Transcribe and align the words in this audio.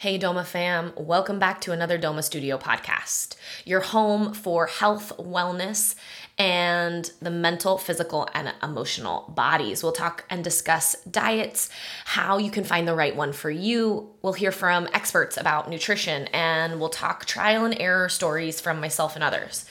Hey, 0.00 0.18
Doma 0.18 0.46
fam, 0.46 0.94
welcome 0.96 1.38
back 1.38 1.60
to 1.60 1.72
another 1.72 1.98
Doma 1.98 2.24
Studio 2.24 2.56
podcast, 2.56 3.36
your 3.66 3.80
home 3.80 4.32
for 4.32 4.64
health, 4.64 5.12
wellness, 5.18 5.94
and 6.38 7.12
the 7.20 7.30
mental, 7.30 7.76
physical, 7.76 8.26
and 8.32 8.50
emotional 8.62 9.30
bodies. 9.36 9.82
We'll 9.82 9.92
talk 9.92 10.24
and 10.30 10.42
discuss 10.42 10.96
diets, 11.04 11.68
how 12.06 12.38
you 12.38 12.50
can 12.50 12.64
find 12.64 12.88
the 12.88 12.94
right 12.94 13.14
one 13.14 13.34
for 13.34 13.50
you. 13.50 14.08
We'll 14.22 14.32
hear 14.32 14.52
from 14.52 14.88
experts 14.94 15.36
about 15.36 15.68
nutrition, 15.68 16.28
and 16.28 16.80
we'll 16.80 16.88
talk 16.88 17.26
trial 17.26 17.66
and 17.66 17.78
error 17.78 18.08
stories 18.08 18.58
from 18.58 18.80
myself 18.80 19.16
and 19.16 19.22
others 19.22 19.66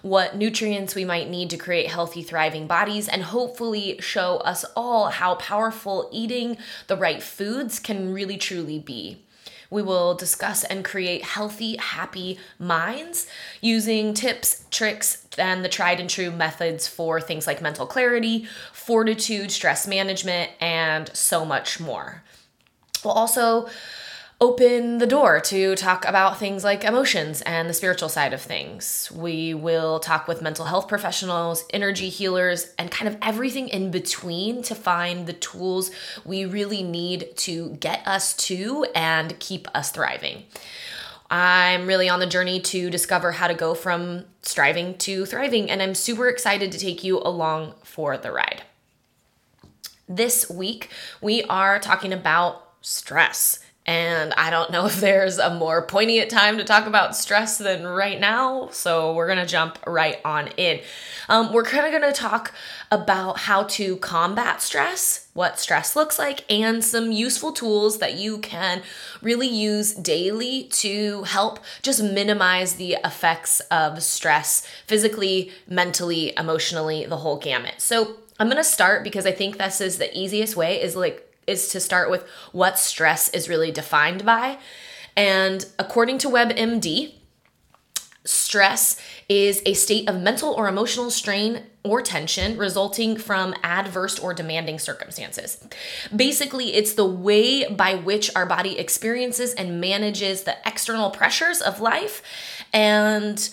what 0.00 0.36
nutrients 0.36 0.94
we 0.94 1.02
might 1.02 1.30
need 1.30 1.48
to 1.48 1.56
create 1.56 1.90
healthy, 1.90 2.22
thriving 2.22 2.66
bodies, 2.66 3.08
and 3.08 3.22
hopefully 3.22 3.98
show 4.00 4.36
us 4.38 4.62
all 4.76 5.08
how 5.08 5.34
powerful 5.36 6.10
eating 6.12 6.58
the 6.88 6.96
right 6.96 7.22
foods 7.22 7.78
can 7.78 8.12
really 8.12 8.36
truly 8.36 8.78
be. 8.78 9.23
We 9.74 9.82
will 9.82 10.14
discuss 10.14 10.62
and 10.62 10.84
create 10.84 11.24
healthy, 11.24 11.76
happy 11.78 12.38
minds 12.60 13.26
using 13.60 14.14
tips, 14.14 14.64
tricks, 14.70 15.26
and 15.36 15.64
the 15.64 15.68
tried 15.68 15.98
and 15.98 16.08
true 16.08 16.30
methods 16.30 16.86
for 16.86 17.20
things 17.20 17.48
like 17.48 17.60
mental 17.60 17.84
clarity, 17.84 18.46
fortitude, 18.72 19.50
stress 19.50 19.88
management, 19.88 20.52
and 20.60 21.10
so 21.12 21.44
much 21.44 21.80
more. 21.80 22.22
We'll 23.04 23.14
also 23.14 23.68
open 24.40 24.98
the 24.98 25.06
door 25.06 25.40
to 25.40 25.74
talk 25.76 26.04
about 26.04 26.38
things 26.38 26.64
like 26.64 26.84
emotions 26.84 27.40
and 27.42 27.68
the 27.68 27.74
spiritual 27.74 28.08
side 28.08 28.32
of 28.32 28.42
things. 28.42 29.10
We 29.14 29.54
will 29.54 30.00
talk 30.00 30.26
with 30.26 30.42
mental 30.42 30.66
health 30.66 30.88
professionals, 30.88 31.64
energy 31.70 32.08
healers, 32.08 32.74
and 32.78 32.90
kind 32.90 33.08
of 33.08 33.16
everything 33.22 33.68
in 33.68 33.90
between 33.90 34.62
to 34.64 34.74
find 34.74 35.26
the 35.26 35.32
tools 35.32 35.90
we 36.24 36.44
really 36.44 36.82
need 36.82 37.36
to 37.38 37.70
get 37.80 38.06
us 38.06 38.34
to 38.48 38.84
and 38.94 39.38
keep 39.38 39.68
us 39.74 39.90
thriving. 39.90 40.44
I'm 41.30 41.86
really 41.86 42.08
on 42.08 42.20
the 42.20 42.26
journey 42.26 42.60
to 42.60 42.90
discover 42.90 43.32
how 43.32 43.48
to 43.48 43.54
go 43.54 43.74
from 43.74 44.24
striving 44.42 44.98
to 44.98 45.24
thriving, 45.24 45.70
and 45.70 45.80
I'm 45.80 45.94
super 45.94 46.28
excited 46.28 46.70
to 46.72 46.78
take 46.78 47.02
you 47.02 47.18
along 47.18 47.74
for 47.82 48.16
the 48.16 48.30
ride. 48.30 48.62
This 50.08 50.50
week, 50.50 50.90
we 51.22 51.42
are 51.44 51.78
talking 51.78 52.12
about 52.12 52.68
stress. 52.82 53.60
And 53.86 54.32
I 54.34 54.50
don't 54.50 54.70
know 54.70 54.86
if 54.94 55.00
there's 55.00 55.38
a 55.38 55.54
more 55.54 55.82
poignant 55.86 56.30
time 56.30 56.58
to 56.58 56.64
talk 56.64 56.86
about 56.86 57.16
stress 57.16 57.58
than 57.58 57.86
right 57.86 58.18
now. 58.18 58.68
So 58.70 59.14
we're 59.14 59.26
going 59.26 59.38
to 59.38 59.46
jump 59.46 59.78
right 59.86 60.20
on 60.24 60.48
in. 60.56 60.80
Um, 61.28 61.52
we're 61.52 61.64
kind 61.64 61.86
of 61.86 62.00
going 62.00 62.12
to 62.12 62.18
talk 62.18 62.52
about 62.90 63.40
how 63.40 63.64
to 63.64 63.96
combat 63.96 64.60
stress, 64.62 65.28
what 65.32 65.58
stress 65.58 65.96
looks 65.96 66.18
like, 66.18 66.44
and 66.50 66.84
some 66.84 67.12
useful 67.12 67.52
tools 67.52 67.98
that 67.98 68.14
you 68.14 68.38
can 68.38 68.82
really 69.22 69.48
use 69.48 69.94
daily 69.94 70.64
to 70.64 71.22
help 71.24 71.60
just 71.82 72.02
minimize 72.02 72.74
the 72.74 72.98
effects 73.04 73.60
of 73.70 74.02
stress 74.02 74.66
physically, 74.86 75.50
mentally, 75.66 76.32
emotionally, 76.36 77.06
the 77.06 77.16
whole 77.18 77.38
gamut. 77.38 77.74
So 77.78 78.16
I'm 78.38 78.48
going 78.48 78.56
to 78.56 78.64
start 78.64 79.04
because 79.04 79.26
I 79.26 79.32
think 79.32 79.58
this 79.58 79.80
is 79.80 79.98
the 79.98 80.16
easiest 80.16 80.56
way 80.56 80.80
is 80.82 80.96
like 80.96 81.23
is 81.46 81.68
to 81.68 81.80
start 81.80 82.10
with 82.10 82.26
what 82.52 82.78
stress 82.78 83.28
is 83.30 83.48
really 83.48 83.70
defined 83.70 84.24
by. 84.24 84.58
And 85.16 85.64
according 85.78 86.18
to 86.18 86.28
WebMD, 86.28 87.14
stress 88.24 89.00
is 89.28 89.62
a 89.66 89.74
state 89.74 90.08
of 90.08 90.20
mental 90.20 90.52
or 90.52 90.66
emotional 90.66 91.10
strain 91.10 91.62
or 91.82 92.00
tension 92.00 92.56
resulting 92.56 93.16
from 93.16 93.54
adverse 93.62 94.18
or 94.18 94.32
demanding 94.32 94.78
circumstances. 94.78 95.62
Basically, 96.14 96.74
it's 96.74 96.94
the 96.94 97.04
way 97.04 97.68
by 97.68 97.94
which 97.94 98.34
our 98.34 98.46
body 98.46 98.78
experiences 98.78 99.52
and 99.54 99.80
manages 99.80 100.44
the 100.44 100.56
external 100.66 101.10
pressures 101.10 101.60
of 101.60 101.80
life, 101.80 102.22
and 102.72 103.50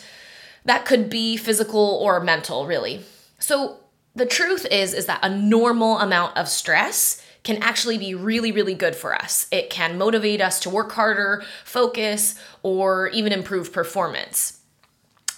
that 0.64 0.86
could 0.86 1.10
be 1.10 1.36
physical 1.36 2.00
or 2.02 2.22
mental, 2.22 2.66
really. 2.66 3.02
So, 3.40 3.78
the 4.14 4.26
truth 4.26 4.66
is 4.70 4.94
is 4.94 5.06
that 5.06 5.20
a 5.24 5.30
normal 5.30 6.00
amount 6.00 6.36
of 6.38 6.50
stress 6.50 7.21
can 7.44 7.58
actually 7.64 7.98
be 7.98 8.14
really, 8.14 8.52
really 8.52 8.76
good 8.76 8.96
for 8.96 9.16
us. 9.16 9.48
It 9.52 9.70
can 9.70 9.98
motivate 9.98 10.42
us 10.42 10.60
to 10.62 10.70
work 10.70 10.92
harder, 10.92 11.44
focus, 11.64 12.36
or 12.62 13.08
even 13.10 13.34
improve 13.34 13.74
performance. 13.74 14.60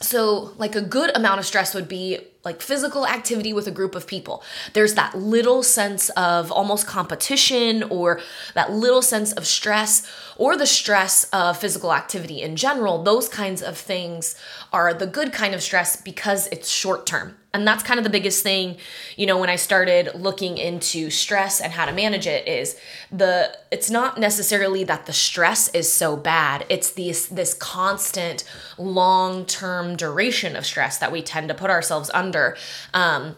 So, 0.02 0.54
like 0.58 0.76
a 0.76 0.82
good 0.82 1.16
amount 1.16 1.40
of 1.40 1.46
stress 1.46 1.74
would 1.74 1.88
be 1.88 2.20
like 2.44 2.62
physical 2.62 3.08
activity 3.08 3.54
with 3.54 3.68
a 3.68 3.72
group 3.72 3.96
of 3.96 4.06
people. 4.06 4.44
There's 4.74 4.96
that 4.96 5.18
little 5.18 5.64
sense 5.64 6.10
of 6.10 6.52
almost 6.52 6.86
competition 6.86 7.84
or 7.84 8.20
that 8.54 8.74
little 8.74 9.02
sense 9.02 9.32
of 9.32 9.48
stress 9.48 10.06
or 10.38 10.58
the 10.58 10.66
stress 10.66 11.26
of 11.26 11.58
physical 11.58 11.94
activity 11.94 12.42
in 12.42 12.56
general. 12.56 13.04
Those 13.04 13.30
kinds 13.30 13.62
of 13.62 13.78
things 13.78 14.36
are 14.72 14.94
the 14.94 15.08
good 15.08 15.34
kind 15.34 15.54
of 15.54 15.62
stress 15.62 15.96
because 15.96 16.48
it's 16.48 16.70
short 16.70 17.06
term. 17.06 17.36
And 17.56 17.68
that's 17.68 17.84
kind 17.84 18.00
of 18.00 18.04
the 18.04 18.10
biggest 18.10 18.42
thing, 18.42 18.78
you 19.16 19.28
know, 19.28 19.38
when 19.38 19.50
I 19.50 19.58
started 19.58 20.10
looking 20.16 20.58
into 20.58 21.12
stress 21.12 21.62
and 21.62 21.72
how 21.72 21.86
to 21.86 21.92
manage 21.92 22.26
it 22.26 22.48
is 22.48 22.76
the 23.12 23.56
it's 23.72 23.92
not 23.92 24.20
necessarily 24.20 24.84
that 24.86 25.06
the 25.06 25.14
stress 25.14 25.70
is 25.70 25.92
so 25.92 26.18
bad. 26.18 26.66
It's 26.68 26.92
this 26.92 27.28
this 27.28 27.54
constant 27.54 28.44
long-term 28.80 29.98
duration 29.98 30.56
of 30.56 30.66
stress 30.66 30.98
that 30.98 31.12
we 31.12 31.22
tend 31.22 31.50
to 31.50 31.54
put 31.54 31.70
ourselves 31.70 32.10
under. 32.12 32.58
Um, 32.92 33.36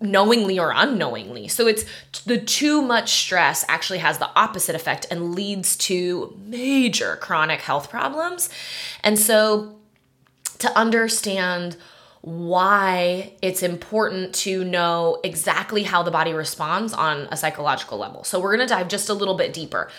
knowingly 0.00 0.58
or 0.58 0.72
unknowingly. 0.74 1.48
So 1.48 1.66
it's 1.66 1.84
the 2.24 2.38
too 2.38 2.82
much 2.82 3.12
stress 3.12 3.64
actually 3.68 3.98
has 3.98 4.18
the 4.18 4.30
opposite 4.36 4.74
effect 4.74 5.06
and 5.10 5.34
leads 5.34 5.76
to 5.76 6.38
major 6.44 7.16
chronic 7.16 7.60
health 7.60 7.90
problems. 7.90 8.48
And 9.02 9.18
so 9.18 9.76
to 10.58 10.78
understand 10.78 11.76
why 12.24 13.34
it's 13.42 13.62
important 13.62 14.34
to 14.34 14.64
know 14.64 15.20
exactly 15.22 15.82
how 15.82 16.02
the 16.02 16.10
body 16.10 16.32
responds 16.32 16.94
on 16.94 17.28
a 17.30 17.36
psychological 17.36 17.98
level. 17.98 18.24
So, 18.24 18.40
we're 18.40 18.56
gonna 18.56 18.66
dive 18.66 18.88
just 18.88 19.10
a 19.10 19.14
little 19.14 19.34
bit 19.34 19.52
deeper. 19.52 19.90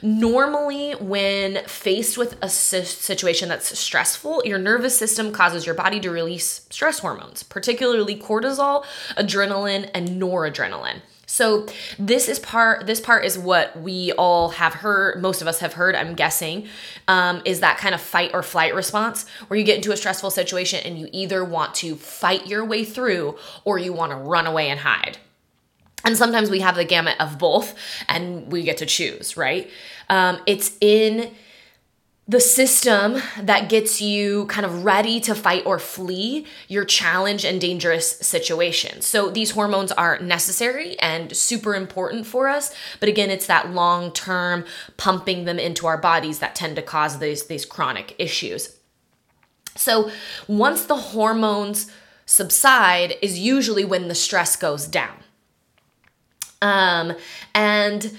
Normally, 0.00 0.92
when 0.92 1.64
faced 1.66 2.16
with 2.16 2.36
a 2.40 2.48
situation 2.48 3.48
that's 3.48 3.76
stressful, 3.76 4.42
your 4.44 4.58
nervous 4.58 4.96
system 4.96 5.32
causes 5.32 5.66
your 5.66 5.74
body 5.74 5.98
to 6.00 6.10
release 6.10 6.66
stress 6.70 7.00
hormones, 7.00 7.42
particularly 7.42 8.16
cortisol, 8.16 8.84
adrenaline, 9.16 9.90
and 9.92 10.08
noradrenaline. 10.22 11.02
So 11.32 11.64
this 11.98 12.28
is 12.28 12.38
part 12.38 12.86
this 12.86 13.00
part 13.00 13.24
is 13.24 13.38
what 13.38 13.74
we 13.80 14.12
all 14.12 14.50
have 14.50 14.74
heard, 14.74 15.22
most 15.22 15.40
of 15.40 15.48
us 15.48 15.60
have 15.60 15.72
heard, 15.72 15.94
I'm 15.94 16.12
guessing, 16.12 16.66
um, 17.08 17.40
is 17.46 17.60
that 17.60 17.78
kind 17.78 17.94
of 17.94 18.02
fight 18.02 18.32
or 18.34 18.42
flight 18.42 18.74
response 18.74 19.26
where 19.48 19.58
you 19.58 19.64
get 19.64 19.76
into 19.76 19.92
a 19.92 19.96
stressful 19.96 20.30
situation 20.30 20.80
and 20.84 20.98
you 20.98 21.08
either 21.10 21.42
want 21.42 21.74
to 21.76 21.96
fight 21.96 22.48
your 22.48 22.66
way 22.66 22.84
through 22.84 23.38
or 23.64 23.78
you 23.78 23.94
want 23.94 24.12
to 24.12 24.16
run 24.16 24.46
away 24.46 24.68
and 24.68 24.80
hide. 24.80 25.16
And 26.04 26.18
sometimes 26.18 26.50
we 26.50 26.60
have 26.60 26.74
the 26.74 26.84
gamut 26.84 27.16
of 27.18 27.38
both 27.38 27.74
and 28.10 28.52
we 28.52 28.62
get 28.62 28.76
to 28.76 28.86
choose, 28.86 29.34
right? 29.34 29.70
Um, 30.10 30.38
it's 30.44 30.76
in 30.82 31.32
the 32.28 32.40
system 32.40 33.20
that 33.40 33.68
gets 33.68 34.00
you 34.00 34.46
kind 34.46 34.64
of 34.64 34.84
ready 34.84 35.18
to 35.18 35.34
fight 35.34 35.66
or 35.66 35.78
flee 35.78 36.46
your 36.68 36.84
challenge 36.84 37.44
and 37.44 37.60
dangerous 37.60 38.18
situation. 38.18 39.00
So 39.02 39.28
these 39.28 39.50
hormones 39.50 39.90
are 39.90 40.20
necessary 40.20 40.98
and 41.00 41.36
super 41.36 41.74
important 41.74 42.26
for 42.26 42.48
us, 42.48 42.72
but 43.00 43.08
again, 43.08 43.28
it's 43.30 43.46
that 43.46 43.72
long-term 43.72 44.64
pumping 44.96 45.46
them 45.46 45.58
into 45.58 45.86
our 45.86 45.98
bodies 45.98 46.38
that 46.38 46.54
tend 46.54 46.76
to 46.76 46.82
cause 46.82 47.18
these 47.18 47.46
these 47.46 47.64
chronic 47.64 48.14
issues. 48.18 48.78
So 49.74 50.10
once 50.46 50.84
the 50.84 50.96
hormones 50.96 51.90
subside 52.24 53.16
is 53.20 53.40
usually 53.40 53.84
when 53.84 54.06
the 54.06 54.14
stress 54.14 54.54
goes 54.54 54.86
down. 54.86 55.16
Um 56.60 57.16
and 57.52 58.16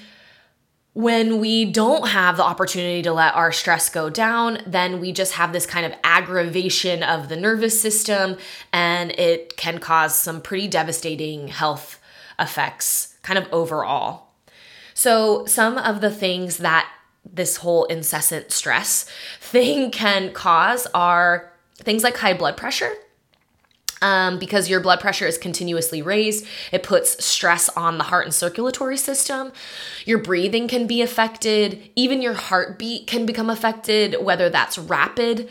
when 0.94 1.40
we 1.40 1.66
don't 1.66 2.08
have 2.10 2.38
the 2.38 2.44
opportunity 2.44 3.02
to 3.02 3.12
let 3.12 3.34
our 3.34 3.52
stress 3.52 3.90
go 3.90 4.10
down, 4.10 4.60
then 4.68 5.00
we 5.00 5.12
just 5.12 5.34
have 5.34 5.52
this 5.52 5.66
kind 5.66 5.86
of 5.86 5.94
aggravation 6.04 7.02
of 7.02 7.30
the 7.30 7.36
nervous 7.36 7.80
system, 7.80 8.38
and 8.72 9.12
it 9.12 9.58
can 9.58 9.80
cause 9.80 10.16
some 10.18 10.40
pretty 10.40 10.68
devastating 10.68 11.48
health 11.48 12.00
effects, 12.40 13.16
kind 13.24 13.40
of 13.40 13.52
overall. 13.52 14.28
So, 14.94 15.46
some 15.48 15.80
of 15.80 16.02
the 16.02 16.12
things 16.12 16.58
that 16.58 16.88
this 17.26 17.58
whole 17.58 17.86
incessant 17.86 18.52
stress 18.52 19.10
thing 19.40 19.90
can 19.90 20.32
cause 20.32 20.86
are 20.94 21.52
things 21.76 22.04
like 22.04 22.18
high 22.18 22.36
blood 22.36 22.56
pressure 22.56 22.94
um, 24.04 24.38
because 24.38 24.70
your 24.70 24.82
blood 24.82 25.00
pressure 25.00 25.26
is 25.26 25.38
continuously 25.38 26.02
raised. 26.02 26.46
It 26.72 26.84
puts 26.84 27.24
stress 27.24 27.70
on 27.70 27.98
the 27.98 28.04
heart 28.04 28.26
and 28.26 28.34
circulatory 28.34 28.98
system. 28.98 29.54
Your 30.06 30.20
breathing 30.20 30.68
can 30.68 30.86
be 30.86 31.02
affected. 31.02 31.90
Even 31.96 32.22
your 32.22 32.34
heartbeat 32.34 33.08
can 33.08 33.26
become 33.26 33.50
affected, 33.50 34.18
whether 34.22 34.50
that's 34.50 34.78
rapid, 34.78 35.50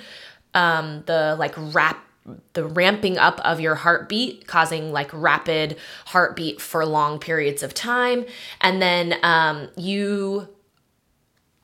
um, 0.55 1.03
the 1.07 1.35
like 1.39 1.55
rap 1.57 2.07
the 2.53 2.65
ramping 2.65 3.19
up 3.19 3.41
of 3.41 3.59
your 3.59 3.75
heartbeat 3.75 4.47
causing 4.47 4.93
like 4.93 5.11
rapid 5.13 5.77
heartbeat 6.07 6.61
for 6.61 6.87
long 6.87 7.19
periods 7.19 7.65
of 7.65 7.75
time 7.75 8.25
and 8.61 8.81
then 8.81 9.17
um, 9.25 9.69
you 9.77 10.47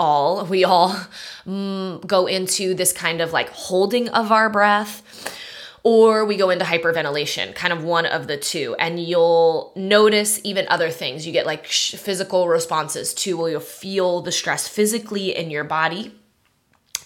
all. 0.00 0.44
We 0.46 0.64
all 0.64 0.96
mm, 1.46 2.04
go 2.04 2.26
into 2.26 2.74
this 2.74 2.92
kind 2.92 3.20
of 3.20 3.32
like 3.32 3.50
holding 3.50 4.08
of 4.08 4.32
our 4.32 4.50
breath 4.50 5.02
or 5.88 6.26
we 6.26 6.36
go 6.36 6.50
into 6.50 6.66
hyperventilation, 6.66 7.54
kind 7.54 7.72
of 7.72 7.82
one 7.82 8.04
of 8.04 8.26
the 8.26 8.36
two. 8.36 8.76
And 8.78 9.02
you'll 9.02 9.72
notice 9.74 10.38
even 10.44 10.66
other 10.68 10.90
things. 10.90 11.26
You 11.26 11.32
get 11.32 11.46
like 11.46 11.64
physical 11.66 12.46
responses 12.46 13.14
too, 13.14 13.38
where 13.38 13.50
you'll 13.52 13.60
feel 13.60 14.20
the 14.20 14.30
stress 14.30 14.68
physically 14.68 15.34
in 15.34 15.50
your 15.50 15.64
body 15.64 16.12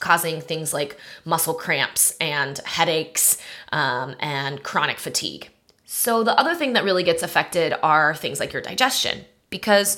causing 0.00 0.40
things 0.40 0.75
like 0.75 0.96
muscle 1.25 1.55
cramps 1.55 2.17
and 2.20 2.58
headaches 2.64 3.38
um, 3.70 4.17
and 4.19 4.64
chronic 4.64 4.99
fatigue. 4.99 5.49
So, 5.85 6.25
the 6.25 6.37
other 6.37 6.56
thing 6.56 6.73
that 6.73 6.82
really 6.82 7.05
gets 7.05 7.23
affected 7.23 7.75
are 7.85 8.17
things 8.17 8.40
like 8.40 8.52
your 8.52 8.62
digestion 8.62 9.25
because 9.49 9.96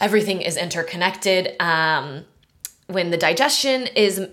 everything 0.00 0.40
is 0.40 0.56
interconnected. 0.56 1.54
Um, 1.62 2.24
when 2.88 3.10
the 3.10 3.16
digestion 3.16 3.86
is 3.94 4.26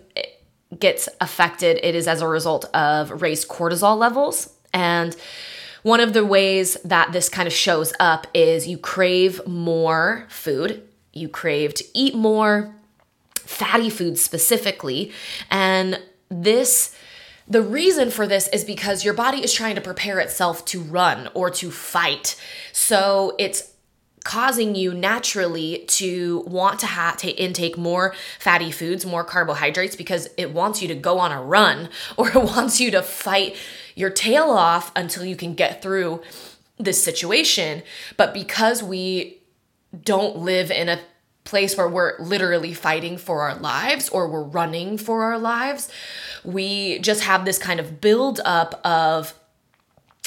gets 0.77 1.07
affected, 1.21 1.79
it 1.83 1.95
is 1.95 2.07
as 2.07 2.21
a 2.21 2.27
result 2.27 2.65
of 2.73 3.21
raised 3.21 3.47
cortisol 3.47 3.97
levels. 3.97 4.53
And 4.73 5.15
one 5.83 5.99
of 5.99 6.13
the 6.13 6.25
ways 6.25 6.75
that 6.83 7.13
this 7.13 7.29
kind 7.29 7.47
of 7.47 7.53
shows 7.53 7.93
up 7.99 8.27
is 8.33 8.67
you 8.67 8.77
crave 8.77 9.45
more 9.47 10.25
food, 10.29 10.83
you 11.13 11.29
crave 11.29 11.73
to 11.75 11.85
eat 11.93 12.15
more, 12.15 12.75
fatty 13.35 13.89
foods 13.89 14.21
specifically. 14.21 15.11
And 15.49 16.01
this 16.29 16.95
the 17.49 17.61
reason 17.61 18.11
for 18.11 18.27
this 18.27 18.49
is 18.49 18.65
because 18.65 19.05
your 19.05 19.13
body 19.13 19.41
is 19.41 19.53
trying 19.53 19.75
to 19.75 19.81
prepare 19.81 20.19
itself 20.19 20.65
to 20.65 20.81
run 20.81 21.29
or 21.33 21.49
to 21.51 21.71
fight. 21.71 22.35
So 22.73 23.35
it's 23.39 23.71
causing 24.27 24.75
you 24.75 24.94
naturally 24.94 25.85
to 25.88 26.44
want 26.47 26.81
to 26.81 26.85
have 26.85 27.15
to 27.15 27.29
intake 27.41 27.77
more 27.77 28.13
fatty 28.39 28.69
foods, 28.69 29.06
more 29.06 29.24
carbohydrates 29.24 29.95
because 29.95 30.27
it 30.35 30.51
wants 30.51 30.81
you 30.81 30.88
to 30.89 30.95
go 30.95 31.18
on 31.18 31.31
a 31.31 31.41
run 31.41 31.88
or 32.18 32.27
it 32.27 32.35
wants 32.35 32.81
you 32.81 32.91
to 32.91 33.01
fight 33.01 33.56
your 33.95 34.09
tail 34.09 34.50
off 34.50 34.91
until 34.97 35.24
you 35.24 35.38
can 35.38 35.56
get 35.56 35.81
through 35.81 36.21
this 36.77 37.01
situation. 37.01 37.81
But 38.18 38.33
because 38.33 38.83
we 38.83 39.38
don't 40.03 40.35
live 40.39 40.71
in 40.71 40.89
a 40.89 41.00
place 41.45 41.77
where 41.77 41.88
we're 41.88 42.19
literally 42.19 42.73
fighting 42.73 43.18
for 43.18 43.44
our 43.44 43.56
lives 43.56 44.09
or 44.09 44.27
we're 44.27 44.44
running 44.44 44.97
for 44.97 45.23
our 45.23 45.39
lives, 45.39 45.89
we 46.44 47.00
just 47.00 47.23
have 47.23 47.45
this 47.45 47.57
kind 47.57 47.80
of 47.80 48.01
build 48.01 48.41
up 48.44 48.81
of 48.85 49.33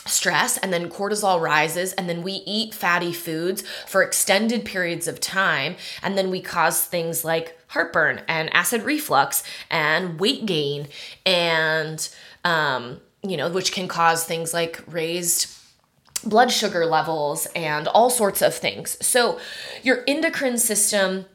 stress 0.06 0.56
and 0.58 0.72
then 0.72 0.88
cortisol 0.88 1.40
rises 1.40 1.92
and 1.92 2.08
then 2.08 2.22
we 2.22 2.42
eat 2.46 2.74
fatty 2.74 3.12
foods 3.12 3.62
for 3.86 4.02
extended 4.02 4.64
periods 4.64 5.06
of 5.06 5.20
time 5.20 5.76
and 6.02 6.16
then 6.16 6.30
we 6.30 6.40
cause 6.40 6.84
things 6.84 7.24
like 7.24 7.58
heartburn 7.68 8.22
and 8.26 8.52
acid 8.54 8.82
reflux 8.82 9.42
and 9.70 10.18
weight 10.18 10.46
gain 10.46 10.88
and 11.26 12.08
um, 12.44 13.00
you 13.22 13.36
know 13.36 13.50
which 13.50 13.72
can 13.72 13.86
cause 13.86 14.24
things 14.24 14.54
like 14.54 14.82
raised 14.86 15.56
blood 16.24 16.50
sugar 16.50 16.86
levels 16.86 17.46
and 17.56 17.88
all 17.88 18.10
sorts 18.10 18.42
of 18.42 18.54
things. 18.54 18.96
So 19.04 19.40
your 19.82 20.04
endocrine 20.06 20.58
system 20.58 21.26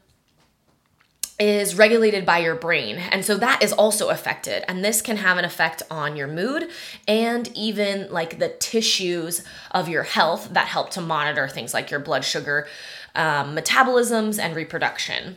is 1.38 1.76
regulated 1.76 2.24
by 2.24 2.38
your 2.38 2.54
brain. 2.54 2.96
And 2.96 3.24
so 3.24 3.36
that 3.36 3.62
is 3.62 3.72
also 3.72 4.08
affected. 4.08 4.64
And 4.70 4.84
this 4.84 5.02
can 5.02 5.18
have 5.18 5.36
an 5.36 5.44
effect 5.44 5.82
on 5.90 6.16
your 6.16 6.28
mood 6.28 6.70
and 7.06 7.48
even 7.54 8.10
like 8.10 8.38
the 8.38 8.48
tissues 8.48 9.44
of 9.70 9.88
your 9.88 10.02
health 10.02 10.48
that 10.52 10.66
help 10.66 10.90
to 10.90 11.00
monitor 11.02 11.46
things 11.46 11.74
like 11.74 11.90
your 11.90 12.00
blood 12.00 12.24
sugar 12.24 12.66
um, 13.14 13.56
metabolisms 13.56 14.38
and 14.38 14.54
reproduction. 14.54 15.36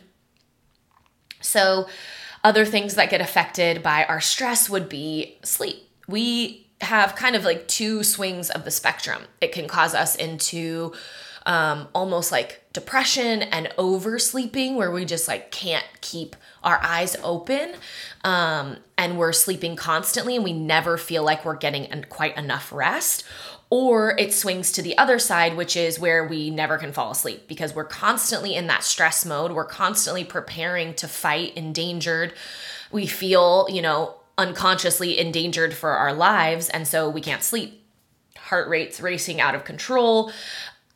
So, 1.40 1.88
other 2.44 2.64
things 2.64 2.94
that 2.94 3.10
get 3.10 3.20
affected 3.20 3.82
by 3.82 4.04
our 4.04 4.20
stress 4.20 4.70
would 4.70 4.88
be 4.88 5.38
sleep. 5.42 5.76
We 6.08 6.70
have 6.80 7.14
kind 7.16 7.36
of 7.36 7.44
like 7.44 7.68
two 7.68 8.02
swings 8.02 8.48
of 8.48 8.64
the 8.64 8.70
spectrum. 8.70 9.22
It 9.40 9.52
can 9.52 9.68
cause 9.68 9.94
us 9.94 10.16
into 10.16 10.94
um, 11.46 11.88
almost 11.94 12.30
like 12.30 12.62
depression 12.72 13.42
and 13.42 13.68
oversleeping 13.78 14.76
where 14.76 14.90
we 14.90 15.04
just 15.04 15.26
like 15.26 15.50
can't 15.50 15.86
keep 16.00 16.36
our 16.62 16.80
eyes 16.82 17.16
open 17.22 17.74
um, 18.24 18.76
and 18.96 19.18
we're 19.18 19.32
sleeping 19.32 19.76
constantly 19.76 20.36
and 20.36 20.44
we 20.44 20.52
never 20.52 20.96
feel 20.96 21.24
like 21.24 21.44
we're 21.44 21.56
getting 21.56 22.04
quite 22.08 22.36
enough 22.36 22.72
rest. 22.72 23.24
Or 23.70 24.16
it 24.18 24.32
swings 24.32 24.72
to 24.72 24.82
the 24.82 24.98
other 24.98 25.18
side 25.18 25.56
which 25.56 25.76
is 25.76 25.98
where 25.98 26.26
we 26.26 26.50
never 26.50 26.76
can 26.76 26.92
fall 26.92 27.12
asleep 27.12 27.46
because 27.48 27.74
we're 27.74 27.84
constantly 27.84 28.54
in 28.54 28.66
that 28.66 28.84
stress 28.84 29.24
mode. 29.24 29.52
We're 29.52 29.64
constantly 29.64 30.24
preparing 30.24 30.94
to 30.94 31.08
fight 31.08 31.54
endangered. 31.56 32.34
We 32.92 33.06
feel 33.06 33.66
you 33.70 33.82
know 33.82 34.16
unconsciously 34.36 35.18
endangered 35.18 35.74
for 35.74 35.90
our 35.90 36.12
lives 36.12 36.68
and 36.68 36.86
so 36.86 37.08
we 37.08 37.20
can't 37.20 37.42
sleep. 37.42 37.76
Heart 38.36 38.68
rates 38.68 39.00
racing 39.00 39.40
out 39.40 39.54
of 39.54 39.64
control 39.64 40.32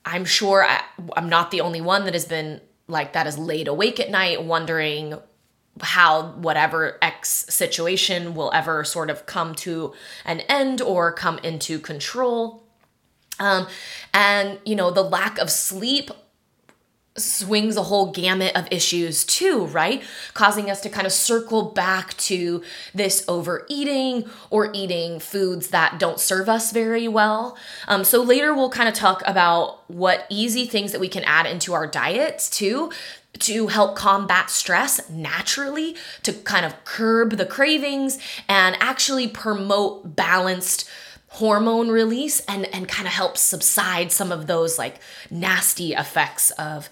I'm 0.04 0.24
sure 0.24 0.64
I, 0.64 0.82
I'm 1.16 1.28
not 1.28 1.50
the 1.50 1.60
only 1.60 1.80
one 1.80 2.04
that 2.04 2.14
has 2.14 2.26
been 2.26 2.60
like 2.86 3.14
that 3.14 3.26
is 3.26 3.38
laid 3.38 3.68
awake 3.68 3.98
at 3.98 4.10
night 4.10 4.44
wondering 4.44 5.14
how 5.80 6.32
whatever 6.32 6.98
X 7.02 7.46
situation 7.48 8.34
will 8.34 8.50
ever 8.54 8.84
sort 8.84 9.10
of 9.10 9.26
come 9.26 9.54
to 9.56 9.94
an 10.24 10.40
end 10.40 10.80
or 10.80 11.12
come 11.12 11.38
into 11.38 11.78
control. 11.78 12.62
Um, 13.40 13.66
and, 14.12 14.60
you 14.64 14.76
know, 14.76 14.90
the 14.90 15.02
lack 15.02 15.38
of 15.38 15.50
sleep 15.50 16.10
swings 17.16 17.76
a 17.76 17.82
whole 17.84 18.10
gamut 18.10 18.56
of 18.56 18.66
issues 18.72 19.24
too, 19.24 19.66
right? 19.66 20.02
Causing 20.34 20.68
us 20.68 20.80
to 20.80 20.88
kind 20.88 21.06
of 21.06 21.12
circle 21.12 21.62
back 21.62 22.16
to 22.16 22.62
this 22.92 23.24
overeating 23.28 24.28
or 24.50 24.70
eating 24.72 25.20
foods 25.20 25.68
that 25.68 26.00
don't 26.00 26.18
serve 26.18 26.48
us 26.48 26.72
very 26.72 27.06
well. 27.06 27.56
Um, 27.86 28.02
so 28.02 28.20
later 28.20 28.52
we'll 28.52 28.70
kind 28.70 28.88
of 28.88 28.94
talk 28.94 29.22
about 29.26 29.88
what 29.88 30.26
easy 30.28 30.66
things 30.66 30.90
that 30.90 31.00
we 31.00 31.08
can 31.08 31.22
add 31.24 31.46
into 31.46 31.72
our 31.72 31.86
diets 31.86 32.50
too 32.50 32.90
to 33.38 33.68
help 33.68 33.96
combat 33.96 34.50
stress 34.50 35.08
naturally, 35.08 35.96
to 36.22 36.32
kind 36.32 36.66
of 36.66 36.84
curb 36.84 37.32
the 37.32 37.46
cravings 37.46 38.18
and 38.48 38.76
actually 38.80 39.28
promote 39.28 40.16
balanced 40.16 40.88
hormone 41.34 41.88
release 41.88 42.38
and 42.46 42.64
and 42.72 42.86
kind 42.86 43.08
of 43.08 43.12
help 43.12 43.36
subside 43.36 44.12
some 44.12 44.30
of 44.30 44.46
those 44.46 44.78
like 44.78 45.00
nasty 45.30 45.92
effects 45.92 46.50
of 46.52 46.88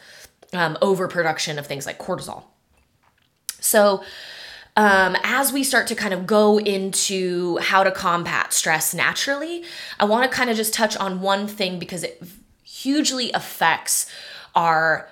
um, 0.53 0.77
overproduction 0.83 1.59
of 1.59 1.67
things 1.67 1.87
like 1.87 1.99
cortisol. 1.99 2.43
So, 3.61 4.03
um, 4.77 5.17
as 5.23 5.53
we 5.53 5.63
start 5.63 5.87
to 5.89 5.95
kind 5.95 6.13
of 6.13 6.27
go 6.27 6.59
into 6.59 7.59
how 7.59 7.85
to 7.85 7.93
combat 7.93 8.53
stress 8.53 8.93
naturally, 8.93 9.63
I 10.01 10.07
want 10.07 10.29
to 10.29 10.37
kind 10.37 10.51
of 10.51 10.57
just 10.57 10.75
touch 10.75 10.97
on 10.97 11.21
one 11.21 11.47
thing 11.47 11.79
because 11.79 12.03
it 12.03 12.21
hugely 12.65 13.31
affects 13.33 14.11
our 14.57 15.09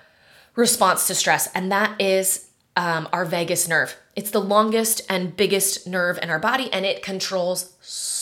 response 0.56 1.06
to 1.06 1.14
stress, 1.14 1.48
and 1.54 1.70
that 1.70 2.00
is 2.00 2.48
um, 2.76 3.08
our 3.12 3.24
vagus 3.24 3.68
nerve. 3.68 3.96
It's 4.16 4.32
the 4.32 4.40
longest 4.40 5.02
and 5.08 5.36
biggest 5.36 5.86
nerve 5.86 6.18
in 6.20 6.30
our 6.30 6.40
body, 6.40 6.70
and 6.72 6.84
it 6.84 7.02
controls 7.02 7.74
so 7.80 8.19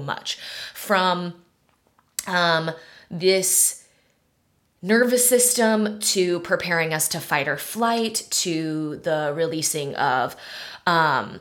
much 0.00 0.38
from 0.74 1.34
um, 2.26 2.70
this 3.10 3.84
nervous 4.80 5.28
system 5.28 5.98
to 5.98 6.40
preparing 6.40 6.94
us 6.94 7.08
to 7.08 7.20
fight 7.20 7.48
or 7.48 7.56
flight 7.56 8.26
to 8.30 8.96
the 9.02 9.32
releasing 9.34 9.94
of 9.96 10.36
um, 10.86 11.40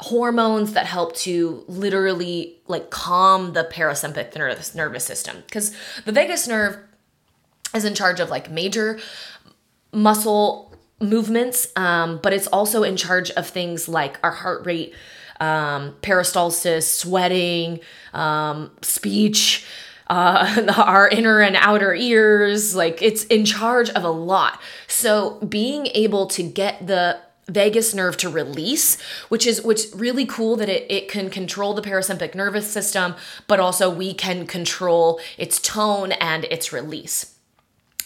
hormones 0.00 0.74
that 0.74 0.86
help 0.86 1.16
to 1.16 1.64
literally 1.66 2.60
like 2.68 2.90
calm 2.90 3.52
the 3.54 3.64
parasympathetic 3.64 4.74
nervous 4.74 5.04
system. 5.04 5.42
Because 5.46 5.74
the 6.04 6.12
vagus 6.12 6.46
nerve 6.46 6.78
is 7.74 7.84
in 7.84 7.94
charge 7.94 8.20
of 8.20 8.30
like 8.30 8.50
major 8.50 9.00
muscle 9.92 10.67
movements 11.00 11.68
um, 11.76 12.18
but 12.22 12.32
it's 12.32 12.46
also 12.48 12.82
in 12.82 12.96
charge 12.96 13.30
of 13.32 13.46
things 13.46 13.88
like 13.88 14.18
our 14.22 14.32
heart 14.32 14.64
rate 14.66 14.94
um, 15.40 15.94
peristalsis 16.02 16.82
sweating 16.82 17.80
um, 18.12 18.70
speech 18.82 19.64
uh, 20.08 20.72
our 20.76 21.08
inner 21.08 21.40
and 21.40 21.56
outer 21.56 21.94
ears. 21.94 22.74
Like 22.74 23.02
it's 23.02 23.24
in 23.24 23.44
charge 23.44 23.90
of 23.90 24.04
a 24.04 24.10
lot. 24.10 24.60
So 24.86 25.38
being 25.40 25.86
able 25.88 26.26
to 26.28 26.42
get 26.42 26.86
the 26.86 27.20
vagus 27.46 27.94
nerve 27.94 28.16
to 28.18 28.28
release, 28.28 29.00
which 29.28 29.46
is 29.46 29.62
which 29.62 29.86
really 29.94 30.26
cool 30.26 30.56
that 30.56 30.68
it, 30.68 30.90
it 30.90 31.08
can 31.08 31.30
control 31.30 31.72
the 31.74 31.82
parasympathetic 31.82 32.34
nervous 32.34 32.70
system, 32.70 33.14
but 33.46 33.58
also 33.58 33.88
we 33.88 34.12
can 34.12 34.46
control 34.46 35.20
its 35.38 35.58
tone 35.58 36.12
and 36.12 36.44
its 36.44 36.72
release. 36.72 37.37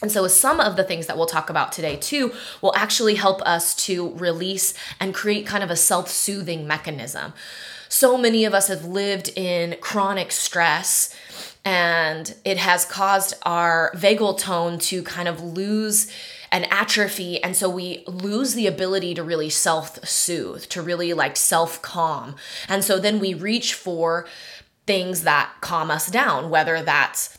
And 0.02 0.11
so, 0.11 0.26
some 0.26 0.61
of 0.61 0.76
the 0.76 0.85
things 0.85 1.06
that 1.06 1.16
we'll 1.16 1.26
talk 1.26 1.49
about 1.49 1.73
today, 1.73 1.97
too, 1.97 2.32
will 2.61 2.75
actually 2.76 3.14
help 3.14 3.40
us 3.42 3.75
to 3.87 4.12
release 4.14 4.75
and 5.00 5.14
create 5.14 5.47
kind 5.47 5.62
of 5.62 5.71
a 5.71 5.76
self 5.76 6.09
soothing 6.11 6.66
mechanism. 6.66 7.32
So 7.88 8.16
many 8.16 8.44
of 8.44 8.54
us 8.54 8.68
have 8.68 8.87
lived 8.87 9.30
in 9.37 9.76
chronic 9.80 10.32
stress 10.32 11.14
and 11.64 12.35
it 12.44 12.56
has 12.56 12.85
caused 12.85 13.35
our 13.42 13.92
vagal 13.94 14.38
tone 14.38 14.78
to 14.78 15.02
kind 15.02 15.28
of 15.28 15.42
lose 15.42 16.11
an 16.50 16.64
atrophy 16.71 17.42
and 17.42 17.54
so 17.54 17.68
we 17.68 18.02
lose 18.06 18.54
the 18.54 18.66
ability 18.66 19.14
to 19.14 19.23
really 19.23 19.50
self-soothe 19.50 20.64
to 20.64 20.82
really 20.82 21.12
like 21.12 21.37
self-calm 21.37 22.35
and 22.68 22.82
so 22.82 22.99
then 22.99 23.21
we 23.21 23.35
reach 23.35 23.75
for 23.75 24.26
things 24.87 25.23
that 25.23 25.52
calm 25.61 25.90
us 25.90 26.11
down 26.11 26.50
whether 26.50 26.82
that's 26.82 27.38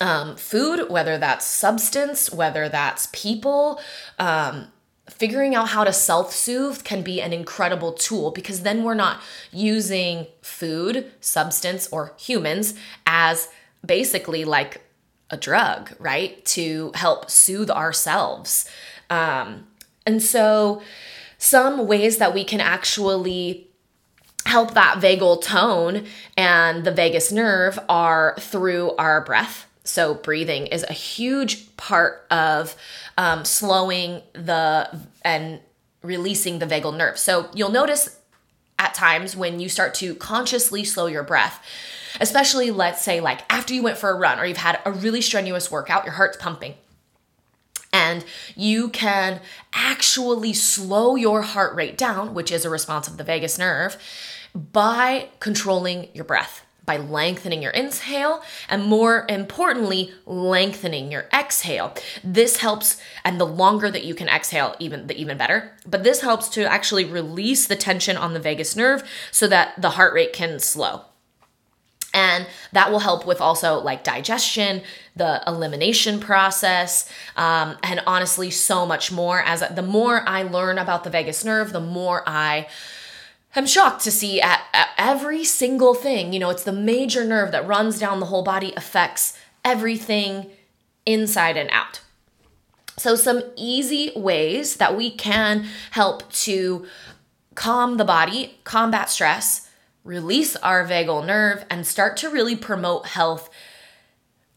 um, 0.00 0.36
food 0.36 0.88
whether 0.88 1.18
that's 1.18 1.44
substance 1.44 2.32
whether 2.32 2.68
that's 2.68 3.08
people 3.12 3.80
um, 4.18 4.68
figuring 5.08 5.54
out 5.54 5.70
how 5.70 5.84
to 5.84 5.92
self 5.92 6.32
soothe 6.32 6.84
can 6.84 7.02
be 7.02 7.20
an 7.20 7.32
incredible 7.32 7.92
tool 7.92 8.30
because 8.30 8.62
then 8.62 8.84
we're 8.84 8.94
not 8.94 9.20
using 9.52 10.26
food, 10.42 11.10
substance, 11.20 11.88
or 11.90 12.14
humans 12.18 12.74
as 13.06 13.48
basically 13.84 14.44
like 14.44 14.82
a 15.30 15.36
drug, 15.36 15.92
right? 15.98 16.44
To 16.46 16.92
help 16.94 17.30
soothe 17.30 17.70
ourselves. 17.70 18.68
Um, 19.10 19.66
and 20.06 20.22
so, 20.22 20.82
some 21.38 21.86
ways 21.86 22.18
that 22.18 22.34
we 22.34 22.44
can 22.44 22.60
actually 22.60 23.68
help 24.44 24.74
that 24.74 24.98
vagal 24.98 25.42
tone 25.42 26.06
and 26.36 26.84
the 26.84 26.90
vagus 26.90 27.30
nerve 27.30 27.78
are 27.88 28.34
through 28.40 28.92
our 28.96 29.20
breath. 29.20 29.67
So, 29.88 30.14
breathing 30.14 30.66
is 30.66 30.84
a 30.88 30.92
huge 30.92 31.76
part 31.76 32.26
of 32.30 32.76
um, 33.16 33.44
slowing 33.44 34.22
the 34.34 35.00
and 35.22 35.60
releasing 36.02 36.58
the 36.58 36.66
vagal 36.66 36.96
nerve. 36.96 37.18
So, 37.18 37.48
you'll 37.54 37.70
notice 37.70 38.18
at 38.78 38.94
times 38.94 39.34
when 39.34 39.60
you 39.60 39.68
start 39.68 39.94
to 39.94 40.14
consciously 40.14 40.84
slow 40.84 41.06
your 41.06 41.22
breath, 41.22 41.64
especially 42.20 42.70
let's 42.70 43.02
say 43.02 43.20
like 43.20 43.40
after 43.52 43.74
you 43.74 43.82
went 43.82 43.98
for 43.98 44.10
a 44.10 44.14
run 44.14 44.38
or 44.38 44.44
you've 44.44 44.58
had 44.58 44.80
a 44.84 44.92
really 44.92 45.20
strenuous 45.20 45.70
workout, 45.70 46.04
your 46.04 46.14
heart's 46.14 46.36
pumping. 46.36 46.74
And 47.92 48.24
you 48.54 48.90
can 48.90 49.40
actually 49.72 50.52
slow 50.52 51.16
your 51.16 51.42
heart 51.42 51.74
rate 51.74 51.96
down, 51.96 52.34
which 52.34 52.52
is 52.52 52.64
a 52.64 52.70
response 52.70 53.08
of 53.08 53.16
the 53.16 53.24
vagus 53.24 53.58
nerve, 53.58 53.96
by 54.54 55.30
controlling 55.40 56.08
your 56.12 56.24
breath 56.24 56.66
by 56.88 56.96
lengthening 56.96 57.62
your 57.62 57.70
inhale 57.72 58.42
and 58.68 58.82
more 58.82 59.26
importantly, 59.28 60.10
lengthening 60.24 61.12
your 61.12 61.26
exhale. 61.34 61.94
This 62.24 62.56
helps, 62.56 63.00
and 63.26 63.38
the 63.38 63.46
longer 63.46 63.90
that 63.90 64.04
you 64.04 64.14
can 64.14 64.28
exhale, 64.28 64.74
even 64.78 65.06
the 65.06 65.16
even 65.16 65.36
better. 65.36 65.76
But 65.86 66.02
this 66.02 66.22
helps 66.22 66.48
to 66.50 66.64
actually 66.64 67.04
release 67.04 67.66
the 67.66 67.76
tension 67.76 68.16
on 68.16 68.32
the 68.32 68.40
vagus 68.40 68.74
nerve 68.74 69.06
so 69.30 69.46
that 69.48 69.80
the 69.80 69.90
heart 69.90 70.14
rate 70.14 70.32
can 70.32 70.58
slow. 70.58 71.02
And 72.14 72.46
that 72.72 72.90
will 72.90 73.00
help 73.00 73.26
with 73.26 73.40
also 73.42 73.80
like 73.80 74.02
digestion, 74.02 74.80
the 75.14 75.42
elimination 75.46 76.20
process, 76.20 77.10
um, 77.36 77.76
and 77.82 78.00
honestly, 78.06 78.50
so 78.50 78.86
much 78.86 79.12
more. 79.12 79.42
As 79.42 79.62
the 79.74 79.82
more 79.82 80.26
I 80.26 80.42
learn 80.42 80.78
about 80.78 81.04
the 81.04 81.10
vagus 81.10 81.44
nerve, 81.44 81.72
the 81.72 81.80
more 81.80 82.22
I 82.26 82.66
I'm 83.56 83.66
shocked 83.66 84.02
to 84.04 84.10
see 84.10 84.40
at, 84.40 84.62
at, 84.72 84.88
every 84.98 85.44
single 85.44 85.94
thing, 85.94 86.32
you 86.32 86.38
know, 86.38 86.50
it's 86.50 86.64
the 86.64 86.72
major 86.72 87.24
nerve 87.24 87.52
that 87.52 87.66
runs 87.66 87.98
down 87.98 88.20
the 88.20 88.26
whole 88.26 88.42
body, 88.42 88.72
affects 88.76 89.38
everything 89.64 90.50
inside 91.06 91.56
and 91.56 91.70
out. 91.70 92.00
So, 92.98 93.14
some 93.14 93.42
easy 93.56 94.12
ways 94.16 94.76
that 94.76 94.96
we 94.96 95.10
can 95.10 95.66
help 95.92 96.30
to 96.32 96.86
calm 97.54 97.96
the 97.96 98.04
body, 98.04 98.58
combat 98.64 99.08
stress, 99.08 99.68
release 100.04 100.56
our 100.56 100.84
vagal 100.84 101.26
nerve, 101.26 101.64
and 101.70 101.86
start 101.86 102.16
to 102.18 102.28
really 102.28 102.56
promote 102.56 103.06
health 103.06 103.50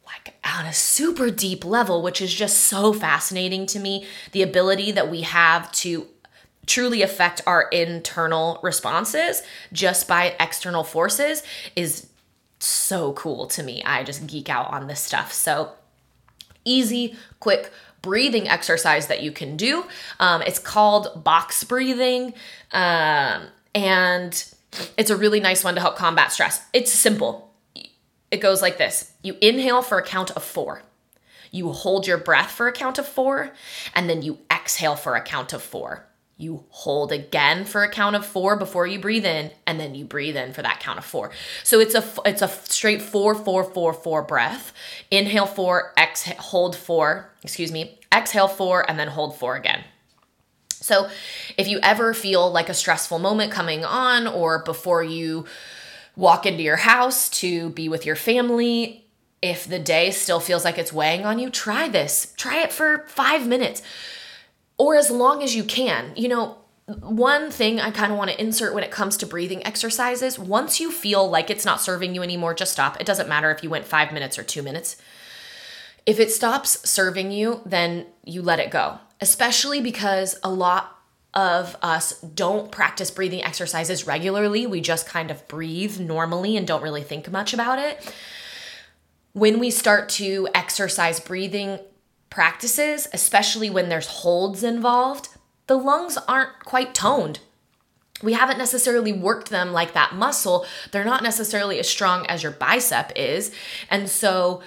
like 0.05 0.35
on 0.43 0.65
a 0.65 0.73
super 0.73 1.29
deep 1.29 1.63
level, 1.63 2.01
which 2.01 2.21
is 2.21 2.33
just 2.33 2.57
so 2.57 2.93
fascinating 2.93 3.65
to 3.67 3.79
me. 3.79 4.05
The 4.31 4.41
ability 4.41 4.91
that 4.91 5.09
we 5.09 5.21
have 5.21 5.71
to 5.73 6.07
truly 6.71 7.01
affect 7.01 7.41
our 7.45 7.63
internal 7.63 8.57
responses 8.63 9.43
just 9.73 10.07
by 10.07 10.35
external 10.39 10.85
forces 10.85 11.43
is 11.75 12.07
so 12.59 13.11
cool 13.13 13.47
to 13.47 13.61
me. 13.61 13.83
I 13.83 14.03
just 14.03 14.25
geek 14.25 14.49
out 14.49 14.71
on 14.71 14.87
this 14.87 15.01
stuff. 15.01 15.33
So, 15.33 15.73
easy, 16.63 17.17
quick 17.41 17.71
breathing 18.01 18.47
exercise 18.47 19.07
that 19.07 19.21
you 19.21 19.33
can 19.33 19.57
do. 19.57 19.83
Um, 20.19 20.41
it's 20.43 20.59
called 20.59 21.23
box 21.25 21.63
breathing, 21.65 22.33
um, 22.71 23.47
and 23.75 24.45
it's 24.97 25.09
a 25.09 25.17
really 25.17 25.41
nice 25.41 25.65
one 25.65 25.75
to 25.75 25.81
help 25.81 25.97
combat 25.97 26.31
stress. 26.31 26.61
It's 26.71 26.91
simple. 26.91 27.53
It 28.31 28.39
goes 28.39 28.61
like 28.61 28.77
this 28.77 29.11
you 29.21 29.35
inhale 29.41 29.81
for 29.81 29.97
a 29.97 30.03
count 30.03 30.31
of 30.31 30.43
four. 30.43 30.83
You 31.51 31.73
hold 31.73 32.07
your 32.07 32.17
breath 32.17 32.51
for 32.51 32.69
a 32.69 32.71
count 32.71 32.97
of 32.97 33.05
four, 33.05 33.51
and 33.93 34.09
then 34.09 34.21
you 34.21 34.37
exhale 34.49 34.95
for 34.95 35.15
a 35.15 35.21
count 35.21 35.51
of 35.51 35.61
four. 35.61 36.05
You 36.37 36.65
hold 36.69 37.11
again 37.11 37.65
for 37.65 37.83
a 37.83 37.89
count 37.89 38.15
of 38.15 38.25
four 38.25 38.55
before 38.55 38.87
you 38.87 38.99
breathe 38.99 39.25
in, 39.25 39.51
and 39.67 39.79
then 39.79 39.93
you 39.93 40.05
breathe 40.05 40.35
in 40.35 40.53
for 40.53 40.63
that 40.63 40.79
count 40.79 40.97
of 40.97 41.05
four. 41.05 41.31
So 41.63 41.79
it's 41.79 41.93
a 41.93 42.03
it's 42.25 42.41
a 42.41 42.47
straight 42.47 43.01
four 43.01 43.35
four 43.35 43.63
four 43.63 43.93
four 43.93 44.23
breath. 44.23 44.73
Inhale 45.11 45.45
four, 45.45 45.93
exhale, 45.97 46.37
hold 46.37 46.75
four. 46.75 47.29
Excuse 47.43 47.71
me. 47.71 47.99
Exhale 48.11 48.47
four, 48.47 48.89
and 48.89 48.97
then 48.97 49.09
hold 49.09 49.37
four 49.37 49.55
again. 49.55 49.83
So 50.69 51.09
if 51.57 51.67
you 51.67 51.79
ever 51.83 52.13
feel 52.13 52.51
like 52.51 52.69
a 52.69 52.73
stressful 52.73 53.19
moment 53.19 53.51
coming 53.51 53.85
on, 53.85 54.25
or 54.25 54.63
before 54.63 55.03
you 55.03 55.45
walk 56.15 56.47
into 56.47 56.63
your 56.63 56.77
house 56.77 57.29
to 57.29 57.69
be 57.69 57.87
with 57.87 58.05
your 58.05 58.15
family, 58.15 59.05
if 59.43 59.67
the 59.67 59.79
day 59.79 60.09
still 60.09 60.39
feels 60.39 60.65
like 60.65 60.77
it's 60.77 60.91
weighing 60.91 61.23
on 61.23 61.37
you, 61.37 61.51
try 61.51 61.87
this. 61.87 62.33
Try 62.35 62.63
it 62.63 62.73
for 62.73 63.05
five 63.07 63.47
minutes 63.47 63.83
or 64.81 64.95
as 64.95 65.11
long 65.11 65.43
as 65.43 65.55
you 65.55 65.63
can. 65.63 66.11
You 66.15 66.27
know, 66.27 66.57
one 66.87 67.51
thing 67.51 67.79
I 67.79 67.91
kind 67.91 68.11
of 68.11 68.17
want 68.17 68.31
to 68.31 68.41
insert 68.41 68.73
when 68.73 68.83
it 68.83 68.89
comes 68.89 69.15
to 69.17 69.27
breathing 69.27 69.63
exercises 69.63 70.39
once 70.39 70.79
you 70.79 70.91
feel 70.91 71.29
like 71.29 71.51
it's 71.51 71.65
not 71.65 71.79
serving 71.79 72.15
you 72.15 72.23
anymore, 72.23 72.55
just 72.55 72.71
stop. 72.71 72.99
It 72.99 73.05
doesn't 73.05 73.29
matter 73.29 73.51
if 73.51 73.61
you 73.61 73.69
went 73.69 73.85
five 73.85 74.11
minutes 74.11 74.39
or 74.39 74.43
two 74.43 74.63
minutes. 74.63 74.97
If 76.07 76.19
it 76.19 76.31
stops 76.31 76.89
serving 76.89 77.31
you, 77.31 77.61
then 77.63 78.07
you 78.25 78.41
let 78.41 78.57
it 78.57 78.71
go, 78.71 78.97
especially 79.21 79.81
because 79.81 80.39
a 80.43 80.49
lot 80.49 80.97
of 81.35 81.77
us 81.83 82.19
don't 82.19 82.71
practice 82.71 83.11
breathing 83.11 83.43
exercises 83.43 84.07
regularly. 84.07 84.65
We 84.65 84.81
just 84.81 85.07
kind 85.07 85.29
of 85.29 85.47
breathe 85.47 85.99
normally 85.99 86.57
and 86.57 86.65
don't 86.65 86.81
really 86.81 87.03
think 87.03 87.29
much 87.29 87.53
about 87.53 87.77
it. 87.77 88.15
When 89.33 89.59
we 89.59 89.69
start 89.69 90.09
to 90.09 90.47
exercise 90.55 91.19
breathing 91.19 91.77
practices, 92.31 93.07
especially 93.13 93.69
when 93.69 93.89
there's 93.89 94.07
holds 94.07 94.63
involved, 94.63 95.29
the 95.67 95.77
lungs 95.77 96.17
aren't 96.27 96.65
quite 96.65 96.95
toned. 96.95 97.39
We 98.23 98.33
haven't 98.33 98.57
necessarily 98.57 99.13
worked 99.13 99.49
them 99.49 99.71
like 99.71 99.93
that 99.93 100.15
muscle. 100.15 100.65
They're 100.91 101.05
not 101.05 101.21
necessarily 101.21 101.79
as 101.79 101.87
strong 101.87 102.25
as 102.27 102.41
your 102.41 102.51
bicep 102.51 103.11
is. 103.15 103.51
And 103.89 104.09
so, 104.09 104.61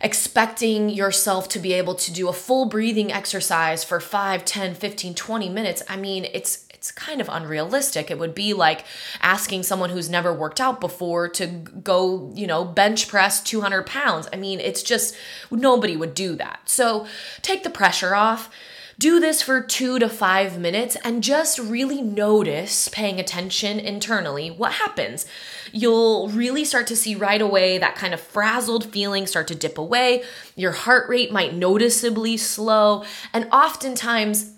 expecting 0.00 0.90
yourself 0.90 1.48
to 1.48 1.58
be 1.58 1.72
able 1.72 1.94
to 1.94 2.12
do 2.12 2.28
a 2.28 2.32
full 2.32 2.66
breathing 2.66 3.10
exercise 3.10 3.84
for 3.84 4.00
5, 4.00 4.44
10, 4.44 4.74
15, 4.74 5.14
20 5.14 5.48
minutes, 5.48 5.82
I 5.88 5.96
mean, 5.96 6.26
it's 6.32 6.63
it's 6.84 6.92
kind 6.92 7.22
of 7.22 7.30
unrealistic. 7.32 8.10
It 8.10 8.18
would 8.18 8.34
be 8.34 8.52
like 8.52 8.84
asking 9.22 9.62
someone 9.62 9.88
who's 9.88 10.10
never 10.10 10.34
worked 10.34 10.60
out 10.60 10.82
before 10.82 11.30
to 11.30 11.46
go, 11.46 12.30
you 12.34 12.46
know, 12.46 12.62
bench 12.62 13.08
press 13.08 13.42
200 13.42 13.86
pounds. 13.86 14.28
I 14.34 14.36
mean, 14.36 14.60
it's 14.60 14.82
just 14.82 15.16
nobody 15.50 15.96
would 15.96 16.12
do 16.12 16.36
that. 16.36 16.60
So 16.66 17.06
take 17.40 17.62
the 17.62 17.70
pressure 17.70 18.14
off. 18.14 18.50
Do 18.98 19.18
this 19.18 19.40
for 19.40 19.62
two 19.62 19.98
to 19.98 20.10
five 20.10 20.58
minutes 20.58 20.94
and 21.02 21.22
just 21.22 21.58
really 21.58 22.02
notice, 22.02 22.88
paying 22.88 23.18
attention 23.18 23.80
internally, 23.80 24.50
what 24.50 24.72
happens. 24.72 25.24
You'll 25.72 26.28
really 26.28 26.66
start 26.66 26.86
to 26.88 26.96
see 26.96 27.14
right 27.14 27.40
away 27.40 27.78
that 27.78 27.96
kind 27.96 28.12
of 28.12 28.20
frazzled 28.20 28.84
feeling 28.84 29.26
start 29.26 29.48
to 29.48 29.54
dip 29.54 29.78
away. 29.78 30.22
Your 30.54 30.72
heart 30.72 31.08
rate 31.08 31.32
might 31.32 31.54
noticeably 31.54 32.36
slow. 32.36 33.04
And 33.32 33.48
oftentimes, 33.50 34.53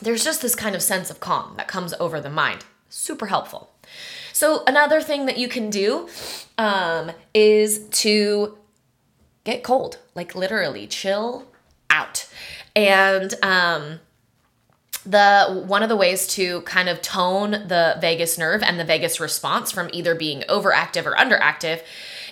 there's 0.00 0.24
just 0.24 0.42
this 0.42 0.54
kind 0.54 0.74
of 0.74 0.82
sense 0.82 1.10
of 1.10 1.20
calm 1.20 1.54
that 1.56 1.68
comes 1.68 1.94
over 2.00 2.20
the 2.20 2.30
mind. 2.30 2.64
Super 2.88 3.26
helpful. 3.26 3.70
So, 4.32 4.64
another 4.66 5.00
thing 5.00 5.26
that 5.26 5.38
you 5.38 5.48
can 5.48 5.70
do 5.70 6.08
um, 6.58 7.12
is 7.34 7.86
to 7.88 8.56
get 9.44 9.62
cold, 9.62 9.98
like 10.14 10.34
literally 10.34 10.86
chill 10.86 11.46
out. 11.88 12.28
And 12.74 13.34
um, 13.42 14.00
the 15.04 15.64
one 15.66 15.82
of 15.82 15.88
the 15.88 15.96
ways 15.96 16.26
to 16.28 16.60
kind 16.62 16.88
of 16.88 17.02
tone 17.02 17.50
the 17.50 17.96
vagus 18.00 18.38
nerve 18.38 18.62
and 18.62 18.78
the 18.78 18.84
vagus 18.84 19.18
response 19.18 19.72
from 19.72 19.88
either 19.92 20.14
being 20.14 20.42
overactive 20.42 21.06
or 21.06 21.14
underactive 21.14 21.82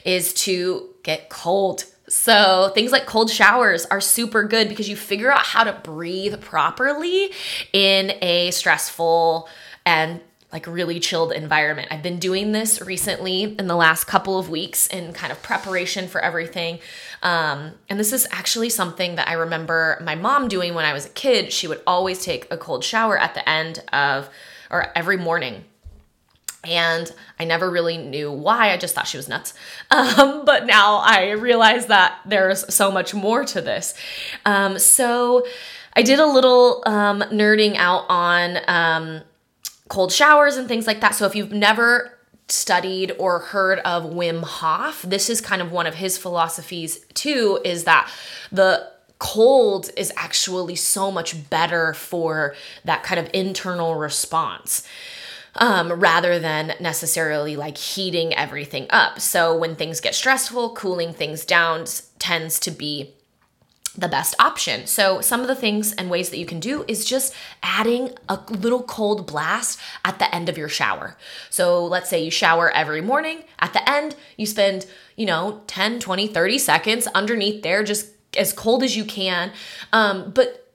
is 0.05 0.33
to 0.33 0.89
get 1.03 1.29
cold 1.29 1.85
so, 2.09 2.71
things 2.75 2.93
like 2.93 3.07
cold 3.07 3.31
showers 3.31 3.85
are 3.87 4.01
super 4.01 4.43
good 4.45 4.69
because 4.69 4.89
you 4.89 4.97
figure 4.97 5.31
out 5.33 5.45
how 5.45 5.65
to 5.65 5.73
breathe 5.73 6.41
properly 6.41 7.31
in 7.73 8.13
a 8.23 8.51
stressful 8.51 9.49
and 9.85 10.21
like 10.53 10.67
really 10.67 10.99
chilled 10.99 11.33
environment. 11.33 11.89
I've 11.91 12.03
been 12.03 12.19
doing 12.19 12.53
this 12.53 12.81
recently 12.81 13.43
in 13.59 13.67
the 13.67 13.77
last 13.77 14.05
couple 14.05 14.39
of 14.39 14.49
weeks 14.49 14.87
in 14.87 15.13
kind 15.13 15.31
of 15.31 15.43
preparation 15.43 16.09
for 16.09 16.23
everything. 16.23 16.79
Um, 17.23 17.73
and 17.91 18.01
this 18.01 18.15
is 18.15 18.27
actually 18.31 18.71
something 18.71 19.17
that 19.17 19.29
I 19.29 19.35
remember 19.35 20.01
my 20.03 20.15
mom 20.15 20.49
doing 20.49 20.73
when 20.73 20.87
I 20.87 20.95
was 20.95 21.05
a 21.05 21.11
kid. 21.11 21.53
She 21.53 21.69
would 21.69 21.83
always 21.87 22.25
take 22.25 22.51
a 22.51 22.57
cold 22.57 22.83
shower 22.83 23.19
at 23.19 23.35
the 23.35 23.47
end 23.47 23.83
of, 23.93 24.31
or 24.71 24.91
every 24.97 25.19
morning. 25.19 25.65
And 26.65 27.13
I 27.39 27.45
never 27.45 27.71
really 27.71 27.97
knew 27.97 28.33
why. 28.33 28.73
I 28.73 28.77
just 28.77 28.95
thought 28.95 29.07
she 29.07 29.17
was 29.17 29.29
nuts. 29.29 29.55
Um, 29.91 30.45
but 30.45 30.67
now 30.67 30.97
I 30.97 31.31
realize 31.31 31.87
that 31.87 32.19
there's 32.27 32.73
so 32.75 32.91
much 32.91 33.15
more 33.15 33.45
to 33.45 33.61
this. 33.61 33.95
Um, 34.45 34.79
so 34.79 35.47
I 35.95 36.03
did 36.03 36.19
a 36.19 36.27
little 36.27 36.83
um, 36.87 37.21
nerding 37.21 37.77
out 37.77 38.05
on 38.09 38.59
um, 38.69 39.23
cold 39.89 40.13
showers 40.13 40.57
and 40.57 40.69
things 40.69 40.87
like 40.87 41.01
that. 41.01 41.15
So 41.15 41.27
if 41.27 41.35
you've 41.35 41.53
never 41.53 42.19
studied 42.49 43.13
or 43.19 43.41
heard 43.41 43.79
of 43.81 44.05
Wim 44.05 44.43
Hof, 44.43 45.03
this 45.03 45.29
is 45.29 45.41
kind 45.41 45.61
of 45.61 45.73
one 45.73 45.87
of 45.87 45.95
his 45.95 46.19
philosophies 46.19 47.01
too 47.15 47.61
is 47.65 47.85
that 47.85 48.11
the 48.51 48.91
cold 49.19 49.91
is 49.97 50.13
actually 50.17 50.77
so 50.77 51.11
much 51.11 51.51
better 51.51 51.93
for 51.93 52.55
that 52.85 53.03
kind 53.03 53.19
of 53.19 53.29
internal 53.35 53.97
response. 53.97 54.87
Um, 55.61 55.93
rather 55.93 56.39
than 56.39 56.75
necessarily 56.79 57.57
like 57.57 57.77
heating 57.77 58.33
everything 58.33 58.87
up. 58.91 59.21
So, 59.21 59.57
when 59.57 59.75
things 59.75 60.01
get 60.01 60.15
stressful, 60.15 60.75
cooling 60.75 61.13
things 61.13 61.45
down 61.45 61.85
tends 62.19 62.61
to 62.61 62.71
be 62.71 63.15
the 63.99 64.09
best 64.09 64.35
option. 64.39 64.87
So, 64.87 65.21
some 65.21 65.41
of 65.41 65.49
the 65.49 65.57
things 65.57 65.93
and 65.93 66.09
ways 66.09 66.31
that 66.31 66.39
you 66.39 66.47
can 66.47 66.61
do 66.61 66.85
is 66.87 67.05
just 67.05 67.35
adding 67.63 68.11
a 68.29 68.39
little 68.49 68.83
cold 68.83 69.27
blast 69.27 69.81
at 70.05 70.21
the 70.21 70.33
end 70.33 70.49
of 70.49 70.57
your 70.57 70.69
shower. 70.69 71.17
So, 71.51 71.85
let's 71.85 72.09
say 72.09 72.23
you 72.23 72.31
shower 72.31 72.71
every 72.71 73.01
morning. 73.01 73.43
At 73.59 73.73
the 73.73 73.89
end, 73.89 74.15
you 74.37 74.47
spend, 74.47 74.87
you 75.17 75.27
know, 75.27 75.63
10, 75.67 75.99
20, 75.99 76.29
30 76.29 76.59
seconds 76.59 77.07
underneath 77.09 77.63
there, 77.63 77.83
just 77.83 78.11
as 78.37 78.53
cold 78.53 78.83
as 78.85 78.97
you 78.97 79.05
can. 79.05 79.51
Um, 79.93 80.31
but 80.31 80.68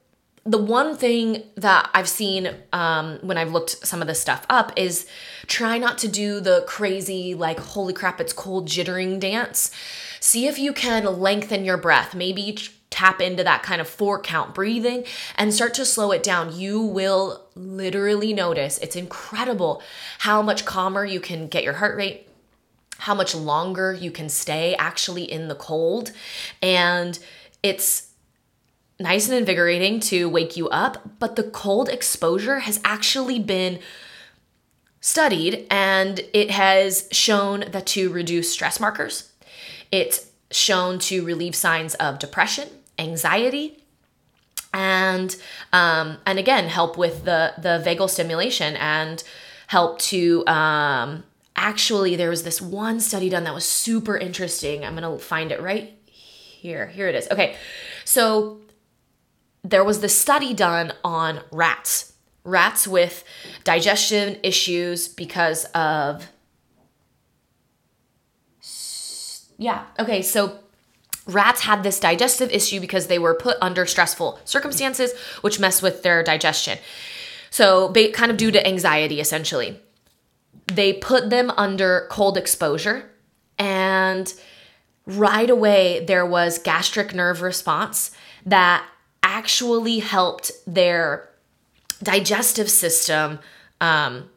the 0.45 0.57
one 0.57 0.97
thing 0.97 1.43
that 1.55 1.89
I've 1.93 2.09
seen 2.09 2.53
um, 2.73 3.19
when 3.21 3.37
I've 3.37 3.51
looked 3.51 3.85
some 3.85 4.01
of 4.01 4.07
this 4.07 4.19
stuff 4.19 4.45
up 4.49 4.73
is 4.75 5.07
try 5.47 5.77
not 5.77 5.97
to 5.99 6.07
do 6.09 6.41
the 6.41 6.65
crazy, 6.67 7.33
like, 7.33 7.59
holy 7.59 7.93
crap, 7.93 8.19
it's 8.19 8.33
cold 8.33 8.67
jittering 8.67 9.19
dance. 9.19 9.71
See 10.19 10.47
if 10.47 10.59
you 10.59 10.73
can 10.73 11.05
lengthen 11.19 11.63
your 11.63 11.77
breath. 11.77 12.13
Maybe 12.13 12.57
tap 12.93 13.19
into 13.19 13.43
that 13.43 13.63
kind 13.63 13.81
of 13.81 13.87
four 13.87 14.21
count 14.21 14.53
breathing 14.53 15.03
and 15.35 15.51
start 15.51 15.73
to 15.73 15.83
slow 15.83 16.11
it 16.11 16.21
down, 16.21 16.55
you 16.55 16.79
will 16.79 17.43
literally 17.55 18.33
notice 18.33 18.77
it's 18.77 18.95
incredible 18.95 19.81
how 20.19 20.43
much 20.43 20.63
calmer 20.63 21.03
you 21.03 21.19
can 21.19 21.47
get 21.47 21.63
your 21.63 21.73
heart 21.73 21.97
rate, 21.97 22.27
how 22.99 23.15
much 23.15 23.33
longer 23.33 23.93
you 23.93 24.11
can 24.11 24.29
stay 24.29 24.75
actually 24.75 25.23
in 25.23 25.47
the 25.47 25.55
cold. 25.55 26.11
And 26.61 27.17
it's 27.63 28.12
nice 28.99 29.27
and 29.27 29.37
invigorating 29.37 29.99
to 29.99 30.29
wake 30.29 30.55
you 30.55 30.69
up, 30.69 31.19
but 31.19 31.35
the 31.35 31.43
cold 31.43 31.89
exposure 31.89 32.59
has 32.59 32.79
actually 32.85 33.39
been 33.39 33.79
studied 35.01 35.67
and 35.69 36.21
it 36.33 36.51
has 36.51 37.07
shown 37.11 37.65
that 37.71 37.85
to 37.87 38.09
reduce 38.09 38.51
stress 38.51 38.79
markers. 38.79 39.31
It's 39.91 40.31
shown 40.51 40.99
to 40.99 41.25
relieve 41.25 41.55
signs 41.55 41.95
of 41.95 42.19
depression, 42.19 42.69
anxiety 42.97 43.83
and 44.73 45.35
um, 45.71 46.17
and 46.25 46.39
again 46.39 46.67
help 46.67 46.97
with 46.97 47.25
the 47.25 47.53
the 47.57 47.81
vagal 47.85 48.09
stimulation 48.09 48.75
and 48.77 49.23
help 49.67 49.99
to 49.99 50.45
um, 50.47 51.23
actually 51.55 52.15
there 52.15 52.29
was 52.29 52.43
this 52.43 52.61
one 52.61 52.99
study 52.99 53.29
done 53.29 53.43
that 53.43 53.53
was 53.53 53.65
super 53.65 54.17
interesting. 54.17 54.83
I'm 54.83 54.95
gonna 54.95 55.17
find 55.19 55.51
it 55.51 55.61
right 55.61 55.93
here. 56.05 56.87
Here 56.87 57.07
it 57.07 57.15
is. 57.15 57.29
Okay. 57.29 57.55
So 58.05 58.59
there 59.63 59.83
was 59.83 60.01
this 60.01 60.17
study 60.17 60.53
done 60.53 60.93
on 61.03 61.41
rats 61.51 62.13
rats 62.43 62.87
with 62.87 63.23
digestion 63.63 64.37
issues 64.43 65.07
because 65.07 65.65
of 65.73 66.29
yeah 69.57 69.85
okay 69.97 70.21
so 70.21 70.59
Rats 71.25 71.61
had 71.61 71.83
this 71.83 71.99
digestive 71.99 72.51
issue 72.51 72.81
because 72.81 73.07
they 73.07 73.19
were 73.19 73.33
put 73.33 73.57
under 73.61 73.85
stressful 73.85 74.39
circumstances, 74.43 75.13
which 75.41 75.59
mess 75.59 75.81
with 75.81 76.03
their 76.03 76.21
digestion. 76.21 76.77
So, 77.49 77.89
they 77.89 78.09
kind 78.09 78.29
of 78.29 78.37
due 78.37 78.51
to 78.51 78.67
anxiety, 78.67 79.21
essentially. 79.21 79.79
They 80.67 80.93
put 80.93 81.29
them 81.29 81.51
under 81.51 82.07
cold 82.09 82.37
exposure, 82.37 83.09
and 83.57 84.33
right 85.05 85.49
away 85.49 86.03
there 86.05 86.25
was 86.25 86.57
gastric 86.57 87.13
nerve 87.13 87.41
response 87.41 88.11
that 88.45 88.85
actually 89.33 89.97
helped 89.97 90.51
their 90.67 91.27
digestive 92.03 92.69
system 92.69 93.39
um, 93.81 94.29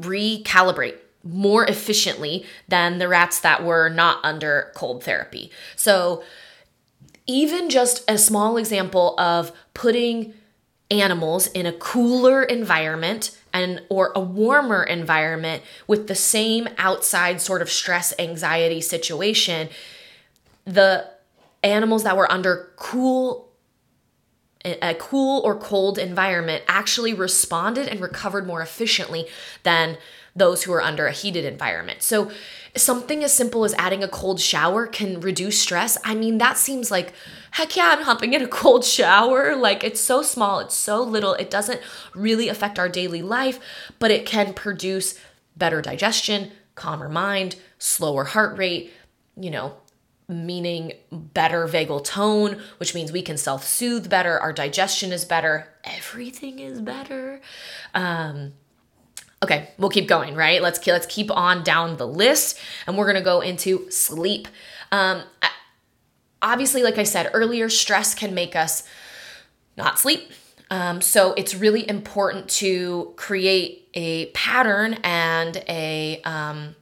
recalibrate 0.00 0.96
more 1.24 1.64
efficiently 1.64 2.46
than 2.68 2.98
the 2.98 3.08
rats 3.08 3.40
that 3.40 3.64
were 3.64 3.88
not 3.88 4.20
under 4.22 4.70
cold 4.76 5.02
therapy. 5.02 5.50
So, 5.74 6.22
even 7.26 7.70
just 7.70 8.08
a 8.08 8.16
small 8.16 8.56
example 8.56 9.18
of 9.18 9.50
putting 9.72 10.34
animals 10.90 11.48
in 11.48 11.66
a 11.66 11.72
cooler 11.72 12.44
environment 12.44 13.36
and 13.52 13.82
or 13.88 14.12
a 14.14 14.20
warmer 14.20 14.84
environment 14.84 15.62
with 15.88 16.06
the 16.06 16.14
same 16.14 16.68
outside 16.78 17.40
sort 17.40 17.62
of 17.62 17.70
stress 17.70 18.12
anxiety 18.18 18.80
situation 18.82 19.70
the 20.66 21.10
animals 21.62 22.04
that 22.04 22.16
were 22.16 22.30
under 22.30 22.70
cool 22.76 23.43
a 24.64 24.94
cool 24.94 25.42
or 25.42 25.54
cold 25.56 25.98
environment 25.98 26.64
actually 26.66 27.12
responded 27.12 27.86
and 27.86 28.00
recovered 28.00 28.46
more 28.46 28.62
efficiently 28.62 29.26
than 29.62 29.98
those 30.34 30.64
who 30.64 30.72
are 30.72 30.82
under 30.82 31.06
a 31.06 31.12
heated 31.12 31.44
environment. 31.44 32.02
So, 32.02 32.30
something 32.76 33.22
as 33.22 33.32
simple 33.32 33.64
as 33.64 33.74
adding 33.74 34.02
a 34.02 34.08
cold 34.08 34.40
shower 34.40 34.86
can 34.86 35.20
reduce 35.20 35.60
stress. 35.60 35.96
I 36.04 36.14
mean, 36.14 36.38
that 36.38 36.58
seems 36.58 36.90
like, 36.90 37.12
heck 37.52 37.76
yeah, 37.76 37.94
I'm 37.96 38.02
hopping 38.02 38.34
in 38.34 38.42
a 38.42 38.48
cold 38.48 38.84
shower. 38.84 39.54
Like, 39.54 39.84
it's 39.84 40.00
so 40.00 40.22
small, 40.22 40.58
it's 40.60 40.74
so 40.74 41.02
little, 41.02 41.34
it 41.34 41.50
doesn't 41.50 41.80
really 42.14 42.48
affect 42.48 42.78
our 42.78 42.88
daily 42.88 43.22
life, 43.22 43.60
but 43.98 44.10
it 44.10 44.26
can 44.26 44.54
produce 44.54 45.18
better 45.56 45.80
digestion, 45.80 46.50
calmer 46.74 47.08
mind, 47.08 47.56
slower 47.78 48.24
heart 48.24 48.58
rate, 48.58 48.92
you 49.36 49.50
know, 49.50 49.76
meaning 50.28 50.92
better 51.10 51.66
vagal 51.66 52.04
tone, 52.04 52.60
which 52.78 52.94
means 52.94 53.12
we 53.12 53.22
can 53.22 53.36
self 53.36 53.64
soothe 53.64 54.08
better, 54.08 54.38
our 54.38 54.52
digestion 54.52 55.12
is 55.12 55.24
better, 55.24 55.68
everything 55.84 56.58
is 56.58 56.80
better. 56.80 57.40
Um, 57.94 58.52
Okay, 59.42 59.68
we'll 59.76 59.90
keep 59.90 60.08
going, 60.08 60.34
right? 60.34 60.62
Let's 60.62 60.86
let's 60.86 61.04
keep 61.04 61.30
on 61.30 61.62
down 61.62 61.98
the 61.98 62.06
list, 62.06 62.58
and 62.86 62.96
we're 62.96 63.04
gonna 63.04 63.20
go 63.20 63.42
into 63.42 63.90
sleep. 63.90 64.48
Um, 64.90 65.22
obviously, 66.40 66.82
like 66.82 66.96
I 66.96 67.02
said 67.02 67.30
earlier, 67.34 67.68
stress 67.68 68.14
can 68.14 68.32
make 68.32 68.56
us 68.56 68.84
not 69.76 69.98
sleep. 69.98 70.32
Um, 70.70 71.02
so 71.02 71.34
it's 71.34 71.54
really 71.54 71.86
important 71.86 72.48
to 72.50 73.12
create 73.16 73.88
a 73.92 74.26
pattern 74.26 74.94
and 75.04 75.62
a 75.68 76.22
um, 76.22 76.74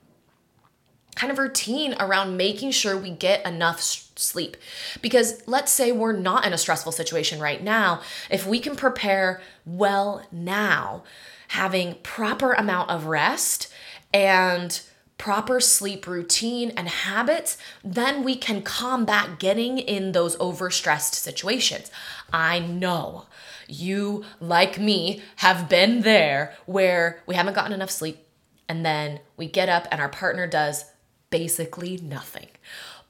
kind 1.15 1.31
of 1.31 1.39
routine 1.39 1.95
around 2.01 2.37
making 2.37 2.71
sure 2.71 2.97
we 2.97 3.11
get 3.11 3.47
enough 3.47 3.81
sleep. 3.81 4.57
Because 5.01 5.43
let's 5.47 5.71
say 5.71 5.93
we're 5.93 6.13
not 6.13 6.47
in 6.47 6.53
a 6.53 6.59
stressful 6.59 6.93
situation 6.93 7.41
right 7.41 7.63
now, 7.63 8.01
if 8.31 8.47
we 8.47 8.59
can 8.59 8.77
prepare 8.77 9.41
well 9.65 10.27
now, 10.33 11.03
having 11.49 11.97
proper 12.03 12.53
amount 12.53 12.91
of 12.91 13.07
rest 13.07 13.73
and 14.13 14.81
proper 15.19 15.61
sleep 15.61 16.07
routine 16.07 16.73
and 16.77 16.89
habits, 16.89 17.57
then 17.85 18.25
we 18.25 18.35
can 18.35 18.63
combat 18.63 19.39
getting 19.39 19.79
in 19.79 20.13
those 20.13 20.37
overstressed 20.39 21.15
situations. 21.15 21.91
I 22.33 22.59
know 22.59 23.27
you, 23.69 24.25
like 24.41 24.81
me, 24.81 25.23
have 25.37 25.69
been 25.69 26.01
there 26.01 26.55
where 26.67 27.23
we 27.27 27.35
haven't 27.35 27.55
gotten 27.55 27.73
enough 27.73 27.91
sleep 27.91 28.27
and 28.69 28.85
then 28.85 29.21
we 29.37 29.47
get 29.47 29.69
up 29.69 29.87
and 29.93 30.01
our 30.01 30.09
partner 30.09 30.47
does 30.47 30.87
basically 31.33 31.97
nothing. 31.97 32.47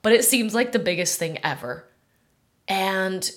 But 0.01 0.13
it 0.13 0.25
seems 0.25 0.55
like 0.55 0.73
the 0.73 0.79
biggest 0.79 1.19
thing 1.19 1.39
ever. 1.45 1.85
And 2.67 3.31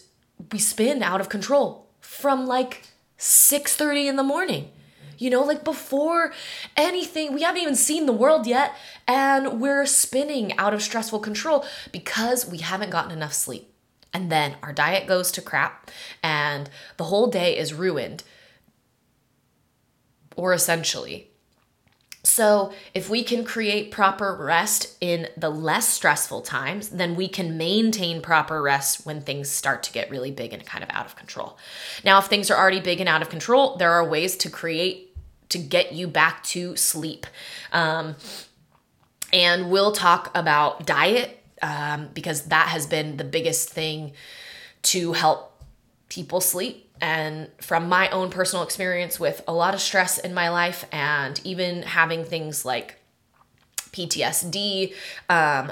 we 0.54 0.60
spin 0.60 1.04
out 1.04 1.19
of 1.19 1.28
control 1.28 1.89
from 2.00 2.48
like 2.48 2.84
6:30 3.17 4.08
in 4.08 4.15
the 4.15 4.24
morning 4.24 4.69
you 5.17 5.30
know, 5.30 5.43
like 5.43 5.63
before 5.63 6.34
anything, 6.76 7.34
we 7.34 7.41
haven't 7.41 7.62
even 7.62 7.76
seen 7.76 8.06
the 8.06 8.13
world 8.13 8.48
yet, 8.48 8.74
and 9.08 9.62
we're 9.62 9.86
spinning 9.86 10.58
out 10.58 10.74
of 10.74 10.82
stressful 10.82 11.19
control 11.19 11.65
because 11.91 12.45
we 12.45 12.60
haven't 12.60 12.89
gotten 12.89 13.12
enough 13.12 13.34
sleep. 13.34 13.71
And 14.13 14.32
then 14.32 14.56
our 14.63 14.74
diet 14.74 15.08
goes 15.08 15.32
to 15.34 15.41
crap, 15.41 15.91
and 16.24 16.69
the 16.98 17.06
whole 17.06 17.28
day 17.28 17.58
is 17.58 17.74
ruined. 17.74 18.24
or 20.38 20.52
essentially. 20.52 21.32
So, 22.25 22.73
if 22.93 23.09
we 23.09 23.23
can 23.23 23.45
create 23.45 23.91
proper 23.91 24.35
rest 24.35 24.97
in 24.99 25.27
the 25.38 25.49
less 25.49 25.88
stressful 25.88 26.41
times, 26.41 26.89
then 26.89 27.15
we 27.15 27.27
can 27.27 27.57
maintain 27.57 28.21
proper 28.21 28.61
rest 28.61 29.05
when 29.05 29.21
things 29.21 29.49
start 29.49 29.83
to 29.83 29.91
get 29.91 30.09
really 30.09 30.31
big 30.31 30.51
and 30.51 30.65
kind 30.65 30.83
of 30.83 30.89
out 30.91 31.05
of 31.05 31.15
control. 31.15 31.57
Now, 32.03 32.17
if 32.19 32.25
things 32.25 32.49
are 32.49 32.57
already 32.57 32.79
big 32.79 32.99
and 32.99 33.07
out 33.07 33.21
of 33.21 33.29
control, 33.29 33.77
there 33.77 33.91
are 33.91 34.03
ways 34.03 34.35
to 34.38 34.49
create 34.49 35.15
to 35.49 35.59
get 35.59 35.93
you 35.93 36.07
back 36.07 36.43
to 36.43 36.75
sleep. 36.75 37.27
Um, 37.71 38.15
and 39.31 39.69
we'll 39.69 39.91
talk 39.91 40.35
about 40.35 40.85
diet 40.85 41.43
um, 41.61 42.09
because 42.13 42.43
that 42.47 42.69
has 42.69 42.88
been 42.88 43.17
the 43.17 43.23
biggest 43.23 43.69
thing 43.69 44.13
to 44.83 45.13
help 45.13 45.61
people 46.09 46.41
sleep 46.41 46.85
and 47.01 47.49
from 47.62 47.89
my 47.89 48.10
own 48.10 48.29
personal 48.29 48.63
experience 48.63 49.19
with 49.19 49.41
a 49.47 49.53
lot 49.53 49.73
of 49.73 49.81
stress 49.81 50.17
in 50.17 50.34
my 50.34 50.49
life 50.49 50.86
and 50.91 51.39
even 51.43 51.84
having 51.84 52.23
things 52.23 52.65
like 52.65 52.99
PTSD, 53.91 54.93
um, 55.29 55.71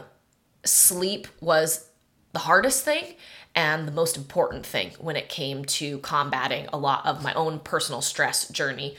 sleep 0.65 1.27
was 1.41 1.87
the 2.33 2.39
hardest 2.39 2.83
thing 2.83 3.15
and 3.55 3.87
the 3.87 3.91
most 3.91 4.17
important 4.17 4.65
thing 4.65 4.91
when 4.99 5.15
it 5.15 5.29
came 5.29 5.63
to 5.65 5.99
combating 5.99 6.67
a 6.73 6.77
lot 6.77 7.05
of 7.05 7.23
my 7.23 7.33
own 7.33 7.59
personal 7.59 8.01
stress 8.01 8.47
journey. 8.49 8.95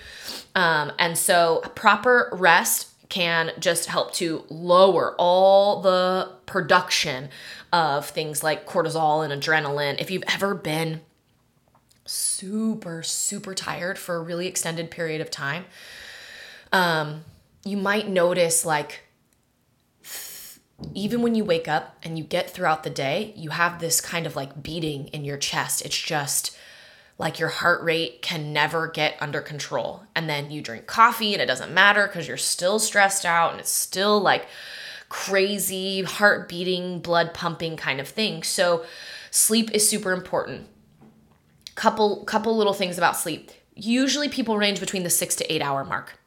Um, 0.55 0.93
and 0.99 1.19
so, 1.19 1.63
proper 1.75 2.29
rest 2.33 2.91
can 3.09 3.51
just 3.59 3.87
help 3.87 4.13
to 4.15 4.45
lower 4.49 5.15
all 5.19 5.83
the 5.83 6.31
production 6.47 7.29
of 7.73 8.09
things 8.09 8.43
like 8.43 8.67
cortisol 8.67 9.29
and 9.29 9.43
adrenaline. 9.43 10.01
If 10.01 10.11
you've 10.11 10.25
ever 10.29 10.55
been 10.55 11.01
super, 12.07 13.03
super 13.03 13.55
tired 13.55 13.99
for 13.99 14.17
a 14.17 14.23
really 14.23 14.47
extended 14.47 14.91
period 14.91 15.21
of 15.21 15.31
time, 15.31 15.65
um, 16.73 17.25
you 17.65 17.77
might 17.77 18.09
notice 18.09 18.65
like 18.65 19.01
even 20.93 21.23
when 21.23 21.35
you 21.35 21.45
wake 21.45 21.69
up 21.69 21.97
and 22.03 22.19
you 22.19 22.25
get 22.25 22.51
throughout 22.51 22.83
the 22.83 22.91
day, 22.91 23.33
you 23.37 23.51
have 23.51 23.79
this 23.79 24.01
kind 24.01 24.27
of 24.27 24.37
like 24.37 24.63
beating 24.63 25.07
in 25.09 25.25
your 25.25 25.39
chest. 25.39 25.83
It's 25.85 25.99
just 25.99 26.57
like 27.17 27.39
your 27.39 27.49
heart 27.49 27.83
rate 27.83 28.23
can 28.23 28.53
never 28.53 28.89
get 28.89 29.17
under 29.21 29.41
control. 29.41 30.03
And 30.15 30.29
then 30.29 30.51
you 30.51 30.61
drink 30.61 30.87
coffee 30.87 31.33
and 31.33 31.41
it 31.41 31.47
doesn't 31.47 31.73
matter 31.73 32.07
because 32.07 32.27
you're 32.27 32.37
still 32.37 32.79
stressed 32.79 33.25
out 33.25 33.53
and 33.53 33.61
it's 33.61 33.71
still 33.71 34.21
like 34.21 34.47
crazy 35.09 36.03
heart 36.03 36.49
beating, 36.49 36.99
blood 36.99 37.33
pumping 37.33 37.77
kind 37.77 38.01
of 38.01 38.09
thing. 38.09 38.43
So 38.43 38.85
sleep 39.31 39.71
is 39.73 39.89
super 39.89 40.13
important 40.13 40.67
couple 41.75 42.25
couple 42.25 42.57
little 42.57 42.73
things 42.73 42.99
about 42.99 43.17
sleep. 43.17 43.51
Usually 43.75 44.29
people 44.29 44.57
range 44.57 44.81
between 44.81 45.03
the 45.03 45.11
6 45.11 45.37
to 45.37 45.53
8 45.53 45.63
hour 45.63 45.85
mark. 45.85 46.19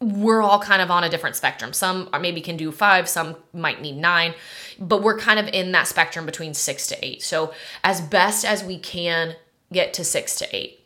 We're 0.00 0.42
all 0.42 0.58
kind 0.58 0.82
of 0.82 0.90
on 0.90 1.04
a 1.04 1.08
different 1.08 1.36
spectrum. 1.36 1.72
Some 1.72 2.10
maybe 2.20 2.40
can 2.40 2.56
do 2.56 2.70
5, 2.70 3.08
some 3.08 3.36
might 3.52 3.80
need 3.80 3.96
9, 3.96 4.34
but 4.78 5.02
we're 5.02 5.18
kind 5.18 5.40
of 5.40 5.48
in 5.48 5.72
that 5.72 5.88
spectrum 5.88 6.26
between 6.26 6.54
6 6.54 6.86
to 6.88 7.04
8. 7.04 7.22
So 7.22 7.54
as 7.82 8.00
best 8.00 8.44
as 8.44 8.62
we 8.62 8.78
can 8.78 9.36
get 9.72 9.94
to 9.94 10.04
6 10.04 10.36
to 10.36 10.56
8. 10.56 10.80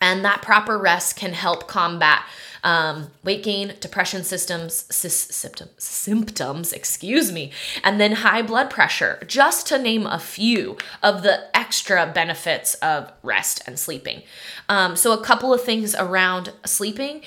And 0.00 0.24
that 0.24 0.42
proper 0.42 0.78
rest 0.78 1.16
can 1.16 1.32
help 1.32 1.66
combat 1.66 2.24
um, 2.64 3.10
weight 3.22 3.42
gain, 3.42 3.74
depression 3.80 4.24
systems, 4.24 4.86
symptoms, 4.94 5.70
symptoms, 5.78 6.72
excuse 6.72 7.32
me, 7.32 7.52
and 7.82 8.00
then 8.00 8.12
high 8.12 8.42
blood 8.42 8.70
pressure, 8.70 9.22
just 9.26 9.66
to 9.68 9.78
name 9.78 10.06
a 10.06 10.18
few 10.18 10.76
of 11.02 11.22
the 11.22 11.56
extra 11.56 12.06
benefits 12.06 12.74
of 12.74 13.12
rest 13.22 13.62
and 13.66 13.78
sleeping. 13.78 14.22
Um, 14.68 14.96
so, 14.96 15.12
a 15.12 15.22
couple 15.22 15.52
of 15.52 15.62
things 15.62 15.94
around 15.94 16.52
sleeping. 16.64 17.22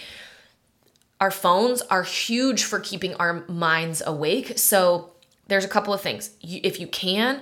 Our 1.20 1.32
phones 1.32 1.82
are 1.84 2.04
huge 2.04 2.63
for 2.63 2.80
keeping 2.80 3.13
our 3.15 3.46
minds 3.48 4.02
awake. 4.06 4.58
So, 4.58 5.12
there's 5.48 5.65
a 5.65 5.70
couple 5.70 5.94
of 5.94 6.02
things. 6.02 6.32
if 6.41 6.80
you 6.80 6.88
can, 6.88 7.41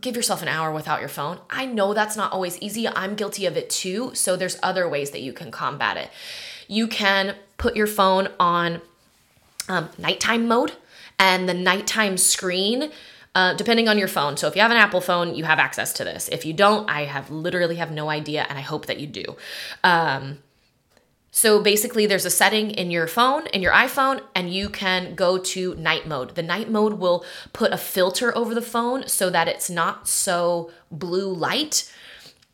give 0.00 0.16
yourself 0.16 0.42
an 0.42 0.48
hour 0.48 0.72
without 0.72 1.00
your 1.00 1.08
phone. 1.08 1.38
I 1.50 1.66
know 1.66 1.94
that's 1.94 2.16
not 2.16 2.32
always 2.32 2.58
easy. 2.58 2.88
I'm 2.88 3.14
guilty 3.14 3.46
of 3.46 3.56
it 3.56 3.70
too. 3.70 4.10
So 4.14 4.36
there's 4.36 4.58
other 4.62 4.88
ways 4.88 5.10
that 5.10 5.20
you 5.20 5.32
can 5.32 5.50
combat 5.50 5.96
it. 5.96 6.10
You 6.68 6.86
can 6.86 7.36
put 7.56 7.76
your 7.76 7.86
phone 7.86 8.28
on 8.38 8.80
um, 9.68 9.88
nighttime 9.98 10.48
mode 10.48 10.72
and 11.18 11.48
the 11.48 11.54
nighttime 11.54 12.16
screen. 12.16 12.90
Uh, 13.34 13.54
depending 13.54 13.88
on 13.88 13.96
your 13.96 14.08
phone. 14.08 14.36
So 14.36 14.46
if 14.46 14.54
you 14.54 14.60
have 14.60 14.70
an 14.70 14.76
Apple 14.76 15.00
phone, 15.00 15.34
you 15.34 15.44
have 15.44 15.58
access 15.58 15.94
to 15.94 16.04
this. 16.04 16.28
If 16.28 16.44
you 16.44 16.52
don't, 16.52 16.86
I 16.90 17.04
have 17.04 17.30
literally 17.30 17.76
have 17.76 17.90
no 17.90 18.10
idea, 18.10 18.44
and 18.46 18.58
I 18.58 18.60
hope 18.60 18.84
that 18.84 19.00
you 19.00 19.06
do. 19.06 19.24
Um, 19.82 20.40
so 21.34 21.62
basically, 21.62 22.04
there's 22.04 22.26
a 22.26 22.30
setting 22.30 22.70
in 22.72 22.90
your 22.90 23.06
phone, 23.06 23.46
in 23.46 23.62
your 23.62 23.72
iPhone, 23.72 24.20
and 24.34 24.52
you 24.52 24.68
can 24.68 25.14
go 25.14 25.38
to 25.38 25.74
night 25.76 26.06
mode. 26.06 26.34
The 26.34 26.42
night 26.42 26.70
mode 26.70 26.94
will 26.94 27.24
put 27.54 27.72
a 27.72 27.78
filter 27.78 28.36
over 28.36 28.54
the 28.54 28.60
phone 28.60 29.08
so 29.08 29.30
that 29.30 29.48
it's 29.48 29.70
not 29.70 30.06
so 30.06 30.70
blue 30.90 31.32
light. 31.32 31.90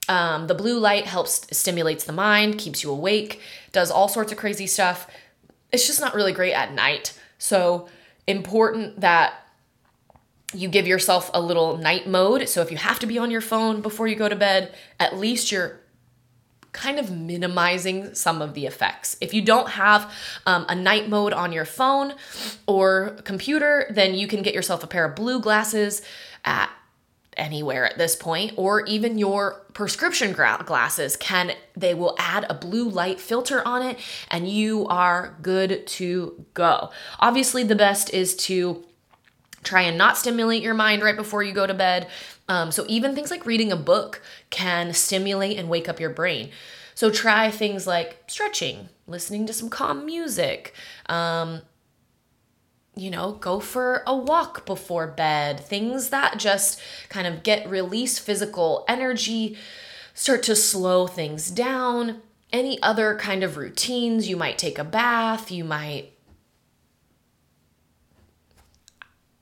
Um, 0.09 0.47
the 0.47 0.55
blue 0.55 0.79
light 0.79 1.07
helps 1.07 1.45
stimulates 1.51 2.05
the 2.05 2.13
mind, 2.13 2.57
keeps 2.59 2.85
you 2.85 2.93
awake, 2.93 3.41
does 3.73 3.91
all 3.91 4.09
sorts 4.09 4.33
of 4.33 4.39
crazy 4.39 4.67
stuff. 4.67 5.09
It's 5.73 5.87
just 5.87 6.01
not 6.01 6.15
really 6.15 6.33
great 6.33 6.53
at 6.53 6.73
night. 6.73 7.19
So 7.39 7.89
important 8.27 9.01
that 9.01 9.35
you 10.55 10.69
give 10.69 10.87
yourself 10.87 11.31
a 11.35 11.41
little 11.41 11.77
night 11.77 12.07
mode. 12.07 12.49
So 12.49 12.63
if 12.63 12.71
you 12.71 12.79
have 12.79 12.99
to 13.01 13.07
be 13.07 13.19
on 13.19 13.31
your 13.31 13.41
phone 13.41 13.83
before 13.83 14.07
you 14.07 14.17
go 14.17 14.29
to 14.29 14.37
bed, 14.37 14.75
at 14.99 15.19
least 15.19 15.53
you're 15.53 15.81
kind 16.73 16.99
of 16.99 17.11
minimizing 17.11 18.15
some 18.15 18.41
of 18.41 18.55
the 18.55 18.67
effects. 18.67 19.17
If 19.21 19.35
you 19.35 19.43
don't 19.43 19.71
have 19.71 20.13
um, 20.47 20.65
a 20.69 20.75
night 20.75 21.09
mode 21.09 21.33
on 21.33 21.53
your 21.53 21.65
phone 21.65 22.15
or 22.67 23.19
computer, 23.25 23.87
then 23.91 24.15
you 24.15 24.27
can 24.27 24.43
get 24.43 24.55
yourself 24.55 24.83
a 24.85 24.87
pair 24.87 25.05
of 25.05 25.17
blue 25.17 25.41
glasses 25.41 26.03
at 26.45 26.71
anywhere 27.39 27.87
at 27.87 27.97
this 27.99 28.17
point 28.17 28.53
or 28.57 28.85
even 28.87 29.19
your 29.19 29.65
prescription 29.73 30.33
glasses 30.33 31.17
can 31.17 31.53
they 31.77 31.95
will 31.95 32.17
add 32.19 32.45
a 32.51 32.55
blue 32.55 32.89
light 32.89 33.21
filter 33.21 33.67
on 33.67 33.83
it 33.83 33.99
and 34.31 34.49
you 34.49 34.87
are 34.89 35.37
good 35.41 35.87
to 35.87 36.45
go 36.55 36.91
obviously 37.21 37.63
the 37.63 37.77
best 37.77 38.13
is 38.13 38.35
to 38.35 38.85
try 39.63 39.83
and 39.83 39.97
not 39.97 40.19
stimulate 40.19 40.63
your 40.63 40.75
mind 40.75 41.03
right 41.03 41.17
before 41.17 41.43
you 41.43 41.53
go 41.53 41.67
to 41.67 41.75
bed 41.75 42.09
um, 42.49 42.73
so 42.73 42.85
even 42.89 43.15
things 43.15 43.31
like 43.31 43.47
reading 43.47 43.71
a 43.71 43.77
book 43.77 44.23
can 44.51 44.95
stimulate 44.95 45.59
and 45.59 45.69
wake 45.69 45.89
up 45.89 46.01
your 46.01 46.11
brain. 46.11 46.51
So 46.95 47.11
try 47.11 47.51
things 47.51 47.87
like 47.87 48.25
stretching, 48.27 48.89
listening 49.07 49.47
to 49.47 49.53
some 49.53 49.69
calm 49.69 50.05
music. 50.07 50.75
Um, 51.07 51.61
you 52.99 53.11
know, 53.11 53.33
go 53.33 53.61
for 53.61 54.03
a 54.07 54.17
walk 54.17 54.67
before 54.67 55.07
bed, 55.07 55.61
things 55.61 56.11
that 56.11 56.39
just 56.39 56.81
kind 57.09 57.27
of 57.27 57.43
get 57.43 57.69
release 57.69 58.19
physical 58.19 58.85
energy, 58.89 59.57
start 60.15 60.43
to 60.45 60.57
slow 60.57 61.07
things 61.07 61.51
down. 61.51 62.23
Any 62.53 62.81
other 62.83 63.17
kind 63.17 63.45
of 63.45 63.57
routines, 63.57 64.29
you 64.29 64.37
might 64.37 64.59
take 64.59 64.79
a 64.79 64.85
bath, 64.85 65.51
you 65.51 65.65
might 65.65 66.13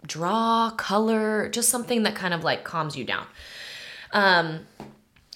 draw, 0.06 0.70
color, 0.70 1.48
just 1.48 1.68
something 1.68 2.02
that 2.04 2.14
kind 2.14 2.34
of 2.34 2.44
like 2.44 2.64
calms 2.64 2.96
you 2.96 3.04
down. 3.04 3.26
Um, 4.12 4.66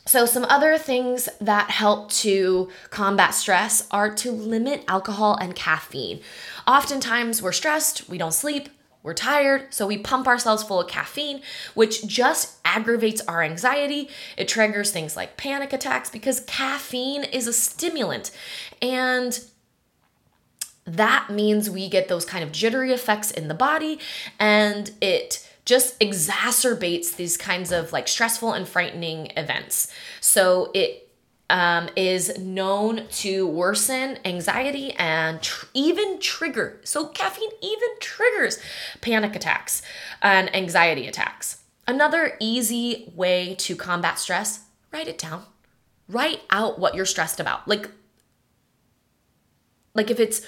so, 0.07 0.27
some 0.27 0.45
other 0.45 0.79
things 0.79 1.29
that 1.41 1.71
help 1.71 2.11
to 2.13 2.69
combat 2.91 3.35
stress 3.35 3.87
are 3.91 4.13
to 4.17 4.33
limit 4.33 4.85
alcohol 4.89 5.37
and 5.37 5.55
caffeine. 5.55 6.21
Oftentimes, 6.67 7.43
we're 7.43 7.53
stressed, 7.53 8.09
we 8.09 8.19
don't 8.19 8.35
sleep, 8.35 8.71
we're 9.03 9.15
tired, 9.15 9.73
so 9.73 9.87
we 9.87 9.99
pump 9.99 10.27
ourselves 10.27 10.63
full 10.63 10.81
of 10.81 10.89
caffeine, 10.89 11.43
which 11.75 12.07
just 12.07 12.59
aggravates 12.65 13.23
our 13.23 13.43
anxiety. 13.43 14.09
It 14.37 14.49
triggers 14.49 14.91
things 14.91 15.17
like 15.17 15.37
panic 15.37 15.73
attacks 15.73 16.11
because 16.11 16.41
caffeine 16.41 17.25
is 17.25 17.47
a 17.47 17.53
stimulant. 17.53 18.31
And 18.83 19.41
that 20.85 21.31
means 21.31 21.71
we 21.71 21.89
get 21.89 22.09
those 22.09 22.25
kind 22.25 22.45
of 22.45 22.53
jittery 22.53 22.93
effects 22.93 23.31
in 23.31 23.49
the 23.49 23.55
body 23.55 23.99
and 24.39 24.91
it 25.01 25.50
just 25.65 25.99
exacerbates 26.01 27.17
these 27.17 27.37
kinds 27.37 27.73
of 27.73 27.93
like 27.93 28.09
stressful 28.09 28.53
and 28.53 28.69
frightening 28.69 29.33
events. 29.37 29.93
So 30.21 30.71
it 30.75 31.09
um, 31.51 31.89
is 31.97 32.39
known 32.39 33.07
to 33.11 33.47
worsen 33.47 34.19
anxiety 34.25 34.93
and 34.93 35.43
tr- 35.43 35.67
even 35.75 36.21
trigger. 36.21 36.81
So, 36.85 37.09
caffeine 37.09 37.51
even 37.61 37.89
triggers 37.99 38.61
panic 39.01 39.35
attacks 39.35 39.83
and 40.23 40.55
anxiety 40.55 41.09
attacks. 41.09 41.63
Another 41.89 42.37
easy 42.39 43.13
way 43.17 43.57
to 43.57 43.75
combat 43.75 44.21
stress 44.21 44.61
write 44.93 45.09
it 45.09 45.19
down. 45.19 45.45
Write 46.09 46.41
out 46.51 46.79
what 46.79 46.95
you're 46.95 47.07
stressed 47.07 47.41
about. 47.41 47.67
Like, 47.69 47.91
like 49.95 50.11
if 50.11 50.19
it's 50.19 50.43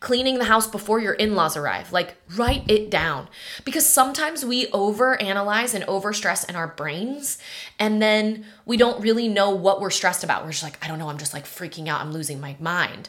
cleaning 0.00 0.38
the 0.38 0.44
house 0.44 0.66
before 0.66 1.00
your 1.00 1.14
in 1.14 1.34
laws 1.34 1.56
arrive. 1.56 1.92
Like, 1.92 2.16
write 2.36 2.70
it 2.70 2.90
down. 2.90 3.28
Because 3.64 3.86
sometimes 3.86 4.44
we 4.44 4.66
overanalyze 4.66 5.74
and 5.74 5.84
overstress 5.86 6.48
in 6.48 6.54
our 6.54 6.68
brains, 6.68 7.38
and 7.78 8.00
then 8.00 8.46
we 8.64 8.76
don't 8.76 9.02
really 9.02 9.28
know 9.28 9.50
what 9.50 9.80
we're 9.80 9.90
stressed 9.90 10.22
about. 10.22 10.44
We're 10.44 10.52
just 10.52 10.62
like, 10.62 10.82
I 10.84 10.88
don't 10.88 10.98
know, 10.98 11.08
I'm 11.08 11.18
just 11.18 11.34
like 11.34 11.44
freaking 11.44 11.88
out, 11.88 12.00
I'm 12.00 12.12
losing 12.12 12.40
my 12.40 12.56
mind. 12.60 13.08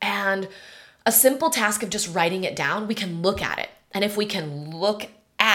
And 0.00 0.48
a 1.04 1.12
simple 1.12 1.50
task 1.50 1.82
of 1.82 1.90
just 1.90 2.14
writing 2.14 2.44
it 2.44 2.56
down, 2.56 2.86
we 2.86 2.94
can 2.94 3.22
look 3.22 3.42
at 3.42 3.58
it. 3.58 3.68
And 3.92 4.04
if 4.04 4.16
we 4.16 4.26
can 4.26 4.76
look 4.76 5.08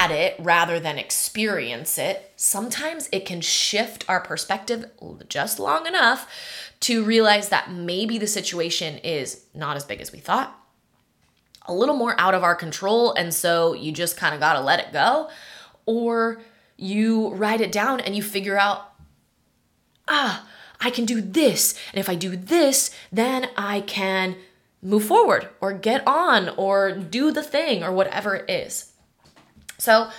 at 0.03 0.11
it 0.11 0.35
rather 0.37 0.79
than 0.79 0.97
experience 0.97 1.97
it, 1.97 2.33
sometimes 2.35 3.07
it 3.11 3.25
can 3.25 3.39
shift 3.39 4.03
our 4.09 4.19
perspective 4.19 4.85
just 5.29 5.59
long 5.59 5.87
enough 5.87 6.29
to 6.81 7.05
realize 7.05 7.47
that 7.49 7.71
maybe 7.71 8.17
the 8.17 8.27
situation 8.27 8.97
is 8.97 9.45
not 9.53 9.77
as 9.77 9.85
big 9.85 10.01
as 10.01 10.11
we 10.11 10.19
thought, 10.19 10.59
a 11.65 11.73
little 11.73 11.95
more 11.95 12.19
out 12.19 12.33
of 12.33 12.43
our 12.43 12.55
control. 12.55 13.13
And 13.13 13.33
so 13.33 13.73
you 13.73 13.93
just 13.93 14.17
kind 14.17 14.33
of 14.33 14.41
got 14.41 14.53
to 14.53 14.61
let 14.61 14.81
it 14.81 14.91
go. 14.91 15.29
Or 15.85 16.41
you 16.75 17.33
write 17.33 17.61
it 17.61 17.71
down 17.71 18.01
and 18.01 18.13
you 18.13 18.21
figure 18.21 18.57
out, 18.57 18.91
ah, 20.09 20.45
I 20.81 20.89
can 20.89 21.05
do 21.05 21.21
this. 21.21 21.79
And 21.93 21.99
if 22.01 22.09
I 22.09 22.15
do 22.15 22.35
this, 22.35 22.93
then 23.09 23.47
I 23.55 23.79
can 23.79 24.35
move 24.81 25.05
forward 25.05 25.47
or 25.61 25.71
get 25.71 26.05
on 26.05 26.49
or 26.57 26.91
do 26.91 27.31
the 27.31 27.43
thing 27.43 27.81
or 27.81 27.93
whatever 27.93 28.35
it 28.35 28.49
is. 28.49 28.92
So, 29.77 30.09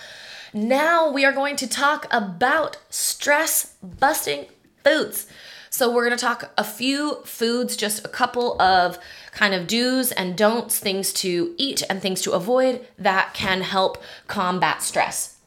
now 0.53 1.11
we 1.11 1.25
are 1.25 1.33
going 1.33 1.57
to 1.57 1.67
talk 1.67 2.07
about 2.11 2.77
stress 2.91 3.75
busting 3.83 4.47
foods. 4.85 5.27
So, 5.71 5.93
we're 5.93 6.07
going 6.07 6.17
to 6.17 6.25
talk 6.25 6.53
a 6.57 6.65
few 6.65 7.17
foods, 7.25 7.77
just 7.77 8.05
a 8.05 8.09
couple 8.09 8.61
of 8.63 8.99
kind 9.33 9.55
of 9.55 9.67
do's 9.67 10.13
and 10.13 10.37
don'ts, 10.37 10.79
things 10.79 11.13
to 11.15 11.55
eat 11.57 11.83
and 11.91 12.01
things 12.01 12.21
to 12.23 12.33
avoid 12.33 12.87
that 12.99 13.35
can 13.35 13.63
help 13.63 14.03
combat 14.29 14.83
stress. 14.83 15.39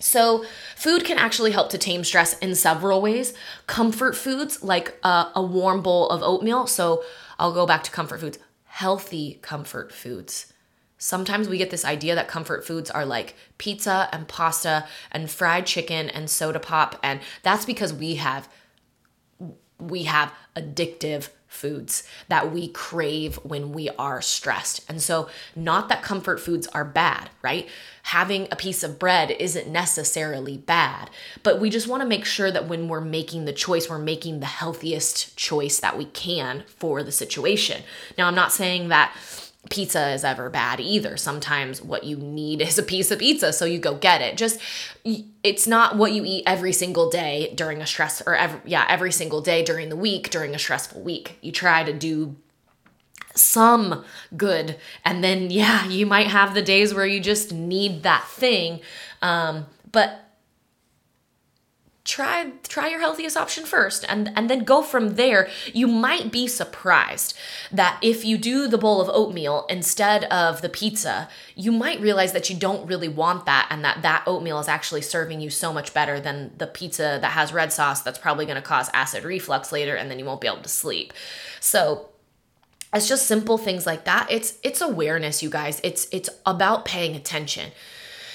So, 0.00 0.44
food 0.76 1.04
can 1.04 1.18
actually 1.18 1.52
help 1.52 1.70
to 1.70 1.78
tame 1.78 2.04
stress 2.04 2.36
in 2.38 2.54
several 2.54 3.02
ways. 3.02 3.34
Comfort 3.66 4.16
foods, 4.16 4.62
like 4.62 4.98
uh, 5.02 5.30
a 5.34 5.42
warm 5.42 5.82
bowl 5.82 6.08
of 6.08 6.22
oatmeal. 6.22 6.66
So, 6.66 7.02
I'll 7.38 7.52
go 7.52 7.66
back 7.66 7.84
to 7.84 7.90
comfort 7.90 8.20
foods, 8.20 8.38
healthy 8.64 9.38
comfort 9.42 9.92
foods. 9.92 10.49
Sometimes 11.02 11.48
we 11.48 11.56
get 11.56 11.70
this 11.70 11.84
idea 11.84 12.14
that 12.14 12.28
comfort 12.28 12.66
foods 12.66 12.90
are 12.90 13.06
like 13.06 13.34
pizza 13.56 14.08
and 14.12 14.28
pasta 14.28 14.86
and 15.10 15.30
fried 15.30 15.64
chicken 15.64 16.10
and 16.10 16.28
soda 16.28 16.60
pop 16.60 17.00
and 17.02 17.20
that's 17.42 17.64
because 17.64 17.92
we 17.92 18.16
have 18.16 18.48
we 19.78 20.02
have 20.02 20.30
addictive 20.54 21.30
foods 21.46 22.04
that 22.28 22.52
we 22.52 22.68
crave 22.68 23.36
when 23.36 23.72
we 23.72 23.88
are 23.98 24.20
stressed. 24.22 24.88
And 24.88 25.02
so, 25.02 25.28
not 25.56 25.88
that 25.88 26.02
comfort 26.02 26.38
foods 26.38 26.66
are 26.68 26.84
bad, 26.84 27.30
right? 27.42 27.66
Having 28.04 28.48
a 28.52 28.56
piece 28.56 28.84
of 28.84 28.98
bread 28.98 29.32
isn't 29.32 29.66
necessarily 29.66 30.58
bad, 30.58 31.10
but 31.42 31.60
we 31.60 31.70
just 31.70 31.88
want 31.88 32.02
to 32.02 32.08
make 32.08 32.26
sure 32.26 32.52
that 32.52 32.68
when 32.68 32.88
we're 32.88 33.00
making 33.00 33.46
the 33.46 33.52
choice, 33.52 33.88
we're 33.88 33.98
making 33.98 34.40
the 34.40 34.46
healthiest 34.46 35.36
choice 35.36 35.80
that 35.80 35.96
we 35.98 36.04
can 36.04 36.62
for 36.66 37.02
the 37.02 37.12
situation. 37.12 37.82
Now, 38.18 38.28
I'm 38.28 38.34
not 38.34 38.52
saying 38.52 38.88
that 38.88 39.16
pizza 39.68 40.10
is 40.10 40.24
ever 40.24 40.48
bad 40.48 40.80
either. 40.80 41.16
Sometimes 41.16 41.82
what 41.82 42.04
you 42.04 42.16
need 42.16 42.60
is 42.62 42.78
a 42.78 42.82
piece 42.82 43.10
of 43.10 43.18
pizza, 43.18 43.52
so 43.52 43.64
you 43.64 43.78
go 43.78 43.94
get 43.94 44.22
it. 44.22 44.36
Just 44.36 44.60
it's 45.42 45.66
not 45.66 45.96
what 45.96 46.12
you 46.12 46.24
eat 46.24 46.44
every 46.46 46.72
single 46.72 47.10
day 47.10 47.52
during 47.54 47.82
a 47.82 47.86
stress 47.86 48.22
or 48.26 48.34
every 48.34 48.60
yeah, 48.64 48.86
every 48.88 49.12
single 49.12 49.40
day 49.40 49.62
during 49.62 49.88
the 49.88 49.96
week 49.96 50.30
during 50.30 50.54
a 50.54 50.58
stressful 50.58 51.02
week. 51.02 51.38
You 51.42 51.52
try 51.52 51.84
to 51.84 51.92
do 51.92 52.36
some 53.34 54.04
good 54.36 54.76
and 55.04 55.22
then 55.22 55.50
yeah, 55.50 55.86
you 55.86 56.06
might 56.06 56.26
have 56.28 56.54
the 56.54 56.62
days 56.62 56.94
where 56.94 57.06
you 57.06 57.20
just 57.20 57.52
need 57.52 58.02
that 58.02 58.26
thing. 58.28 58.80
Um, 59.22 59.66
but 59.92 60.29
try 62.10 62.50
try 62.68 62.88
your 62.88 63.00
healthiest 63.00 63.36
option 63.36 63.64
first 63.64 64.04
and 64.08 64.32
and 64.34 64.50
then 64.50 64.64
go 64.64 64.82
from 64.82 65.14
there. 65.14 65.48
You 65.72 65.86
might 65.86 66.32
be 66.32 66.46
surprised 66.46 67.36
that 67.70 67.98
if 68.02 68.24
you 68.24 68.36
do 68.36 68.66
the 68.66 68.78
bowl 68.78 69.00
of 69.00 69.08
oatmeal 69.08 69.66
instead 69.68 70.24
of 70.24 70.60
the 70.60 70.68
pizza 70.68 71.28
you 71.54 71.70
might 71.70 72.00
realize 72.00 72.32
that 72.32 72.48
you 72.48 72.56
don't 72.56 72.86
really 72.86 73.08
want 73.08 73.46
that 73.46 73.68
and 73.70 73.84
that 73.84 74.02
that 74.02 74.24
oatmeal 74.26 74.58
is 74.58 74.68
actually 74.68 75.02
serving 75.02 75.40
you 75.40 75.50
so 75.50 75.72
much 75.72 75.92
better 75.92 76.18
than 76.18 76.50
the 76.58 76.66
pizza 76.66 77.18
that 77.20 77.32
has 77.32 77.52
red 77.52 77.72
sauce 77.72 78.02
that's 78.02 78.18
probably 78.18 78.46
going 78.46 78.56
to 78.56 78.62
cause 78.62 78.90
acid 78.94 79.24
reflux 79.24 79.70
later 79.70 79.94
and 79.94 80.10
then 80.10 80.18
you 80.18 80.24
won't 80.24 80.40
be 80.40 80.48
able 80.48 80.62
to 80.62 80.68
sleep. 80.68 81.12
So 81.60 82.08
it's 82.92 83.08
just 83.08 83.26
simple 83.26 83.58
things 83.58 83.86
like 83.86 84.04
that. 84.04 84.26
It's 84.30 84.58
it's 84.62 84.80
awareness 84.80 85.42
you 85.42 85.50
guys. 85.50 85.80
It's 85.84 86.08
it's 86.10 86.30
about 86.44 86.84
paying 86.84 87.14
attention. 87.14 87.70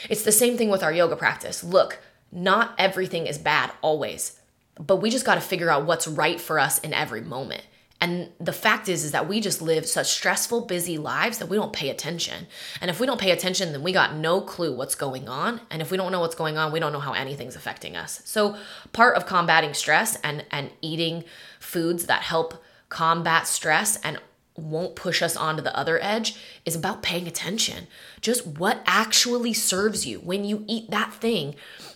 It's 0.09 0.23
the 0.23 0.31
same 0.31 0.55
thing 0.55 0.69
with 0.69 0.83
our 0.83 0.93
yoga 0.93 1.15
practice. 1.15 1.63
Look 1.63 1.99
not 2.36 2.76
everything 2.78 3.26
is 3.26 3.38
bad 3.38 3.71
always, 3.82 4.39
but 4.80 4.98
we 4.98 5.10
just 5.10 5.26
got 5.26 5.36
to 5.36 5.41
figure 5.41 5.69
out 5.69 5.86
what's 5.86 6.08
right 6.08 6.39
for 6.39 6.60
us 6.60 6.80
in 6.80 6.93
every 6.93 7.21
moment. 7.21 7.63
And 8.02 8.30
the 8.39 8.54
fact 8.54 8.89
is 8.89 9.06
is 9.06 9.13
that 9.13 9.28
we 9.28 9.39
just 9.39 9.62
live 9.62 9.86
such 9.86 10.08
stressful, 10.08 10.65
busy 10.65 10.98
lives 10.98 11.38
that 11.38 11.48
we 11.48 11.56
don't 11.56 11.71
pay 11.71 11.89
attention. 11.89 12.48
And 12.82 12.91
if 12.91 13.00
we 13.00 13.08
don't 13.08 13.19
pay 13.19 13.32
attention, 13.32 13.71
then 13.71 13.84
we 13.84 13.93
got 13.93 14.13
no 14.13 14.41
clue 14.41 14.76
what's 14.76 14.95
going 14.95 15.30
on. 15.30 15.62
And 15.71 15.82
if 15.82 15.91
we 15.91 15.98
don't 15.98 16.12
know 16.12 16.19
what's 16.19 16.36
going 16.36 16.58
on, 16.58 16.74
we 16.74 16.80
don't 16.82 16.91
know 16.91 17.00
how 17.00 17.13
anything's 17.13 17.56
affecting 17.56 17.95
us. 17.95 18.21
So, 18.26 18.58
part 18.91 19.15
of 19.15 19.26
combating 19.26 19.74
stress 19.74 20.17
and 20.24 20.45
and 20.52 20.71
eating 20.82 21.24
foods 21.60 22.06
that 22.08 22.21
help 22.21 22.62
combat 22.89 23.48
stress 23.48 23.98
and 24.04 24.19
won't 24.58 24.95
push 24.95 25.21
us 25.21 25.36
onto 25.36 25.62
the 25.62 25.76
other 25.76 26.02
edge 26.02 26.38
is 26.65 26.76
about 26.76 27.02
paying 27.02 27.28
attention. 27.28 27.88
Just 28.21 28.45
what 28.45 28.82
actually 28.86 29.54
serves 29.54 30.06
you 30.06 30.19
when 30.19 30.45
you 30.45 30.63
eat 30.67 30.89
that 30.91 31.13
thing 31.13 31.56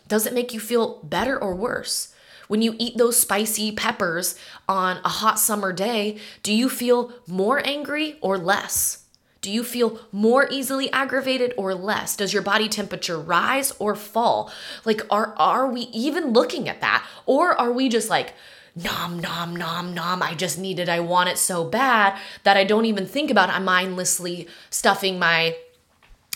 does 0.10 0.26
it 0.26 0.34
make 0.34 0.54
you 0.54 0.60
feel 0.60 1.00
better 1.04 1.41
or 1.41 1.56
worse? 1.56 2.13
When 2.50 2.62
you 2.63 2.76
eat 2.80 2.98
those 2.98 3.19
spicy 3.19 3.72
peppers 3.72 4.38
on 4.67 4.98
a 5.06 5.10
hot 5.10 5.39
summer 5.39 5.72
day, 5.72 6.17
do 6.41 6.52
you 6.52 6.67
feel 6.67 7.13
more 7.28 7.65
angry 7.65 8.17
or 8.19 8.38
less? 8.38 9.06
Do 9.41 9.52
you 9.52 9.63
feel 9.63 10.00
more 10.12 10.48
easily 10.50 10.91
aggravated 10.91 11.54
or 11.58 11.74
less? 11.74 12.17
Does 12.17 12.34
your 12.34 12.41
body 12.41 12.67
temperature 12.67 13.19
rise 13.19 13.72
or 13.80 13.95
fall? 13.95 14.52
Like 14.84 15.02
are 15.10 15.34
are 15.38 15.67
we 15.67 15.82
even 15.93 16.34
looking 16.34 16.67
at 16.67 16.82
that? 16.82 17.06
Or 17.26 17.54
are 17.54 17.72
we 17.72 17.88
just 17.88 18.10
like 18.10 18.34
nom 18.76 19.19
nom 19.19 19.56
nom 19.56 19.93
nom 19.93 20.22
I 20.22 20.34
just 20.34 20.58
need 20.58 20.80
it. 20.80 20.89
I 20.89 21.00
want 21.00 21.30
it 21.30 21.38
so 21.38 21.63
bad 21.63 22.17
that 22.43 22.58
I 22.58 22.63
don't 22.63 22.86
even 22.86 23.06
think 23.06 23.32
about 23.32 23.50
it. 23.50 23.56
I'm 23.56 23.65
mindlessly 23.65 24.48
stuffing 24.69 25.19
my 25.19 25.56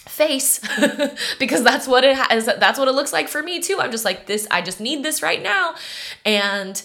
face 0.07 0.59
because 1.39 1.63
that's 1.63 1.87
what 1.87 2.03
it 2.03 2.15
has 2.15 2.45
that's 2.45 2.77
what 2.77 2.87
it 2.87 2.93
looks 2.93 3.13
like 3.13 3.27
for 3.27 3.41
me 3.41 3.59
too. 3.59 3.79
I'm 3.79 3.91
just 3.91 4.05
like 4.05 4.25
this 4.27 4.47
i 4.51 4.61
just 4.61 4.79
need 4.79 5.03
this 5.03 5.21
right 5.21 5.41
now. 5.41 5.75
And 6.25 6.81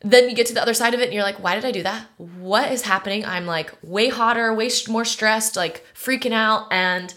then 0.00 0.28
you 0.28 0.36
get 0.36 0.46
to 0.46 0.54
the 0.54 0.62
other 0.62 0.74
side 0.74 0.94
of 0.94 1.00
it 1.00 1.04
and 1.04 1.12
you're 1.12 1.22
like 1.22 1.42
why 1.42 1.54
did 1.54 1.64
i 1.64 1.70
do 1.70 1.82
that? 1.82 2.06
What 2.16 2.72
is 2.72 2.82
happening? 2.82 3.24
I'm 3.24 3.46
like 3.46 3.72
way 3.82 4.08
hotter 4.08 4.52
way 4.54 4.70
more 4.88 5.04
stressed 5.04 5.56
like 5.56 5.84
freaking 5.94 6.32
out. 6.32 6.72
And 6.72 7.14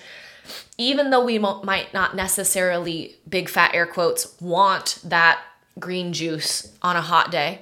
even 0.78 1.10
though 1.10 1.24
we 1.24 1.40
might 1.40 1.94
not 1.94 2.16
necessarily 2.16 3.16
big 3.28 3.50
fat 3.50 3.74
air 3.74 3.86
quotes 3.86 4.40
want 4.42 5.00
that 5.04 5.42
green 5.80 6.14
juice 6.14 6.76
on 6.82 6.96
a 6.96 7.02
hot 7.02 7.32
day 7.32 7.62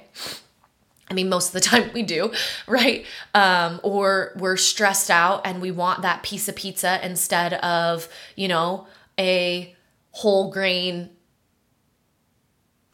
I 1.10 1.14
mean, 1.14 1.28
most 1.28 1.48
of 1.48 1.52
the 1.54 1.60
time 1.68 1.90
we 1.92 2.02
do, 2.02 2.32
right? 2.66 3.04
Um, 3.34 3.80
or 3.82 4.32
we're 4.36 4.56
stressed 4.56 5.10
out 5.10 5.42
and 5.44 5.60
we 5.60 5.70
want 5.70 6.02
that 6.02 6.22
piece 6.22 6.48
of 6.48 6.56
pizza 6.56 7.04
instead 7.04 7.54
of, 7.54 8.08
you 8.36 8.48
know, 8.48 8.86
a 9.18 9.74
whole 10.10 10.50
grain 10.50 11.10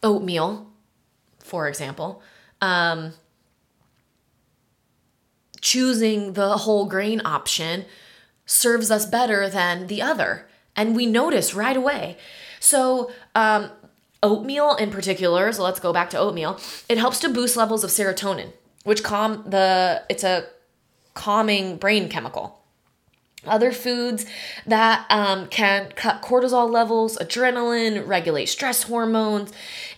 oatmeal, 0.02 0.70
for 1.38 1.68
example. 1.68 2.22
Um, 2.60 3.12
choosing 5.60 6.34
the 6.34 6.58
whole 6.58 6.86
grain 6.86 7.22
option 7.24 7.86
serves 8.46 8.90
us 8.90 9.06
better 9.06 9.48
than 9.48 9.86
the 9.86 10.02
other. 10.02 10.46
And 10.76 10.94
we 10.94 11.06
notice 11.06 11.54
right 11.54 11.76
away. 11.76 12.18
So, 12.60 13.10
um, 13.34 13.70
oatmeal 14.24 14.74
in 14.74 14.90
particular, 14.90 15.52
so 15.52 15.62
let's 15.62 15.78
go 15.78 15.92
back 15.92 16.10
to 16.10 16.18
oatmeal, 16.18 16.58
it 16.88 16.98
helps 16.98 17.20
to 17.20 17.28
boost 17.28 17.56
levels 17.56 17.84
of 17.84 17.90
serotonin, 17.90 18.50
which 18.82 19.04
calm 19.04 19.44
the 19.46 20.02
it's 20.08 20.24
a 20.24 20.46
calming 21.12 21.76
brain 21.76 22.08
chemical. 22.08 22.60
Other 23.46 23.72
foods 23.72 24.24
that 24.66 25.06
um, 25.10 25.48
can 25.48 25.90
cut 25.94 26.22
cortisol 26.22 26.70
levels, 26.70 27.18
adrenaline, 27.18 28.06
regulate 28.06 28.46
stress 28.46 28.84
hormones, 28.84 29.52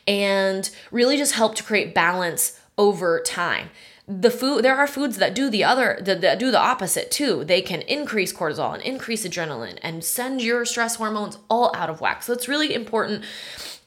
and 0.07 0.69
really 0.91 1.17
just 1.17 1.35
help 1.35 1.55
to 1.55 1.63
create 1.63 1.95
balance 1.95 2.61
over 2.77 3.23
time. 3.25 3.71
The 4.09 4.31
food 4.31 4.65
there 4.65 4.77
are 4.77 4.87
foods 4.87 5.19
that 5.19 5.35
do 5.35 5.49
the 5.49 5.65
other 5.65 5.99
that, 6.01 6.21
that 6.21 6.39
do 6.39 6.51
the 6.51 6.61
opposite 6.61 7.11
too. 7.11 7.45
They 7.45 7.61
can 7.61 7.83
increase 7.83 8.33
cortisol 8.33 8.75
and 8.75 8.83
increase 8.83 9.27
adrenaline 9.27 9.79
and 9.83 10.05
send 10.05 10.43
your 10.43 10.65
stress 10.65 10.97
hormones 10.97 11.39
all 11.49 11.75
out 11.75 11.91
of 11.91 12.01
whack. 12.01 12.23
So 12.23 12.33
it's 12.33 12.49
really 12.49 12.75
important 12.75 13.25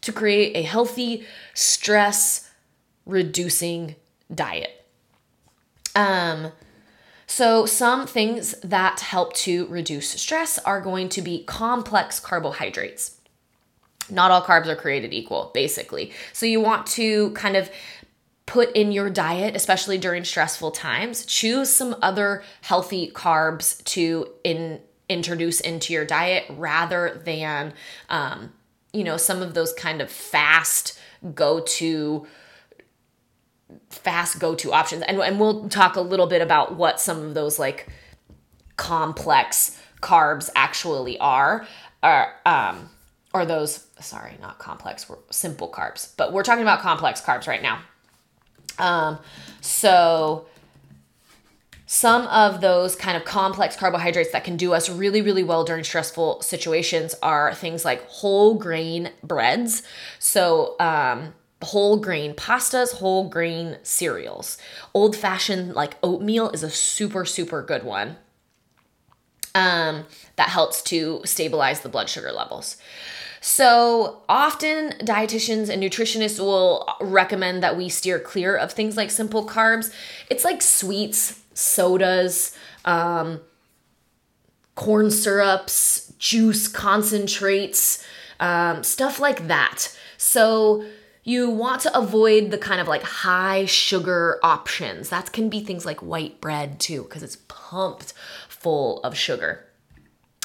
to 0.02 0.12
create 0.12 0.56
a 0.56 0.62
healthy, 0.62 1.26
stress 1.54 2.50
reducing 3.06 3.96
diet. 4.34 4.86
Um, 5.96 6.52
So, 7.32 7.68
some 7.68 8.08
things 8.08 8.56
that 8.62 9.02
help 9.02 9.34
to 9.34 9.68
reduce 9.68 10.10
stress 10.10 10.58
are 10.60 10.82
going 10.82 11.10
to 11.10 11.22
be 11.22 11.44
complex 11.44 12.20
carbohydrates. 12.20 13.18
Not 14.10 14.32
all 14.32 14.42
carbs 14.42 14.66
are 14.66 14.76
created 14.76 15.14
equal, 15.14 15.52
basically. 15.54 16.12
So, 16.34 16.48
you 16.48 16.60
want 16.60 16.88
to 16.88 17.30
kind 17.32 17.56
of 17.56 17.70
put 18.48 18.72
in 18.76 18.92
your 18.92 19.12
diet, 19.12 19.56
especially 19.56 20.00
during 20.00 20.24
stressful 20.24 20.72
times. 20.72 21.24
Choose 21.24 21.70
some 21.70 21.96
other 22.02 22.44
healthy 22.62 23.12
carbs 23.12 23.84
to 23.84 24.28
in, 24.44 24.80
introduce 25.08 25.62
into 25.62 25.94
your 25.94 26.06
diet 26.06 26.46
rather 26.50 27.22
than, 27.24 27.74
um, 28.10 28.54
you 28.94 29.04
know, 29.04 29.18
some 29.18 29.42
of 29.42 29.54
those 29.54 29.74
kind 29.74 30.02
of 30.02 30.10
fast 30.10 31.00
go 31.36 31.62
to 31.62 32.28
fast 33.90 34.40
go 34.40 34.56
to 34.56 34.72
options. 34.72 35.04
And, 35.08 35.20
and 35.20 35.40
we'll 35.40 35.70
talk 35.70 35.96
a 35.96 36.02
little 36.02 36.28
bit 36.28 36.42
about 36.42 36.76
what 36.76 37.00
some 37.00 37.22
of 37.22 37.34
those 37.34 37.60
like 37.60 37.88
complex 38.78 39.80
carbs 40.02 40.50
actually 40.56 41.18
are. 41.20 41.68
Or, 42.02 42.34
um, 42.46 42.90
or 43.34 43.46
those, 43.46 43.86
sorry, 44.00 44.38
not 44.42 44.58
complex, 44.58 45.06
simple 45.30 45.70
carbs, 45.70 46.14
but 46.18 46.34
we're 46.34 46.44
talking 46.44 46.64
about 46.64 46.80
complex 46.80 47.22
carbs 47.22 47.48
right 47.48 47.62
now. 47.62 47.82
Um, 48.80 49.20
so, 49.62 50.48
some 51.92 52.28
of 52.28 52.62
those 52.62 52.96
kind 52.96 53.18
of 53.18 53.26
complex 53.26 53.76
carbohydrates 53.76 54.32
that 54.32 54.44
can 54.44 54.56
do 54.56 54.74
us 54.74 54.92
really, 54.92 55.24
really 55.24 55.42
well 55.42 55.64
during 55.64 55.84
stressful 55.84 56.40
situations 56.44 57.16
are 57.24 57.52
things 57.56 57.84
like 57.84 58.08
whole 58.10 58.54
grain 58.54 59.10
breads. 59.24 59.82
So, 60.20 60.76
um, 60.80 61.34
whole 61.64 61.98
grain 61.98 62.36
pastas, 62.36 62.94
whole 62.94 63.28
grain 63.28 63.80
cereals. 63.82 64.60
Old 64.94 65.16
fashioned 65.16 65.74
like 65.74 65.96
oatmeal 66.04 66.52
is 66.52 66.62
a 66.62 66.70
super, 66.70 67.26
super 67.26 67.64
good 67.64 67.82
one. 67.82 68.18
Um, 69.56 70.06
that 70.36 70.50
helps 70.50 70.84
to 70.84 71.22
stabilize 71.26 71.80
the 71.80 71.90
blood 71.90 72.08
sugar 72.08 72.32
levels. 72.32 72.78
So, 73.42 74.22
often 74.30 74.92
dietitians 75.02 75.70
and 75.70 75.82
nutritionists 75.82 76.40
will 76.40 76.88
recommend 77.02 77.64
that 77.64 77.76
we 77.76 77.90
steer 77.90 78.20
clear 78.20 78.56
of 78.56 78.74
things 78.74 78.96
like 78.96 79.10
simple 79.10 79.48
carbs. 79.48 79.92
It's 80.30 80.44
like 80.44 80.62
sweets, 80.62 81.42
sodas, 81.60 82.56
um, 82.86 83.42
corn 84.76 85.12
syrups, 85.12 86.14
juice 86.18 86.68
concentrates, 86.68 88.06
um, 88.40 88.84
stuff 88.84 89.20
like 89.20 89.48
that. 89.48 89.96
So, 90.18 90.84
you 91.24 91.50
want 91.50 91.82
to 91.82 91.96
avoid 91.96 92.50
the 92.50 92.58
kind 92.58 92.82
of 92.82 92.88
like 92.88 93.04
high 93.04 93.66
sugar 93.66 94.40
options. 94.42 95.10
That 95.10 95.32
can 95.32 95.50
be 95.50 95.60
things 95.60 95.86
like 95.86 96.00
white 96.00 96.42
bread 96.42 96.80
too, 96.80 97.04
because 97.04 97.22
it's 97.22 97.38
pumped 97.48 98.14
full 98.48 99.00
of 99.04 99.16
sugar. 99.16 99.66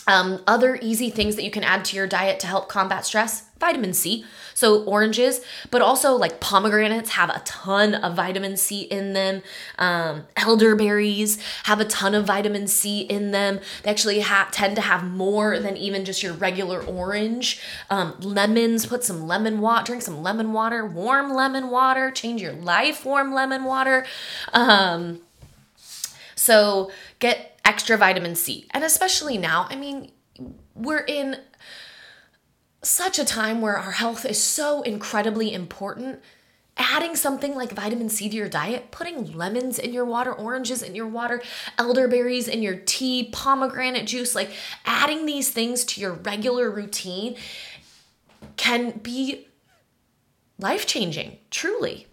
Um, 0.07 0.43
other 0.47 0.79
easy 0.83 1.09
things 1.09 1.37
that 1.37 1.45
you 1.45 1.51
can 1.51 1.65
add 1.65 1.85
to 1.87 1.97
your 1.97 2.07
diet 2.07 2.39
to 2.41 2.47
help 2.47 2.69
combat 2.69 3.07
stress 3.07 3.49
vitamin 3.65 3.95
C. 3.95 4.27
So, 4.57 4.85
oranges, 4.85 5.41
but 5.71 5.83
also 5.83 6.15
like 6.15 6.39
pomegranates 6.39 7.11
have 7.11 7.29
a 7.31 7.41
ton 7.45 7.95
of 7.95 8.15
vitamin 8.15 8.57
C 8.57 8.83
in 8.83 9.13
them. 9.13 9.43
Um, 9.79 10.27
elderberries 10.37 11.41
have 11.65 11.81
a 11.81 11.85
ton 11.85 12.15
of 12.15 12.25
vitamin 12.25 12.69
C 12.69 13.01
in 13.01 13.33
them. 13.33 13.59
They 13.83 13.91
actually 13.91 14.21
ha- 14.21 14.49
tend 14.53 14.77
to 14.77 14.83
have 14.83 15.03
more 15.03 15.59
than 15.59 15.77
even 15.77 16.05
just 16.05 16.23
your 16.23 16.35
regular 16.35 16.81
orange. 16.83 17.61
Um, 17.91 18.15
lemons, 18.21 18.87
put 18.87 19.03
some 19.03 19.27
lemon 19.27 19.61
water, 19.61 19.87
drink 19.87 20.03
some 20.03 20.23
lemon 20.23 20.53
water, 20.53 20.87
warm 20.87 21.33
lemon 21.33 21.71
water, 21.71 22.11
change 22.11 22.41
your 22.41 22.53
life, 22.53 23.05
warm 23.05 23.35
lemon 23.35 23.65
water. 23.65 24.07
Um, 24.53 25.21
so, 26.37 26.93
get 27.19 27.59
extra 27.65 27.97
vitamin 27.97 28.37
C. 28.37 28.67
And 28.71 28.85
especially 28.85 29.39
now, 29.39 29.67
I 29.71 29.77
mean, 29.77 30.13
we're 30.75 31.05
in 31.05 31.39
such 32.87 33.19
a 33.19 33.25
time 33.25 33.61
where 33.61 33.77
our 33.77 33.93
health 33.93 34.25
is 34.25 34.43
so 34.43 34.83
incredibly 34.83 35.53
important. 35.53 36.21
Adding 36.77 37.15
something 37.15 37.55
like 37.55 37.71
vitamin 37.71 38.09
C 38.09 38.29
to 38.29 38.37
your 38.37 38.49
diet, 38.49 38.91
putting 38.91 39.33
lemons 39.33 39.79
in 39.79 39.93
your 39.93 40.05
water, 40.05 40.33
oranges 40.33 40.83
in 40.83 40.95
your 40.97 41.07
water, 41.07 41.41
elderberries 41.79 42.49
in 42.49 42.63
your 42.63 42.75
tea, 42.75 43.29
pomegranate 43.33 44.07
juice, 44.07 44.35
like 44.35 44.51
adding 44.85 45.25
these 45.25 45.51
things 45.51 45.85
to 45.85 46.01
your 46.01 46.15
regular 46.15 46.71
routine 46.71 47.37
can 48.57 48.91
be 48.99 49.47
life 50.59 50.85
changing, 50.87 51.39
truly. 51.51 52.09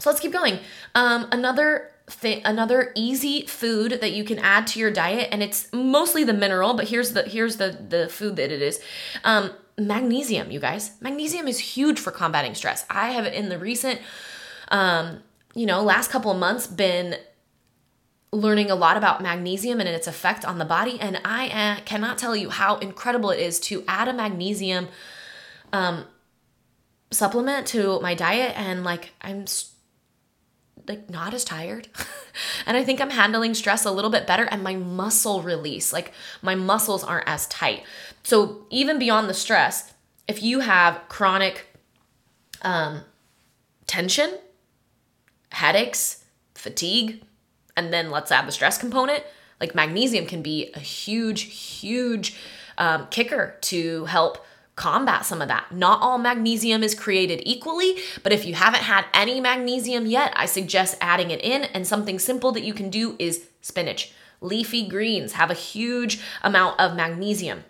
So 0.00 0.10
let's 0.10 0.20
keep 0.20 0.32
going. 0.32 0.58
Um, 0.96 1.28
another 1.30 1.92
th- 2.20 2.42
another 2.44 2.92
easy 2.94 3.46
food 3.46 3.98
that 4.00 4.12
you 4.12 4.24
can 4.24 4.38
add 4.38 4.66
to 4.68 4.80
your 4.80 4.90
diet 4.90 5.28
and 5.30 5.42
it's 5.42 5.72
mostly 5.72 6.24
the 6.24 6.32
mineral 6.32 6.74
but 6.74 6.88
here's 6.88 7.12
the 7.12 7.22
here's 7.22 7.56
the 7.56 7.78
the 7.88 8.08
food 8.08 8.36
that 8.36 8.50
it 8.50 8.60
is 8.60 8.80
um, 9.24 9.50
magnesium 9.86 10.50
you 10.50 10.60
guys 10.60 10.92
magnesium 11.00 11.48
is 11.48 11.58
huge 11.58 11.98
for 11.98 12.10
combating 12.10 12.54
stress 12.54 12.84
i 12.90 13.10
have 13.10 13.26
in 13.26 13.48
the 13.48 13.58
recent 13.58 14.00
um, 14.68 15.18
you 15.54 15.66
know 15.66 15.82
last 15.82 16.10
couple 16.10 16.30
of 16.30 16.38
months 16.38 16.66
been 16.66 17.16
learning 18.32 18.70
a 18.70 18.74
lot 18.74 18.96
about 18.96 19.22
magnesium 19.22 19.78
and 19.78 19.88
its 19.88 20.06
effect 20.06 20.44
on 20.44 20.58
the 20.58 20.64
body 20.64 20.98
and 21.00 21.20
i 21.24 21.48
uh, 21.48 21.80
cannot 21.84 22.18
tell 22.18 22.34
you 22.34 22.50
how 22.50 22.76
incredible 22.78 23.30
it 23.30 23.38
is 23.38 23.60
to 23.60 23.84
add 23.86 24.08
a 24.08 24.12
magnesium 24.12 24.88
um, 25.72 26.04
supplement 27.10 27.66
to 27.66 28.00
my 28.00 28.14
diet 28.14 28.52
and 28.56 28.84
like 28.84 29.10
i'm 29.20 29.46
st- 29.46 29.72
like 30.88 31.10
not 31.10 31.34
as 31.34 31.44
tired. 31.44 31.88
and 32.66 32.76
I 32.76 32.84
think 32.84 33.00
I'm 33.00 33.10
handling 33.10 33.54
stress 33.54 33.84
a 33.84 33.90
little 33.90 34.10
bit 34.10 34.26
better 34.26 34.44
and 34.44 34.62
my 34.62 34.74
muscle 34.74 35.42
release, 35.42 35.92
like 35.92 36.12
my 36.40 36.54
muscles 36.54 37.04
aren't 37.04 37.28
as 37.28 37.46
tight. 37.46 37.84
So 38.22 38.66
even 38.70 38.98
beyond 38.98 39.28
the 39.28 39.34
stress, 39.34 39.92
if 40.28 40.42
you 40.42 40.60
have 40.60 41.00
chronic 41.08 41.66
um, 42.62 43.02
tension, 43.86 44.38
headaches, 45.50 46.24
fatigue, 46.54 47.22
and 47.76 47.92
then 47.92 48.10
let's 48.10 48.30
add 48.30 48.46
the 48.46 48.52
stress 48.52 48.78
component, 48.78 49.24
like 49.60 49.74
magnesium 49.74 50.26
can 50.26 50.42
be 50.42 50.70
a 50.74 50.78
huge, 50.78 51.42
huge 51.42 52.36
um, 52.78 53.06
kicker 53.10 53.56
to 53.62 54.04
help 54.06 54.44
combat 54.74 55.24
some 55.24 55.42
of 55.42 55.48
that. 55.48 55.70
Not 55.72 56.00
all 56.00 56.18
magnesium 56.18 56.82
is 56.82 56.94
created 56.94 57.42
equally, 57.44 57.98
but 58.22 58.32
if 58.32 58.46
you 58.46 58.54
haven't 58.54 58.82
had 58.82 59.04
any 59.12 59.40
magnesium 59.40 60.06
yet, 60.06 60.32
I 60.34 60.46
suggest 60.46 60.96
adding 61.00 61.30
it 61.30 61.42
in. 61.42 61.64
And 61.64 61.86
something 61.86 62.18
simple 62.18 62.52
that 62.52 62.64
you 62.64 62.72
can 62.72 62.90
do 62.90 63.16
is 63.18 63.46
spinach. 63.60 64.12
Leafy 64.40 64.88
greens 64.88 65.34
have 65.34 65.50
a 65.50 65.54
huge 65.54 66.20
amount 66.42 66.80
of 66.80 66.96
magnesium. 66.96 67.64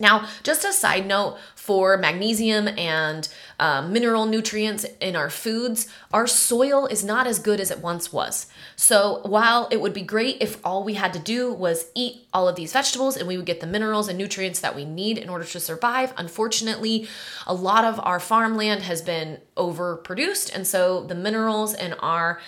Now, 0.00 0.26
just 0.42 0.64
a 0.64 0.72
side 0.72 1.06
note 1.06 1.38
for 1.54 1.98
magnesium 1.98 2.66
and 2.68 3.28
uh, 3.60 3.82
mineral 3.82 4.24
nutrients 4.24 4.86
in 4.98 5.14
our 5.14 5.28
foods, 5.28 5.86
our 6.10 6.26
soil 6.26 6.86
is 6.86 7.04
not 7.04 7.26
as 7.26 7.38
good 7.38 7.60
as 7.60 7.70
it 7.70 7.80
once 7.80 8.10
was. 8.10 8.46
So, 8.76 9.20
while 9.24 9.68
it 9.70 9.80
would 9.80 9.92
be 9.92 10.00
great 10.00 10.38
if 10.40 10.58
all 10.64 10.82
we 10.82 10.94
had 10.94 11.12
to 11.12 11.18
do 11.18 11.52
was 11.52 11.90
eat 11.94 12.26
all 12.32 12.48
of 12.48 12.56
these 12.56 12.72
vegetables 12.72 13.16
and 13.16 13.28
we 13.28 13.36
would 13.36 13.44
get 13.44 13.60
the 13.60 13.66
minerals 13.66 14.08
and 14.08 14.16
nutrients 14.16 14.60
that 14.60 14.74
we 14.74 14.86
need 14.86 15.18
in 15.18 15.28
order 15.28 15.44
to 15.44 15.60
survive, 15.60 16.14
unfortunately, 16.16 17.06
a 17.46 17.52
lot 17.54 17.84
of 17.84 18.00
our 18.02 18.18
farmland 18.18 18.82
has 18.82 19.02
been 19.02 19.38
overproduced. 19.56 20.54
And 20.54 20.66
so, 20.66 21.04
the 21.04 21.14
minerals 21.14 21.74
in 21.74 21.92
our 21.94 22.40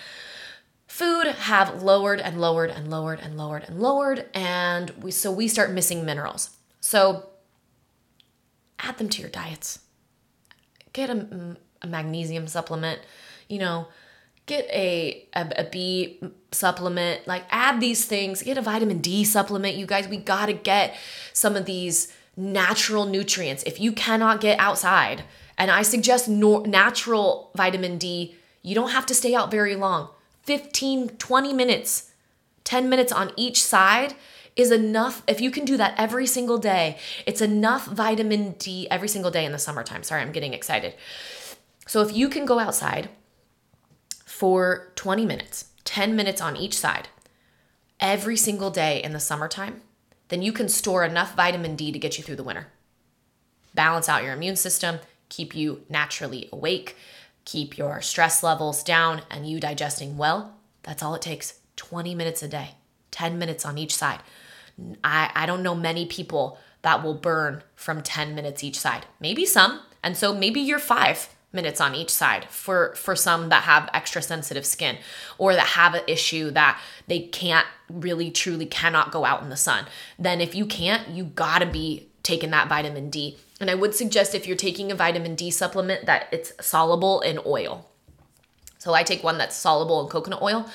food 0.87 1.27
have 1.27 1.83
lowered 1.83 2.21
and 2.21 2.41
lowered 2.41 2.71
and 2.71 2.91
lowered 2.91 3.21
and 3.21 3.37
lowered 3.37 3.65
and 3.65 3.81
lowered 3.81 4.27
and 4.35 4.91
we 5.03 5.11
so 5.11 5.33
we 5.33 5.49
start 5.49 5.71
missing 5.71 6.05
minerals. 6.05 6.51
So 6.81 7.31
add 8.83 8.99
them 8.99 9.09
to 9.09 9.21
your 9.21 9.31
diets. 9.31 9.81
Get 10.93 11.11
a, 11.11 11.57
a 11.81 11.87
magnesium 11.87 12.47
supplement, 12.49 13.01
you 13.49 13.59
know, 13.59 13.89
get 14.47 14.65
a, 14.67 15.27
a, 15.35 15.53
a 15.57 15.65
B 15.65 16.21
supplement, 16.51 17.27
like 17.27 17.45
add 17.51 17.81
these 17.81 18.05
things, 18.05 18.43
get 18.43 18.59
a 18.59 18.63
vitamin 18.63 18.99
D 18.99 19.25
supplement. 19.25 19.77
You 19.77 19.87
guys, 19.87 20.09
we 20.09 20.17
got 20.17 20.47
to 20.47 20.53
get 20.53 20.97
some 21.33 21.57
of 21.57 21.65
these 21.65 22.13
natural 22.37 23.07
nutrients. 23.07 23.63
If 23.65 23.81
you 23.81 23.93
cannot 23.93 24.41
get 24.41 24.59
outside, 24.59 25.25
and 25.57 25.71
I 25.71 25.83
suggest 25.83 26.29
no, 26.29 26.61
natural 26.61 27.51
vitamin 27.55 27.99
D, 27.99 28.37
you 28.63 28.75
don't 28.75 28.91
have 28.91 29.07
to 29.07 29.15
stay 29.15 29.35
out 29.35 29.51
very 29.51 29.77
long 29.77 30.09
15, 30.45 31.11
20 31.11 31.53
minutes, 31.53 32.11
10 32.65 32.89
minutes 32.89 33.13
on 33.13 33.33
each 33.37 33.63
side 33.63 34.15
is 34.57 34.71
enough. 34.71 35.23
If 35.27 35.41
you 35.41 35.51
can 35.51 35.65
do 35.65 35.77
that 35.77 35.95
every 35.97 36.27
single 36.27 36.59
day, 36.59 36.99
it's 37.27 37.41
enough 37.41 37.87
vitamin 37.87 38.53
D 38.53 38.87
every 38.91 39.09
single 39.09 39.31
day 39.31 39.45
in 39.45 39.53
the 39.53 39.59
summertime. 39.59 40.03
Sorry, 40.03 40.21
I'm 40.21 40.33
getting 40.33 40.55
excited. 40.55 40.95
So 41.87 42.01
if 42.03 42.15
you 42.15 42.29
can 42.29 42.45
go 42.45 42.59
outside 42.59 43.09
for 44.25 44.93
20 44.97 45.27
minutes, 45.27 45.67
10 45.85 46.15
minutes 46.15 46.41
on 46.41 46.57
each 46.57 46.77
side, 46.79 47.09
every 48.01 48.37
single 48.37 48.71
day 48.71 49.03
in 49.03 49.13
the 49.13 49.21
summertime, 49.21 49.81
then 50.29 50.43
you 50.43 50.53
can 50.53 50.69
store 50.69 51.05
enough 51.05 51.35
vitamin 51.35 51.77
D 51.77 51.93
to 51.93 51.99
get 51.99 52.19
you 52.19 52.25
through 52.25 52.37
the 52.37 52.45
winter. 52.45 52.69
Balance 53.75 54.09
out 54.09 54.23
your 54.23 54.33
immune 54.33 54.57
system, 54.57 54.99
keep 55.29 55.55
you 55.55 55.83
naturally 55.89 56.49
awake, 56.53 56.97
keep 57.45 57.79
your 57.79 58.01
stress 58.01 58.43
levels 58.43 58.83
down, 58.83 59.23
and 59.31 59.49
you 59.49 59.61
digesting 59.61 60.17
well. 60.17 60.55
That's 60.83 61.03
all 61.03 61.15
it 61.15 61.23
takes 61.23 61.61
20 61.77 62.15
minutes 62.15 62.43
a 62.43 62.49
day, 62.49 62.77
10 63.11 63.39
minutes 63.39 63.65
on 63.65 63.79
each 63.79 63.95
side. 63.95 64.21
I, 65.05 65.31
I 65.35 65.47
don't 65.47 65.63
know 65.63 65.75
many 65.75 66.07
people 66.07 66.59
that 66.83 67.03
will 67.03 67.15
burn 67.15 67.63
from 67.75 68.03
10 68.03 68.35
minutes 68.35 68.63
each 68.63 68.79
side. 68.79 69.07
Maybe 69.21 69.47
some. 69.47 69.81
And 70.03 70.17
so 70.17 70.35
maybe 70.35 70.61
you're 70.61 70.79
five 70.79 71.29
minutes 71.53 71.81
on 71.81 71.95
each 71.95 72.11
side 72.11 72.47
for 72.49 72.95
for 72.95 73.15
some 73.15 73.51
that 73.51 73.65
have 73.65 73.89
extra 73.93 74.23
sensitive 74.23 74.65
skin 74.65 74.97
or 75.39 75.55
that 75.55 75.67
have 75.67 75.95
an 75.95 76.03
issue 76.07 76.51
that 76.51 76.81
they 77.09 77.21
can't 77.21 77.67
really 77.91 78.31
truly 78.31 78.67
cannot 78.67 79.13
go 79.13 79.25
out 79.25 79.43
in 79.43 79.51
the 79.51 79.57
sun 79.57 79.85
then 80.19 80.41
if 80.41 80.55
you 80.55 80.65
can't 80.65 81.09
you 81.09 81.25
got 81.25 81.59
to 81.59 81.67
be 81.67 82.09
taking 82.23 82.51
that 82.51 82.69
vitamin 82.69 83.11
D 83.11 83.37
and 83.61 83.71
I 83.71 83.75
would 83.75 83.95
suggest 83.95 84.35
if 84.35 84.47
you're 84.47 84.57
taking 84.57 84.91
a 84.91 84.95
vitamin 84.95 85.35
D 85.35 85.51
supplement 85.51 86.07
that 86.07 86.27
it's 86.33 86.53
soluble 86.61 87.21
in 87.21 87.39
oil 87.45 87.87
so 88.79 88.95
I 88.95 89.03
take 89.03 89.23
one 89.23 89.37
that's 89.37 89.55
soluble 89.55 90.01
in 90.03 90.09
coconut 90.09 90.41
oil 90.41 90.67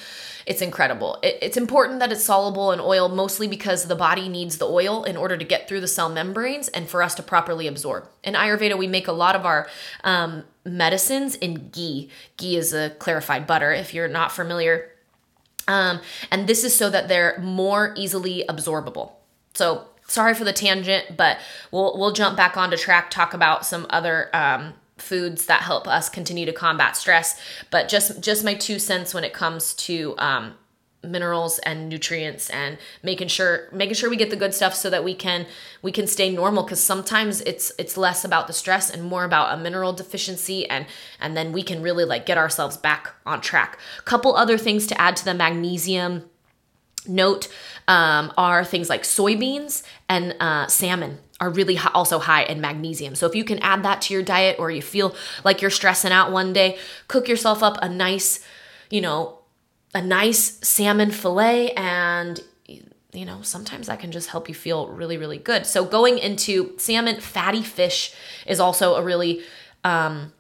it's 0.48 0.62
incredible. 0.62 1.20
It, 1.22 1.38
it's 1.41 1.58
important 1.58 2.00
that 2.00 2.12
it's 2.12 2.24
soluble 2.24 2.72
in 2.72 2.80
oil, 2.80 3.10
mostly 3.10 3.48
because 3.48 3.86
the 3.86 3.95
body 3.95 4.30
needs 4.30 4.58
the 4.58 4.66
oil 4.66 5.04
in 5.04 5.18
order 5.18 5.38
to 5.38 5.43
get 5.43 5.68
through 5.68 5.82
the 5.82 5.88
cell 5.88 6.10
membranes 6.10 6.70
and 6.70 6.88
for 6.88 7.04
us 7.04 7.14
to 7.16 7.24
properly 7.24 7.68
absorb. 7.68 8.08
In 8.24 8.34
Ayurveda, 8.34 8.78
we 8.78 8.88
make 8.88 9.08
a 9.08 9.12
lot 9.12 9.36
of 9.36 9.45
our 9.45 9.68
um, 10.06 10.45
medicines 10.66 11.36
in 11.36 11.70
ghee. 11.70 12.10
Ghee 12.38 12.56
is 12.56 12.74
a 12.74 12.91
clarified 12.91 13.45
butter, 13.45 13.74
if 13.74 13.93
you're 13.93 14.08
not 14.08 14.32
familiar. 14.32 14.89
Um, 15.68 16.00
and 16.32 16.48
this 16.48 16.64
is 16.64 16.74
so 16.74 16.89
that 16.89 17.10
they're 17.10 17.38
more 17.39 17.93
easily 17.98 18.45
absorbable. 18.48 19.12
So 19.54 19.88
sorry 20.08 20.34
for 20.34 20.45
the 20.45 20.54
tangent, 20.54 21.18
but 21.18 21.39
we'll 21.72 21.98
we'll 22.00 22.14
jump 22.14 22.38
back 22.38 22.56
onto 22.56 22.78
track, 22.78 23.12
talk 23.12 23.34
about 23.34 23.66
some 23.66 23.86
other 23.89 24.30
um, 24.34 24.76
foods 24.98 25.45
that 25.45 25.62
help 25.62 25.88
us 25.88 26.10
continue 26.10 26.45
to 26.45 26.54
combat 26.54 26.95
stress. 26.95 27.39
But 27.72 27.88
just 27.88 28.22
just 28.22 28.43
my 28.43 28.54
two 28.54 28.80
cents 28.80 29.14
when 29.14 29.24
it 29.24 29.34
comes 29.34 29.74
to 29.76 30.16
um, 30.18 30.54
minerals 31.04 31.60
and 31.60 31.89
nutrients 31.89 32.50
and 32.50 32.78
making 33.04 33.28
sure 33.28 33.70
making 33.72 33.93
sure 33.93 34.10
we 34.10 34.16
get 34.16 34.30
the 34.30 34.36
good 34.36 34.54
stuff 34.54 34.74
so 34.74 34.89
that 34.89 35.04
we 35.04 35.14
can 35.14 35.45
we 35.82 35.91
can 35.91 36.08
stay 36.08 36.34
normal 36.34 36.64
because 36.64 36.84
sometimes 36.84 37.41
it's 37.41 37.72
it's 37.78 37.98
less 37.98 38.26
about 38.26 38.48
the 38.48 38.54
stress 38.54 38.89
and 38.89 39.04
more 39.04 39.24
about 39.24 39.58
a 39.58 39.62
mineral 39.62 39.93
deficiency 39.93 40.68
and 40.70 40.86
and 41.20 41.38
then 41.38 41.52
we 41.52 41.62
can 41.62 41.82
really 41.82 42.04
like 42.04 42.26
get 42.26 42.38
ourselves 42.38 42.78
back 42.78 43.14
on 43.26 43.39
track 43.39 43.78
couple 44.06 44.36
other 44.36 44.58
things 44.58 44.88
to 44.88 45.00
add 45.00 45.16
to 45.16 45.24
the 45.24 45.34
magnesium 45.34 46.24
note 47.08 47.48
um, 47.88 48.34
are 48.38 48.66
things 48.66 48.89
like 48.89 49.04
soybeans 49.04 49.84
and 50.10 50.36
uh, 50.39 50.68
salmon 50.68 51.20
are 51.40 51.50
really 51.50 51.78
also 51.94 52.20
high 52.20 52.44
in 52.44 52.62
magnesium. 52.62 53.16
So 53.16 53.28
if 53.28 53.36
you 53.36 53.44
can 53.44 53.60
add 53.60 53.84
that 53.84 54.02
to 54.04 54.14
your 54.14 54.24
diet 54.24 54.58
or 54.60 54.72
you 54.72 54.82
feel 54.82 55.16
like 55.44 55.62
you're 55.62 55.72
stressing 55.72 56.12
out 56.12 56.32
one 56.32 56.54
day, 56.54 56.78
cook 57.08 57.28
yourself 57.28 57.62
up 57.62 57.78
a 57.82 57.90
nice, 57.90 58.40
you 58.90 59.02
know, 59.02 59.40
a 59.94 60.02
nice 60.02 60.60
salmon 60.68 61.12
fillet 61.12 61.72
and 61.72 62.42
you 63.14 63.26
know, 63.26 63.42
sometimes 63.42 63.88
that 63.88 64.00
can 64.00 64.12
just 64.12 64.30
help 64.30 64.48
you 64.48 64.54
feel 64.54 64.90
really 64.90 65.18
really 65.18 65.38
good. 65.38 65.66
So 65.66 65.86
going 65.86 66.18
into 66.18 66.78
salmon, 66.78 67.20
fatty 67.20 67.64
fish 67.64 68.14
is 68.46 68.60
also 68.60 68.96
a 68.96 69.04
really 69.04 69.42
um 69.84 70.34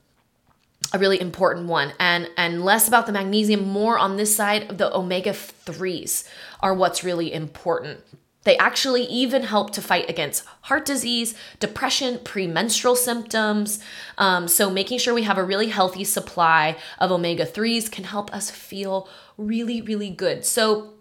a 0.93 0.99
really 0.99 1.19
important 1.19 1.67
one 1.67 1.91
and 1.99 2.29
and 2.37 2.63
less 2.63 2.87
about 2.87 3.05
the 3.07 3.11
magnesium 3.11 3.67
more 3.67 3.97
on 3.97 4.15
this 4.15 4.33
side 4.33 4.77
the 4.77 4.95
omega 4.95 5.31
3s 5.31 6.27
are 6.61 6.73
what's 6.73 7.03
really 7.03 7.33
important 7.33 7.99
they 8.47 8.57
actually 8.59 9.03
even 9.03 9.43
help 9.43 9.71
to 9.71 9.81
fight 9.81 10.09
against 10.09 10.45
heart 10.61 10.85
disease, 10.85 11.35
depression, 11.59 12.17
premenstrual 12.23 12.95
symptoms. 12.95 13.79
Um, 14.17 14.47
so, 14.47 14.69
making 14.69 14.99
sure 14.99 15.13
we 15.13 15.23
have 15.23 15.37
a 15.37 15.43
really 15.43 15.67
healthy 15.67 16.05
supply 16.05 16.77
of 16.97 17.11
omega 17.11 17.45
3s 17.45 17.91
can 17.91 18.05
help 18.05 18.33
us 18.33 18.49
feel 18.49 19.09
really, 19.37 19.81
really 19.81 20.09
good. 20.09 20.45
So, 20.45 20.93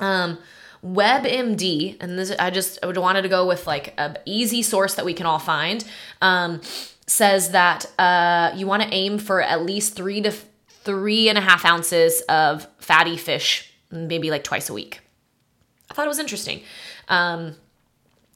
um, 0.00 0.38
WebMD, 0.82 1.98
and 2.00 2.18
this 2.18 2.32
I 2.38 2.48
just 2.48 2.78
I 2.82 2.86
wanted 2.86 3.20
to 3.20 3.28
go 3.28 3.46
with 3.46 3.66
like 3.66 3.92
an 3.98 4.16
easy 4.24 4.62
source 4.62 4.94
that 4.94 5.04
we 5.04 5.12
can 5.12 5.26
all 5.26 5.38
find, 5.38 5.84
um, 6.22 6.62
says 7.06 7.50
that 7.50 7.84
uh, 7.98 8.50
you 8.56 8.66
want 8.66 8.82
to 8.82 8.88
aim 8.94 9.18
for 9.18 9.42
at 9.42 9.60
least 9.60 9.94
three 9.94 10.22
to 10.22 10.32
three 10.70 11.28
and 11.28 11.36
a 11.36 11.42
half 11.42 11.66
ounces 11.66 12.22
of 12.30 12.66
fatty 12.78 13.18
fish, 13.18 13.74
maybe 13.90 14.30
like 14.30 14.42
twice 14.42 14.70
a 14.70 14.72
week. 14.72 15.01
I 15.92 15.94
thought 15.94 16.06
it 16.06 16.08
was 16.08 16.18
interesting. 16.18 16.62
Um, 17.08 17.56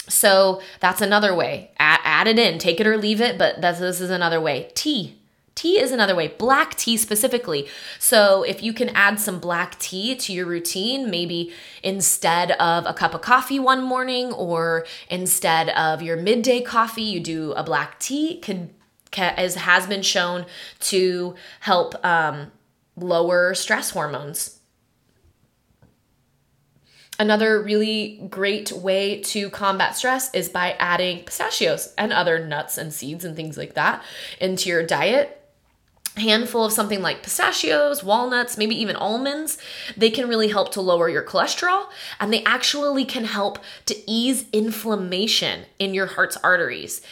so 0.09 0.61
that's 0.78 1.00
another 1.00 1.34
way. 1.34 1.70
Add, 1.78 2.00
add, 2.04 2.28
it 2.28 2.38
in, 2.38 2.59
take 2.59 2.80
it 2.80 2.86
or 2.86 2.98
leave 2.98 3.22
it, 3.22 3.38
but 3.38 3.62
that's, 3.62 3.80
this 3.80 4.02
is 4.02 4.11
another 4.11 4.42
way. 4.42 4.70
Tea. 4.74 5.16
Tea 5.54 5.80
is 5.80 5.90
another 5.90 6.14
way, 6.14 6.28
black 6.28 6.74
tea 6.74 6.98
specifically. 6.98 7.66
So, 7.98 8.42
if 8.42 8.62
you 8.62 8.74
can 8.74 8.90
add 8.90 9.18
some 9.18 9.40
black 9.40 9.78
tea 9.78 10.14
to 10.14 10.30
your 10.34 10.44
routine, 10.44 11.09
maybe 11.09 11.50
instead 11.82 12.50
of 12.52 12.84
a 12.84 12.92
cup 12.92 13.14
of 13.14 13.22
coffee 13.22 13.59
one 13.59 13.82
morning 13.82 14.34
or 14.34 14.84
instead 15.09 15.70
of 15.70 16.02
your 16.02 16.18
midday 16.18 16.61
coffee, 16.61 17.04
you 17.04 17.20
do 17.20 17.52
a 17.52 17.64
black 17.64 17.98
tea, 17.98 18.38
could, 18.38 18.68
as 19.16 19.54
has 19.54 19.86
been 19.86 20.02
shown 20.02 20.44
to 20.80 21.34
help 21.61 21.94
um, 22.04 22.52
lower 22.94 23.54
stress 23.54 23.92
hormones. 23.92 24.61
Another 27.18 27.62
really 27.62 28.20
great 28.28 28.72
way 28.72 29.20
to 29.22 29.48
combat 29.48 29.96
stress 29.96 30.32
is 30.34 30.50
by 30.50 30.72
adding 30.78 31.24
pistachios 31.24 31.94
and 31.96 32.12
other 32.12 32.38
nuts 32.44 32.76
and 32.76 32.92
seeds 32.92 33.24
and 33.24 33.34
things 33.34 33.56
like 33.56 33.74
that 33.74 34.02
into 34.38 34.68
your 34.68 34.82
diet 34.82 35.40
A 36.16 36.20
handful 36.20 36.64
of 36.64 36.72
something 36.72 37.02
like 37.02 37.22
pistachios, 37.22 38.02
walnuts, 38.02 38.56
maybe 38.56 38.74
even 38.80 38.96
almonds, 38.96 39.58
they 39.96 40.10
can 40.10 40.28
really 40.28 40.48
help 40.48 40.72
to 40.72 40.80
lower 40.80 41.08
your 41.08 41.22
cholesterol 41.22 41.86
and 42.20 42.32
they 42.32 42.42
actually 42.44 43.04
can 43.04 43.24
help 43.24 43.58
to 43.86 43.94
ease 44.10 44.46
inflammation 44.52 45.66
in 45.78 45.92
your 45.94 46.06
heart's 46.06 46.38
arteries. 46.38 47.02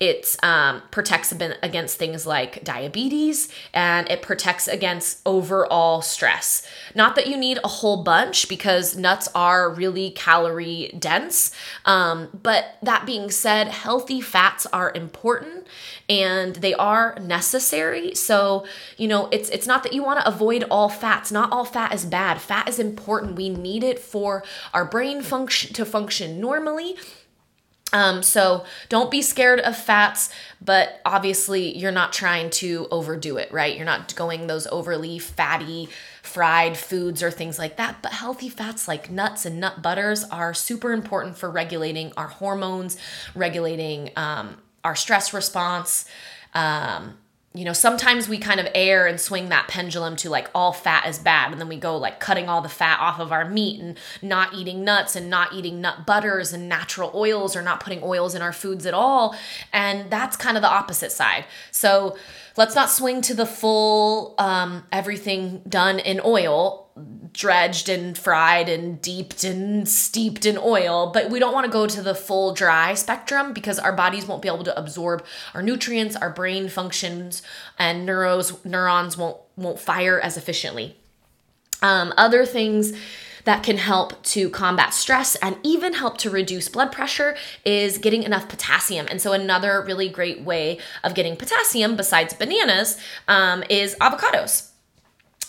It 0.00 0.36
um, 0.42 0.82
protects 0.90 1.32
against 1.32 1.98
things 1.98 2.26
like 2.26 2.64
diabetes 2.64 3.48
and 3.72 4.10
it 4.10 4.22
protects 4.22 4.66
against 4.66 5.20
overall 5.24 6.02
stress. 6.02 6.66
Not 6.94 7.14
that 7.16 7.28
you 7.28 7.36
need 7.36 7.58
a 7.62 7.68
whole 7.68 8.02
bunch 8.02 8.48
because 8.48 8.96
nuts 8.96 9.28
are 9.34 9.70
really 9.70 10.10
calorie 10.10 10.94
dense. 10.98 11.52
Um, 11.84 12.28
but 12.42 12.76
that 12.82 13.06
being 13.06 13.30
said, 13.30 13.68
healthy 13.68 14.20
fats 14.20 14.66
are 14.66 14.92
important 14.94 15.66
and 16.08 16.56
they 16.56 16.74
are 16.74 17.16
necessary. 17.20 18.14
So, 18.14 18.66
you 18.96 19.08
know, 19.08 19.28
it's 19.30 19.48
it's 19.50 19.66
not 19.66 19.82
that 19.84 19.92
you 19.92 20.02
want 20.02 20.20
to 20.20 20.28
avoid 20.28 20.64
all 20.70 20.88
fats. 20.88 21.30
Not 21.30 21.52
all 21.52 21.64
fat 21.64 21.94
is 21.94 22.04
bad. 22.04 22.40
Fat 22.40 22.68
is 22.68 22.78
important. 22.78 23.36
We 23.36 23.48
need 23.48 23.84
it 23.84 23.98
for 23.98 24.42
our 24.72 24.84
brain 24.84 25.22
function 25.22 25.72
to 25.74 25.84
function 25.84 26.40
normally 26.40 26.96
um, 27.94 28.24
so 28.24 28.64
don't 28.88 29.08
be 29.08 29.22
scared 29.22 29.60
of 29.60 29.76
fats, 29.76 30.28
but 30.60 31.00
obviously 31.06 31.78
you're 31.78 31.92
not 31.92 32.12
trying 32.12 32.50
to 32.50 32.88
overdo 32.90 33.36
it, 33.36 33.52
right? 33.52 33.76
You're 33.76 33.86
not 33.86 34.12
going 34.16 34.48
those 34.48 34.66
overly 34.66 35.20
fatty 35.20 35.88
fried 36.20 36.76
foods 36.76 37.22
or 37.22 37.30
things 37.30 37.56
like 37.56 37.76
that. 37.76 38.02
But 38.02 38.10
healthy 38.10 38.48
fats 38.48 38.88
like 38.88 39.12
nuts 39.12 39.46
and 39.46 39.60
nut 39.60 39.80
butters 39.80 40.24
are 40.24 40.52
super 40.52 40.92
important 40.92 41.38
for 41.38 41.48
regulating 41.48 42.12
our 42.16 42.26
hormones, 42.26 42.96
regulating 43.32 44.10
um, 44.16 44.56
our 44.82 44.96
stress 44.96 45.32
response. 45.32 46.04
Um, 46.52 47.16
you 47.56 47.64
know, 47.64 47.72
sometimes 47.72 48.28
we 48.28 48.36
kind 48.36 48.58
of 48.58 48.66
err 48.74 49.06
and 49.06 49.20
swing 49.20 49.48
that 49.50 49.68
pendulum 49.68 50.16
to 50.16 50.28
like 50.28 50.50
all 50.56 50.72
fat 50.72 51.06
is 51.06 51.20
bad. 51.20 51.52
And 51.52 51.60
then 51.60 51.68
we 51.68 51.76
go 51.76 51.96
like 51.96 52.18
cutting 52.18 52.48
all 52.48 52.60
the 52.60 52.68
fat 52.68 52.98
off 52.98 53.20
of 53.20 53.30
our 53.30 53.48
meat 53.48 53.80
and 53.80 53.96
not 54.20 54.54
eating 54.54 54.82
nuts 54.82 55.14
and 55.14 55.30
not 55.30 55.52
eating 55.52 55.80
nut 55.80 56.04
butters 56.04 56.52
and 56.52 56.68
natural 56.68 57.12
oils 57.14 57.54
or 57.54 57.62
not 57.62 57.78
putting 57.78 58.02
oils 58.02 58.34
in 58.34 58.42
our 58.42 58.52
foods 58.52 58.86
at 58.86 58.92
all. 58.92 59.36
And 59.72 60.10
that's 60.10 60.36
kind 60.36 60.56
of 60.56 60.62
the 60.62 60.68
opposite 60.68 61.12
side. 61.12 61.44
So 61.70 62.18
let's 62.56 62.74
not 62.74 62.90
swing 62.90 63.20
to 63.22 63.34
the 63.34 63.46
full 63.46 64.34
um, 64.38 64.84
everything 64.90 65.62
done 65.68 66.00
in 66.00 66.20
oil 66.24 66.83
dredged 67.32 67.88
and 67.88 68.16
fried 68.16 68.68
and 68.68 69.02
deeped 69.02 69.42
and 69.42 69.88
steeped 69.88 70.46
in 70.46 70.56
oil, 70.56 71.10
but 71.12 71.28
we 71.28 71.40
don't 71.40 71.52
want 71.52 71.66
to 71.66 71.70
go 71.70 71.86
to 71.86 72.00
the 72.00 72.14
full 72.14 72.54
dry 72.54 72.94
spectrum 72.94 73.52
because 73.52 73.78
our 73.78 73.92
bodies 73.92 74.26
won't 74.26 74.42
be 74.42 74.48
able 74.48 74.64
to 74.64 74.78
absorb 74.78 75.24
our 75.54 75.62
nutrients, 75.62 76.14
our 76.14 76.30
brain 76.30 76.68
functions, 76.68 77.42
and 77.78 78.08
neuros 78.08 78.64
neurons 78.64 79.18
won't 79.18 79.36
won't 79.56 79.80
fire 79.80 80.20
as 80.20 80.36
efficiently. 80.36 80.96
Um, 81.82 82.14
other 82.16 82.46
things 82.46 82.92
that 83.44 83.62
can 83.62 83.76
help 83.76 84.22
to 84.22 84.48
combat 84.48 84.94
stress 84.94 85.34
and 85.36 85.58
even 85.62 85.94
help 85.94 86.16
to 86.18 86.30
reduce 86.30 86.68
blood 86.68 86.90
pressure 86.92 87.36
is 87.64 87.98
getting 87.98 88.22
enough 88.22 88.48
potassium. 88.48 89.06
And 89.10 89.20
so, 89.20 89.32
another 89.32 89.82
really 89.82 90.08
great 90.08 90.42
way 90.42 90.78
of 91.02 91.14
getting 91.14 91.36
potassium 91.36 91.96
besides 91.96 92.34
bananas 92.34 92.98
um, 93.26 93.64
is 93.68 93.96
avocados 93.96 94.70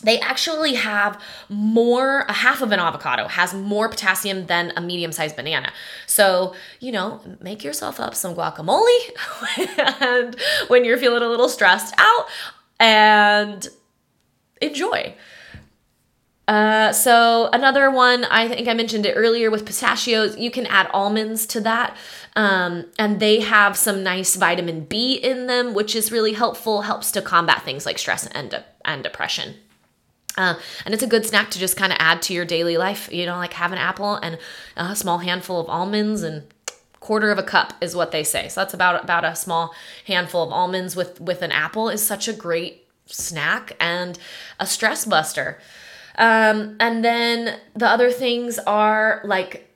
they 0.06 0.20
actually 0.20 0.74
have 0.76 1.20
more 1.50 2.22
a 2.30 2.34
half 2.34 2.62
of 2.62 2.72
an 2.72 2.80
avocado 2.80 3.28
has 3.28 3.54
more 3.54 3.88
potassium 3.90 4.46
than 4.48 4.72
a 4.78 4.82
medium-sized 4.82 5.36
banana 5.36 5.72
so 6.06 6.54
you 6.80 6.92
know 6.92 7.08
make 7.42 7.64
yourself 7.64 8.00
up 8.00 8.14
some 8.16 8.34
guacamole 8.36 9.00
and 10.02 10.36
when 10.68 10.86
you're 10.86 10.98
feeling 10.98 11.24
a 11.24 11.28
little 11.28 11.50
stressed 11.50 11.94
out 11.98 12.26
and 12.80 13.68
enjoy 14.62 15.14
Uh, 16.48 16.92
so 16.94 17.50
another 17.54 17.90
one, 17.90 18.24
I 18.26 18.48
think 18.48 18.68
I 18.68 18.76
mentioned 18.76 19.06
it 19.08 19.14
earlier 19.16 19.50
with 19.50 19.66
pistachios. 19.66 20.38
You 20.38 20.52
can 20.52 20.68
add 20.68 20.88
almonds 20.94 21.48
to 21.48 21.62
that, 21.62 21.98
um, 22.36 22.86
and 23.00 23.20
they 23.20 23.40
have 23.40 23.76
some 23.76 24.04
nice 24.04 24.36
vitamin 24.36 24.86
B 24.86 25.16
in 25.16 25.48
them, 25.48 25.74
which 25.74 25.96
is 25.96 26.12
really 26.12 26.34
helpful. 26.34 26.84
Helps 26.84 27.12
to 27.14 27.22
combat 27.24 27.64
things 27.64 27.84
like 27.88 27.98
stress 27.98 28.28
and 28.28 28.52
de- 28.52 28.66
and 28.84 29.02
depression. 29.02 29.56
Uh, 30.38 30.56
and 30.84 30.94
it's 30.94 31.04
a 31.04 31.08
good 31.08 31.26
snack 31.26 31.50
to 31.52 31.60
just 31.60 31.78
kind 31.78 31.92
of 31.94 31.98
add 32.02 32.22
to 32.24 32.34
your 32.34 32.46
daily 32.46 32.78
life. 32.78 33.10
You 33.12 33.26
know, 33.26 33.38
like 33.38 33.54
have 33.54 33.72
an 33.72 33.78
apple 33.78 34.16
and 34.16 34.38
a 34.76 34.96
small 34.96 35.20
handful 35.20 35.60
of 35.60 35.70
almonds 35.70 36.24
and 36.24 36.44
quarter 37.00 37.32
of 37.32 37.38
a 37.38 37.44
cup 37.44 37.74
is 37.82 37.96
what 37.96 38.12
they 38.12 38.24
say. 38.24 38.50
So 38.50 38.62
that's 38.62 38.74
about 38.74 39.04
about 39.04 39.24
a 39.24 39.36
small 39.36 39.74
handful 40.08 40.44
of 40.44 40.52
almonds 40.52 40.96
with 40.96 41.22
with 41.22 41.42
an 41.42 41.52
apple 41.52 41.90
is 41.90 42.06
such 42.06 42.28
a 42.28 42.34
great 42.34 42.88
snack 43.06 43.76
and 43.80 44.18
a 44.60 44.66
stress 44.66 45.06
buster. 45.06 45.60
Um, 46.18 46.78
and 46.80 47.04
then 47.04 47.60
the 47.76 47.88
other 47.88 48.10
things 48.10 48.58
are 48.60 49.22
like 49.26 49.70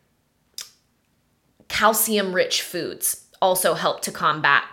calcium 1.67 2.33
rich 2.33 2.61
foods 2.61 3.25
also 3.41 3.73
help 3.73 4.01
to 4.01 4.11
combat 4.11 4.63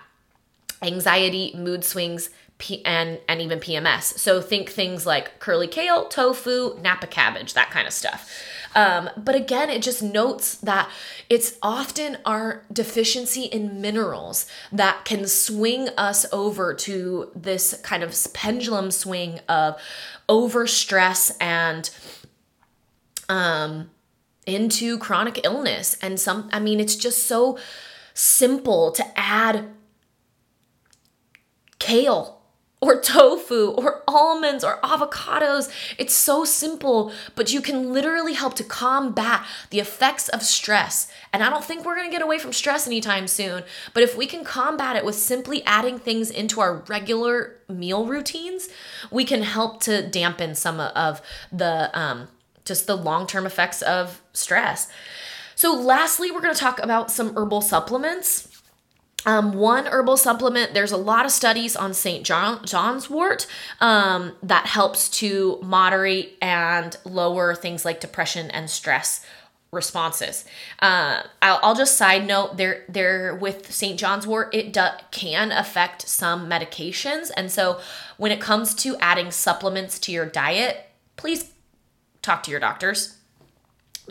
anxiety, 0.82 1.55
mood 1.57 1.84
swings, 1.84 2.30
P- 2.59 2.84
and 2.84 3.20
and 3.28 3.42
even 3.42 3.61
PMS. 3.61 4.18
So 4.18 4.40
think 4.40 4.70
things 4.70 5.04
like 5.04 5.38
curly 5.40 5.68
kale, 5.68 6.07
tofu, 6.07 6.78
napa 6.80 7.07
cabbage, 7.07 7.54
that 7.54 7.70
kind 7.70 7.86
of 7.86 7.92
stuff. 7.92 8.30
Um, 8.76 9.09
but 9.16 9.34
again, 9.34 9.70
it 9.70 9.80
just 9.80 10.02
notes 10.02 10.57
that 10.57 10.90
it's 11.30 11.57
often 11.62 12.18
our 12.26 12.64
deficiency 12.70 13.44
in 13.44 13.80
minerals 13.80 14.46
that 14.70 15.07
can 15.07 15.26
swing 15.26 15.88
us 15.96 16.26
over 16.30 16.74
to 16.74 17.30
this 17.34 17.80
kind 17.82 18.02
of 18.02 18.14
pendulum 18.34 18.90
swing 18.90 19.40
of 19.48 19.80
over 20.28 20.66
stress 20.66 21.34
and 21.38 21.88
um, 23.30 23.90
into 24.46 24.98
chronic 24.98 25.40
illness. 25.42 25.96
And 26.02 26.20
some, 26.20 26.50
I 26.52 26.61
mean, 26.61 26.78
it's 26.78 26.96
just 26.96 27.24
so 27.24 27.59
simple 28.12 28.92
to 28.92 29.04
add 29.18 29.68
kale 31.78 32.36
or 32.80 33.00
tofu 33.00 33.70
or 33.70 34.02
almonds 34.06 34.62
or 34.62 34.78
avocados. 34.82 35.70
It's 35.98 36.14
so 36.14 36.44
simple, 36.44 37.10
but 37.34 37.52
you 37.52 37.62
can 37.62 37.92
literally 37.92 38.34
help 38.34 38.54
to 38.56 38.64
combat 38.64 39.44
the 39.70 39.80
effects 39.80 40.28
of 40.28 40.42
stress. 40.42 41.10
And 41.32 41.42
I 41.42 41.48
don't 41.50 41.64
think 41.64 41.84
we're 41.84 41.94
to 42.02 42.10
get 42.10 42.22
away 42.22 42.38
from 42.38 42.52
stress 42.52 42.86
anytime 42.86 43.28
soon, 43.28 43.64
but 43.94 44.02
if 44.02 44.16
we 44.16 44.26
can 44.26 44.44
combat 44.44 44.96
it 44.96 45.04
with 45.04 45.14
simply 45.14 45.64
adding 45.64 45.98
things 45.98 46.30
into 46.30 46.60
our 46.60 46.76
regular 46.86 47.56
meal 47.68 48.06
routines, 48.06 48.68
we 49.10 49.24
can 49.24 49.42
help 49.42 49.80
to 49.82 50.06
dampen 50.06 50.54
some 50.54 50.78
of 50.78 51.22
the 51.50 51.90
um, 51.98 52.28
just 52.64 52.86
the 52.86 52.96
long-term 52.96 53.46
effects 53.46 53.80
of 53.82 54.20
stress. 54.32 54.88
So 55.54 55.72
lastly, 55.72 56.30
we're 56.30 56.42
to 56.54 56.60
talk 56.60 56.82
about 56.82 57.10
some 57.10 57.34
herbal 57.34 57.62
supplements. 57.62 58.55
Um, 59.26 59.54
one 59.54 59.86
herbal 59.86 60.16
supplement, 60.16 60.72
there's 60.72 60.92
a 60.92 60.96
lot 60.96 61.26
of 61.26 61.32
studies 61.32 61.74
on 61.74 61.92
St. 61.92 62.24
John, 62.24 62.64
John's 62.64 63.10
wort 63.10 63.48
um, 63.80 64.36
that 64.42 64.66
helps 64.66 65.08
to 65.18 65.58
moderate 65.62 66.38
and 66.40 66.96
lower 67.04 67.56
things 67.56 67.84
like 67.84 67.98
depression 68.00 68.50
and 68.52 68.70
stress 68.70 69.26
responses. 69.72 70.44
Uh, 70.78 71.22
I'll, 71.42 71.58
I'll, 71.62 71.74
just 71.74 71.96
side 71.98 72.24
note 72.26 72.56
there 72.56 72.84
there 72.88 73.34
with 73.34 73.72
St. 73.72 73.98
John's 73.98 74.26
wort 74.26 74.54
it 74.54 74.72
do, 74.72 74.86
can 75.10 75.50
affect 75.50 76.08
some 76.08 76.48
medications 76.48 77.30
and 77.36 77.50
so 77.50 77.80
when 78.16 78.30
it 78.30 78.40
comes 78.40 78.74
to 78.76 78.96
adding 78.98 79.32
supplements 79.32 79.98
to 80.00 80.12
your 80.12 80.24
diet, 80.24 80.86
please 81.16 81.52
talk 82.22 82.42
to 82.44 82.50
your 82.50 82.60
doctors. 82.60 83.16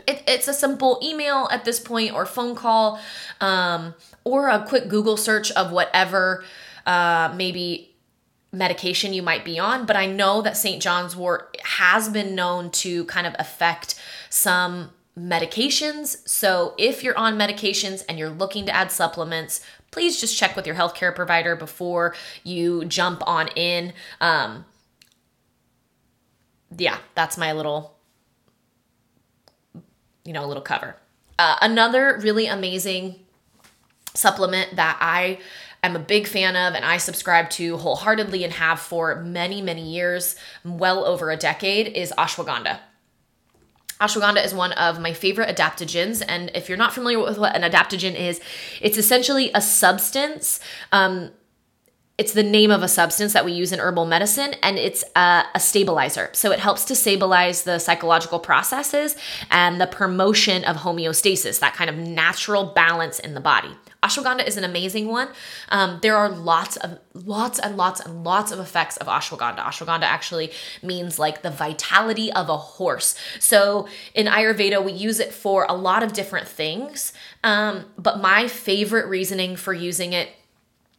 It, 0.07 0.23
it's 0.27 0.47
a 0.47 0.53
simple 0.53 0.99
email 1.01 1.47
at 1.51 1.63
this 1.63 1.79
point 1.79 2.13
or 2.13 2.25
phone 2.25 2.55
call. 2.55 2.99
Um, 3.39 3.95
or 4.25 4.49
a 4.49 4.65
quick 4.65 4.89
Google 4.89 5.15
search 5.15 5.51
of 5.51 5.71
whatever 5.71 6.43
uh, 6.85 7.33
maybe 7.35 7.95
medication 8.51 9.13
you 9.13 9.21
might 9.21 9.45
be 9.45 9.57
on. 9.59 9.85
But 9.85 9.95
I 9.95 10.07
know 10.07 10.41
that 10.41 10.57
St. 10.57 10.81
John's 10.81 11.15
wort 11.15 11.55
has 11.63 12.09
been 12.09 12.35
known 12.35 12.71
to 12.71 13.05
kind 13.05 13.27
of 13.27 13.35
affect 13.39 13.95
some 14.29 14.91
medications. 15.17 16.27
So 16.27 16.73
if 16.77 17.03
you're 17.03 17.17
on 17.17 17.37
medications 17.37 18.03
and 18.09 18.19
you're 18.19 18.29
looking 18.29 18.65
to 18.65 18.75
add 18.75 18.91
supplements, 18.91 19.61
please 19.91 20.19
just 20.19 20.37
check 20.37 20.55
with 20.55 20.67
your 20.67 20.75
healthcare 20.75 21.15
provider 21.15 21.55
before 21.55 22.15
you 22.43 22.83
jump 22.85 23.21
on 23.25 23.47
in. 23.49 23.93
Um, 24.19 24.65
yeah, 26.77 26.97
that's 27.13 27.37
my 27.37 27.53
little, 27.53 27.95
you 30.25 30.33
know, 30.33 30.45
little 30.45 30.63
cover. 30.63 30.97
Uh, 31.37 31.57
another 31.61 32.19
really 32.21 32.47
amazing 32.47 33.24
supplement 34.15 34.75
that 34.75 34.97
I 34.99 35.39
am 35.83 35.95
a 35.95 35.99
big 35.99 36.27
fan 36.27 36.55
of 36.55 36.73
and 36.73 36.83
I 36.83 36.97
subscribe 36.97 37.49
to 37.51 37.77
wholeheartedly 37.77 38.43
and 38.43 38.53
have 38.53 38.79
for 38.79 39.21
many, 39.21 39.61
many 39.61 39.83
years, 39.83 40.35
well 40.63 41.05
over 41.05 41.29
a 41.29 41.37
decade, 41.37 41.87
is 41.95 42.11
ashwagandha. 42.17 42.79
Ashwagandha 44.01 44.43
is 44.43 44.53
one 44.53 44.73
of 44.73 44.99
my 44.99 45.13
favorite 45.13 45.55
adaptogens. 45.55 46.23
And 46.27 46.51
if 46.53 46.67
you're 46.67 46.77
not 46.77 46.93
familiar 46.93 47.19
with 47.19 47.37
what 47.37 47.55
an 47.55 47.61
adaptogen 47.61 48.13
is, 48.13 48.41
it's 48.81 48.97
essentially 48.97 49.51
a 49.53 49.61
substance. 49.61 50.59
Um, 50.91 51.31
it's 52.17 52.33
the 52.33 52.43
name 52.43 52.71
of 52.71 52.81
a 52.81 52.87
substance 52.87 53.33
that 53.33 53.43
we 53.43 53.51
use 53.51 53.73
in 53.73 53.79
herbal 53.79 54.05
medicine, 54.05 54.55
and 54.63 54.77
it's 54.77 55.03
a, 55.17 55.43
a, 55.53 55.59
stabilizer. 55.59 56.29
So 56.31 56.51
it 56.51 56.59
helps 56.59 56.85
to 56.85 56.95
stabilize 56.95 57.63
the 57.63 57.77
psychological 57.77 58.39
processes 58.39 59.17
and 59.51 59.81
the 59.81 59.87
promotion 59.87 60.63
of 60.63 60.77
homeostasis, 60.77 61.59
that 61.59 61.73
kind 61.73 61.89
of 61.89 61.97
natural 61.97 62.67
balance 62.67 63.19
in 63.19 63.33
the 63.33 63.41
body. 63.41 63.75
Ashwagandha 64.03 64.47
is 64.47 64.57
an 64.57 64.63
amazing 64.63 65.07
one. 65.07 65.29
Um, 65.69 65.99
there 66.01 66.15
are 66.15 66.29
lots 66.29 66.77
of 66.77 66.99
lots 67.13 67.59
and 67.59 67.75
lots 67.77 67.99
and 67.99 68.23
lots 68.23 68.51
of 68.51 68.59
effects 68.59 68.97
of 68.97 69.07
ashwagandha. 69.07 69.59
Ashwagandha 69.59 70.03
actually 70.03 70.51
means 70.83 71.17
like 71.17 71.41
the 71.41 71.49
vitality 71.49 72.31
of 72.31 72.49
a 72.49 72.57
horse. 72.57 73.15
So 73.39 73.87
in 74.13 74.27
Ayurveda, 74.27 74.83
we 74.83 74.91
use 74.91 75.19
it 75.19 75.33
for 75.33 75.65
a 75.67 75.73
lot 75.73 76.03
of 76.03 76.13
different 76.13 76.47
things. 76.47 77.13
Um, 77.43 77.85
but 77.97 78.19
my 78.19 78.47
favorite 78.47 79.07
reasoning 79.07 79.55
for 79.55 79.73
using 79.73 80.13
it, 80.13 80.29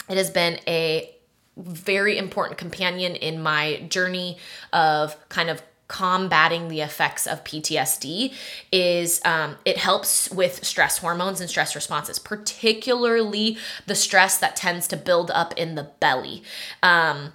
it 0.08 0.16
has 0.16 0.30
been 0.30 0.58
a 0.66 1.12
very 1.56 2.18
important 2.18 2.58
companion 2.58 3.16
in 3.16 3.42
my 3.42 3.86
journey 3.88 4.36
of 4.72 5.16
kind 5.28 5.48
of 5.48 5.62
combating 5.88 6.68
the 6.68 6.80
effects 6.80 7.26
of 7.26 7.44
PTSD 7.44 8.32
is 8.72 9.20
um, 9.24 9.56
it 9.64 9.76
helps 9.76 10.30
with 10.30 10.64
stress 10.64 10.98
hormones 10.98 11.40
and 11.40 11.48
stress 11.48 11.74
responses, 11.74 12.18
particularly 12.18 13.56
the 13.86 13.94
stress 13.94 14.38
that 14.38 14.56
tends 14.56 14.88
to 14.88 14.96
build 14.96 15.30
up 15.30 15.54
in 15.56 15.74
the 15.74 15.84
belly. 16.00 16.42
Um, 16.82 17.32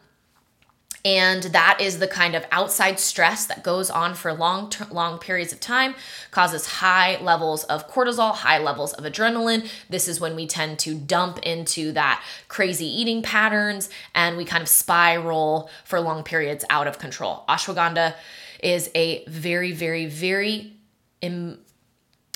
and 1.04 1.44
that 1.44 1.80
is 1.82 2.00
the 2.00 2.08
kind 2.08 2.36
of 2.36 2.46
outside 2.52 3.00
stress 3.00 3.46
that 3.48 3.64
goes 3.64 3.90
on 3.90 4.14
for 4.14 4.34
long 4.34 4.70
ter- 4.70 4.88
long 4.92 5.18
periods 5.18 5.52
of 5.52 5.60
time 5.60 5.96
causes 6.30 6.68
high 6.68 7.20
levels 7.22 7.64
of 7.66 7.90
cortisol 7.90 8.34
high 8.34 8.60
levels 8.60 8.94
of 8.94 9.04
adrenaline 9.04 9.68
this 9.90 10.08
is 10.08 10.20
when 10.20 10.36
we 10.36 10.46
tend 10.46 10.78
to 10.78 10.94
dump 10.94 11.40
into 11.40 11.92
that 11.92 12.24
crazy 12.48 12.86
eating 12.86 13.22
patterns 13.22 13.90
and 14.14 14.38
we 14.38 14.46
kind 14.46 14.62
of 14.62 14.70
spiral 14.70 15.70
for 15.84 16.00
long 16.00 16.24
periods 16.24 16.64
out 16.70 16.88
of 16.88 17.00
control 17.00 17.44
ashwagandha 17.50 18.14
is 18.62 18.90
a 18.96 19.24
very, 19.26 19.72
very, 19.72 20.06
very 20.06 20.74
Im- 21.22 21.60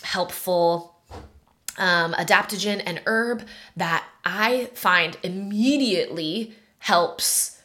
helpful 0.03 0.95
um, 1.77 2.13
adaptogen 2.13 2.81
and 2.85 3.01
herb 3.05 3.43
that 3.75 4.05
I 4.23 4.69
find 4.73 5.17
immediately 5.23 6.53
helps 6.79 7.61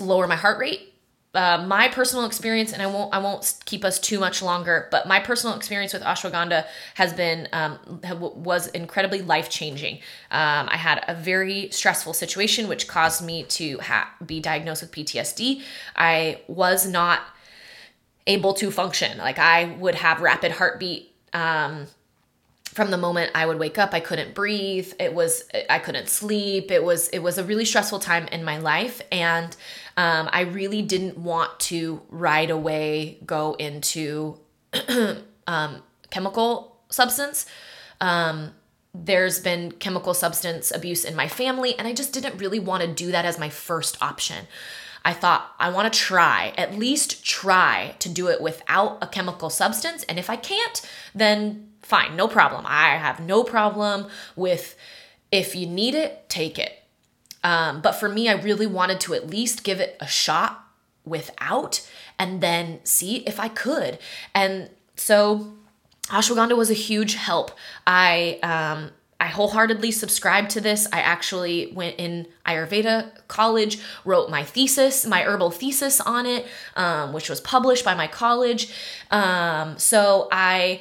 lower 0.00 0.26
my 0.26 0.36
heart 0.36 0.58
rate. 0.58 0.92
Uh, 1.34 1.62
my 1.66 1.86
personal 1.88 2.24
experience, 2.24 2.72
and 2.72 2.80
I 2.80 2.86
won't 2.86 3.12
I 3.14 3.18
won't 3.18 3.60
keep 3.66 3.84
us 3.84 4.00
too 4.00 4.18
much 4.18 4.40
longer, 4.40 4.88
but 4.90 5.06
my 5.06 5.20
personal 5.20 5.54
experience 5.54 5.92
with 5.92 6.02
ashwagandha 6.02 6.64
has 6.94 7.12
been 7.12 7.46
um, 7.52 8.00
was 8.18 8.68
incredibly 8.68 9.20
life 9.20 9.50
changing. 9.50 9.96
Um, 10.30 10.66
I 10.70 10.78
had 10.78 11.04
a 11.06 11.14
very 11.14 11.68
stressful 11.70 12.14
situation 12.14 12.68
which 12.68 12.88
caused 12.88 13.22
me 13.22 13.42
to 13.44 13.76
ha- 13.80 14.14
be 14.24 14.40
diagnosed 14.40 14.80
with 14.80 14.92
PTSD. 14.92 15.60
I 15.94 16.40
was 16.48 16.88
not 16.88 17.20
able 18.26 18.54
to 18.54 18.70
function. 18.70 19.18
Like 19.18 19.38
I 19.38 19.76
would 19.78 19.94
have 19.94 20.20
rapid 20.20 20.52
heartbeat 20.52 21.12
um, 21.32 21.86
from 22.64 22.90
the 22.90 22.98
moment 22.98 23.30
I 23.34 23.46
would 23.46 23.58
wake 23.58 23.78
up. 23.78 23.94
I 23.94 24.00
couldn't 24.00 24.34
breathe. 24.34 24.92
It 24.98 25.14
was 25.14 25.44
I 25.70 25.78
couldn't 25.78 26.08
sleep. 26.08 26.70
It 26.70 26.84
was 26.84 27.08
it 27.08 27.20
was 27.20 27.38
a 27.38 27.44
really 27.44 27.64
stressful 27.64 28.00
time 28.00 28.26
in 28.28 28.44
my 28.44 28.58
life, 28.58 29.00
and 29.10 29.56
um, 29.96 30.28
I 30.32 30.42
really 30.42 30.82
didn't 30.82 31.16
want 31.16 31.58
to 31.60 32.02
right 32.10 32.50
away 32.50 33.18
go 33.24 33.54
into 33.54 34.38
um, 35.46 35.82
chemical 36.10 36.76
substance. 36.90 37.46
Um, 38.00 38.52
there's 38.94 39.40
been 39.40 39.72
chemical 39.72 40.14
substance 40.14 40.70
abuse 40.70 41.04
in 41.04 41.14
my 41.14 41.28
family, 41.28 41.78
and 41.78 41.86
I 41.86 41.92
just 41.92 42.12
didn't 42.12 42.38
really 42.38 42.58
want 42.58 42.82
to 42.82 42.88
do 42.88 43.10
that 43.12 43.24
as 43.24 43.38
my 43.38 43.48
first 43.48 44.02
option. 44.02 44.46
I 45.06 45.12
thought 45.12 45.52
I 45.60 45.70
want 45.70 45.92
to 45.92 45.96
try, 45.96 46.52
at 46.58 46.76
least 46.76 47.24
try 47.24 47.94
to 48.00 48.08
do 48.08 48.26
it 48.26 48.40
without 48.40 48.98
a 49.00 49.06
chemical 49.06 49.50
substance. 49.50 50.02
And 50.02 50.18
if 50.18 50.28
I 50.28 50.34
can't, 50.34 50.82
then 51.14 51.68
fine, 51.80 52.16
no 52.16 52.26
problem. 52.26 52.64
I 52.66 52.96
have 52.96 53.20
no 53.20 53.44
problem 53.44 54.08
with 54.34 54.76
if 55.30 55.54
you 55.54 55.64
need 55.68 55.94
it, 55.94 56.28
take 56.28 56.58
it. 56.58 56.82
Um, 57.44 57.82
but 57.82 57.92
for 57.92 58.08
me, 58.08 58.28
I 58.28 58.32
really 58.32 58.66
wanted 58.66 58.98
to 59.02 59.14
at 59.14 59.30
least 59.30 59.62
give 59.62 59.78
it 59.78 59.96
a 60.00 60.08
shot 60.08 60.64
without 61.04 61.88
and 62.18 62.40
then 62.40 62.80
see 62.82 63.18
if 63.18 63.38
I 63.38 63.46
could. 63.46 64.00
And 64.34 64.70
so 64.96 65.52
ashwagandha 66.06 66.56
was 66.56 66.68
a 66.68 66.74
huge 66.74 67.14
help. 67.14 67.52
I 67.86 68.40
um, 68.42 68.90
I 69.18 69.26
wholeheartedly 69.26 69.92
subscribe 69.92 70.48
to 70.50 70.60
this. 70.60 70.86
I 70.92 71.00
actually 71.00 71.72
went 71.72 71.96
in 71.98 72.26
Ayurveda 72.44 73.26
college, 73.28 73.78
wrote 74.04 74.30
my 74.30 74.44
thesis, 74.44 75.06
my 75.06 75.22
herbal 75.22 75.50
thesis 75.50 76.00
on 76.00 76.26
it, 76.26 76.46
um, 76.76 77.12
which 77.12 77.30
was 77.30 77.40
published 77.40 77.84
by 77.84 77.94
my 77.94 78.06
college. 78.06 78.72
Um, 79.10 79.78
so 79.78 80.28
I 80.30 80.80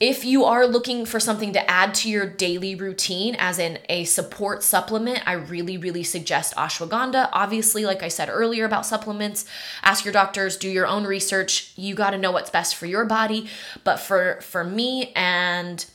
if 0.00 0.24
you 0.24 0.44
are 0.44 0.66
looking 0.66 1.06
for 1.06 1.20
something 1.20 1.52
to 1.52 1.70
add 1.70 1.94
to 1.94 2.10
your 2.10 2.26
daily 2.26 2.74
routine, 2.74 3.36
as 3.38 3.60
in 3.60 3.78
a 3.88 4.04
support 4.04 4.64
supplement, 4.64 5.22
I 5.26 5.34
really, 5.34 5.78
really 5.78 6.02
suggest 6.02 6.54
ashwagandha. 6.56 7.28
Obviously, 7.32 7.86
like 7.86 8.02
I 8.02 8.08
said 8.08 8.28
earlier 8.28 8.64
about 8.64 8.86
supplements, 8.86 9.46
ask 9.82 10.04
your 10.04 10.12
doctors, 10.12 10.56
do 10.56 10.68
your 10.68 10.86
own 10.88 11.04
research. 11.04 11.72
You 11.76 11.94
got 11.94 12.10
to 12.10 12.18
know 12.18 12.32
what's 12.32 12.50
best 12.50 12.74
for 12.74 12.86
your 12.86 13.04
body. 13.04 13.48
But 13.84 14.00
for 14.00 14.40
for 14.40 14.64
me 14.64 15.12
and 15.14 15.86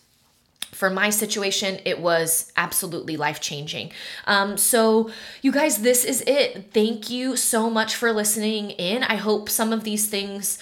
for 0.71 0.89
my 0.89 1.09
situation, 1.09 1.79
it 1.83 1.99
was 1.99 2.51
absolutely 2.55 3.17
life 3.17 3.41
changing. 3.41 3.91
Um, 4.27 4.55
so, 4.57 5.09
you 5.41 5.51
guys, 5.51 5.79
this 5.79 6.05
is 6.05 6.21
it. 6.27 6.71
Thank 6.73 7.09
you 7.09 7.35
so 7.35 7.69
much 7.69 7.95
for 7.95 8.13
listening 8.13 8.71
in. 8.71 9.03
I 9.03 9.15
hope 9.15 9.49
some 9.49 9.73
of 9.73 9.83
these 9.83 10.07
things 10.07 10.57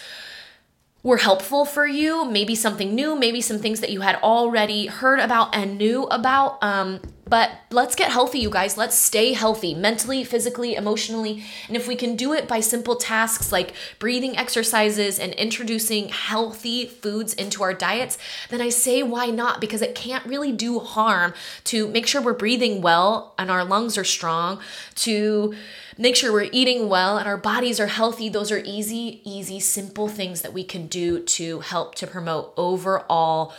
were 1.04 1.18
helpful 1.18 1.66
for 1.66 1.86
you, 1.86 2.26
maybe 2.26 2.56
something 2.56 2.96
new, 2.96 3.16
maybe 3.16 3.42
some 3.42 3.60
things 3.60 3.80
that 3.82 3.92
you 3.92 4.02
had 4.02 4.16
already 4.18 4.88
heard 4.88 5.20
about 5.20 5.56
and 5.56 5.78
knew 5.78 6.04
about. 6.06 6.58
Um, 6.64 7.00
but 7.30 7.52
let's 7.72 7.96
get 7.96 8.12
healthy, 8.12 8.40
you 8.40 8.50
guys. 8.50 8.78
Let's 8.78 8.98
stay 8.98 9.34
healthy 9.34 9.74
mentally, 9.74 10.24
physically, 10.24 10.76
emotionally. 10.76 11.44
And 11.68 11.76
if 11.76 11.88
we 11.88 11.96
can 11.96 12.16
do 12.16 12.34
it 12.34 12.48
by 12.48 12.60
simple 12.60 12.96
tasks 12.96 13.52
like 13.52 13.74
breathing 14.00 14.38
exercises 14.38 15.20
and 15.20 15.34
introducing 15.34 16.10
healthy 16.10 16.86
foods 16.86 17.34
into 17.34 17.64
our 17.64 17.74
diets, 17.74 18.18
then 18.50 18.62
I 18.62 18.70
say 18.70 19.04
why 19.04 19.28
not? 19.28 19.60
Because 19.60 19.82
it 19.82 19.96
can't 19.96 20.26
really 20.26 20.52
do 20.52 20.80
harm 20.80 21.34
to 21.66 21.88
make 21.88 22.08
sure 22.08 22.22
we're 22.22 22.34
breathing 22.34 22.82
well 22.82 23.34
and 23.38 23.52
our 23.52 23.66
lungs 23.66 23.98
are 23.98 24.04
strong, 24.04 24.60
to 24.96 25.54
make 25.98 26.16
sure 26.16 26.32
we're 26.32 26.50
eating 26.52 26.90
well 26.90 27.18
and 27.18 27.28
our 27.28 27.38
bodies 27.38 27.80
are 27.80 27.88
healthy. 27.88 28.30
Those 28.30 28.52
are 28.52 28.60
easy, 28.60 29.22
easy, 29.24 29.60
simple 29.60 30.08
things 30.08 30.42
that 30.42 30.54
we 30.54 30.64
can 30.64 30.88
do 30.88 31.20
to 31.20 31.60
help 31.60 31.96
to 31.96 32.08
promote 32.08 32.54
overall 32.56 33.54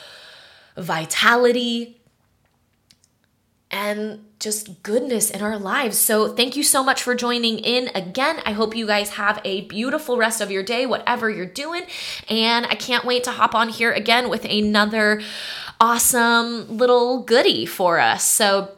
vitality, 0.76 1.97
and 3.70 4.24
just 4.40 4.82
goodness 4.82 5.30
in 5.30 5.42
our 5.42 5.58
lives. 5.58 5.98
So, 5.98 6.28
thank 6.28 6.56
you 6.56 6.62
so 6.62 6.82
much 6.82 7.02
for 7.02 7.14
joining 7.14 7.58
in 7.58 7.90
again. 7.94 8.40
I 8.44 8.52
hope 8.52 8.74
you 8.74 8.86
guys 8.86 9.10
have 9.10 9.40
a 9.44 9.62
beautiful 9.62 10.16
rest 10.16 10.40
of 10.40 10.50
your 10.50 10.62
day, 10.62 10.86
whatever 10.86 11.28
you're 11.28 11.46
doing. 11.46 11.82
And 12.28 12.66
I 12.66 12.74
can't 12.74 13.04
wait 13.04 13.24
to 13.24 13.32
hop 13.32 13.54
on 13.54 13.68
here 13.68 13.92
again 13.92 14.30
with 14.30 14.44
another 14.44 15.20
awesome 15.80 16.78
little 16.78 17.22
goodie 17.22 17.66
for 17.66 17.98
us. 17.98 18.24
So, 18.24 18.70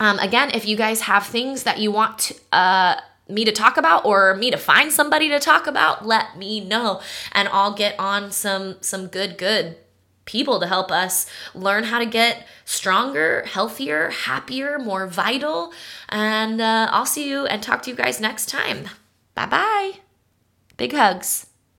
um, 0.00 0.18
again, 0.18 0.50
if 0.54 0.66
you 0.66 0.76
guys 0.76 1.02
have 1.02 1.26
things 1.26 1.64
that 1.64 1.78
you 1.78 1.92
want 1.92 2.18
to, 2.18 2.34
uh, 2.52 3.00
me 3.28 3.44
to 3.44 3.52
talk 3.52 3.76
about 3.76 4.04
or 4.04 4.34
me 4.36 4.50
to 4.50 4.56
find 4.56 4.92
somebody 4.92 5.28
to 5.30 5.40
talk 5.40 5.66
about 5.66 6.04
let 6.04 6.36
me 6.36 6.60
know 6.60 7.00
and 7.32 7.48
i'll 7.52 7.72
get 7.72 7.98
on 7.98 8.30
some 8.30 8.76
some 8.82 9.06
good 9.06 9.38
good 9.38 9.76
people 10.24 10.60
to 10.60 10.66
help 10.66 10.90
us 10.90 11.26
learn 11.54 11.84
how 11.84 11.98
to 11.98 12.06
get 12.06 12.46
stronger, 12.64 13.44
healthier, 13.46 14.10
happier, 14.10 14.78
more 14.78 15.06
vital. 15.06 15.72
And 16.08 16.60
uh, 16.60 16.88
I'll 16.90 17.06
see 17.06 17.28
you 17.28 17.46
and 17.46 17.62
talk 17.62 17.82
to 17.82 17.90
you 17.90 17.96
guys 17.96 18.20
next 18.20 18.48
time. 18.48 18.88
Bye 19.34 19.46
bye. 19.46 19.92
Big 20.76 20.92
hugs. 20.92 21.46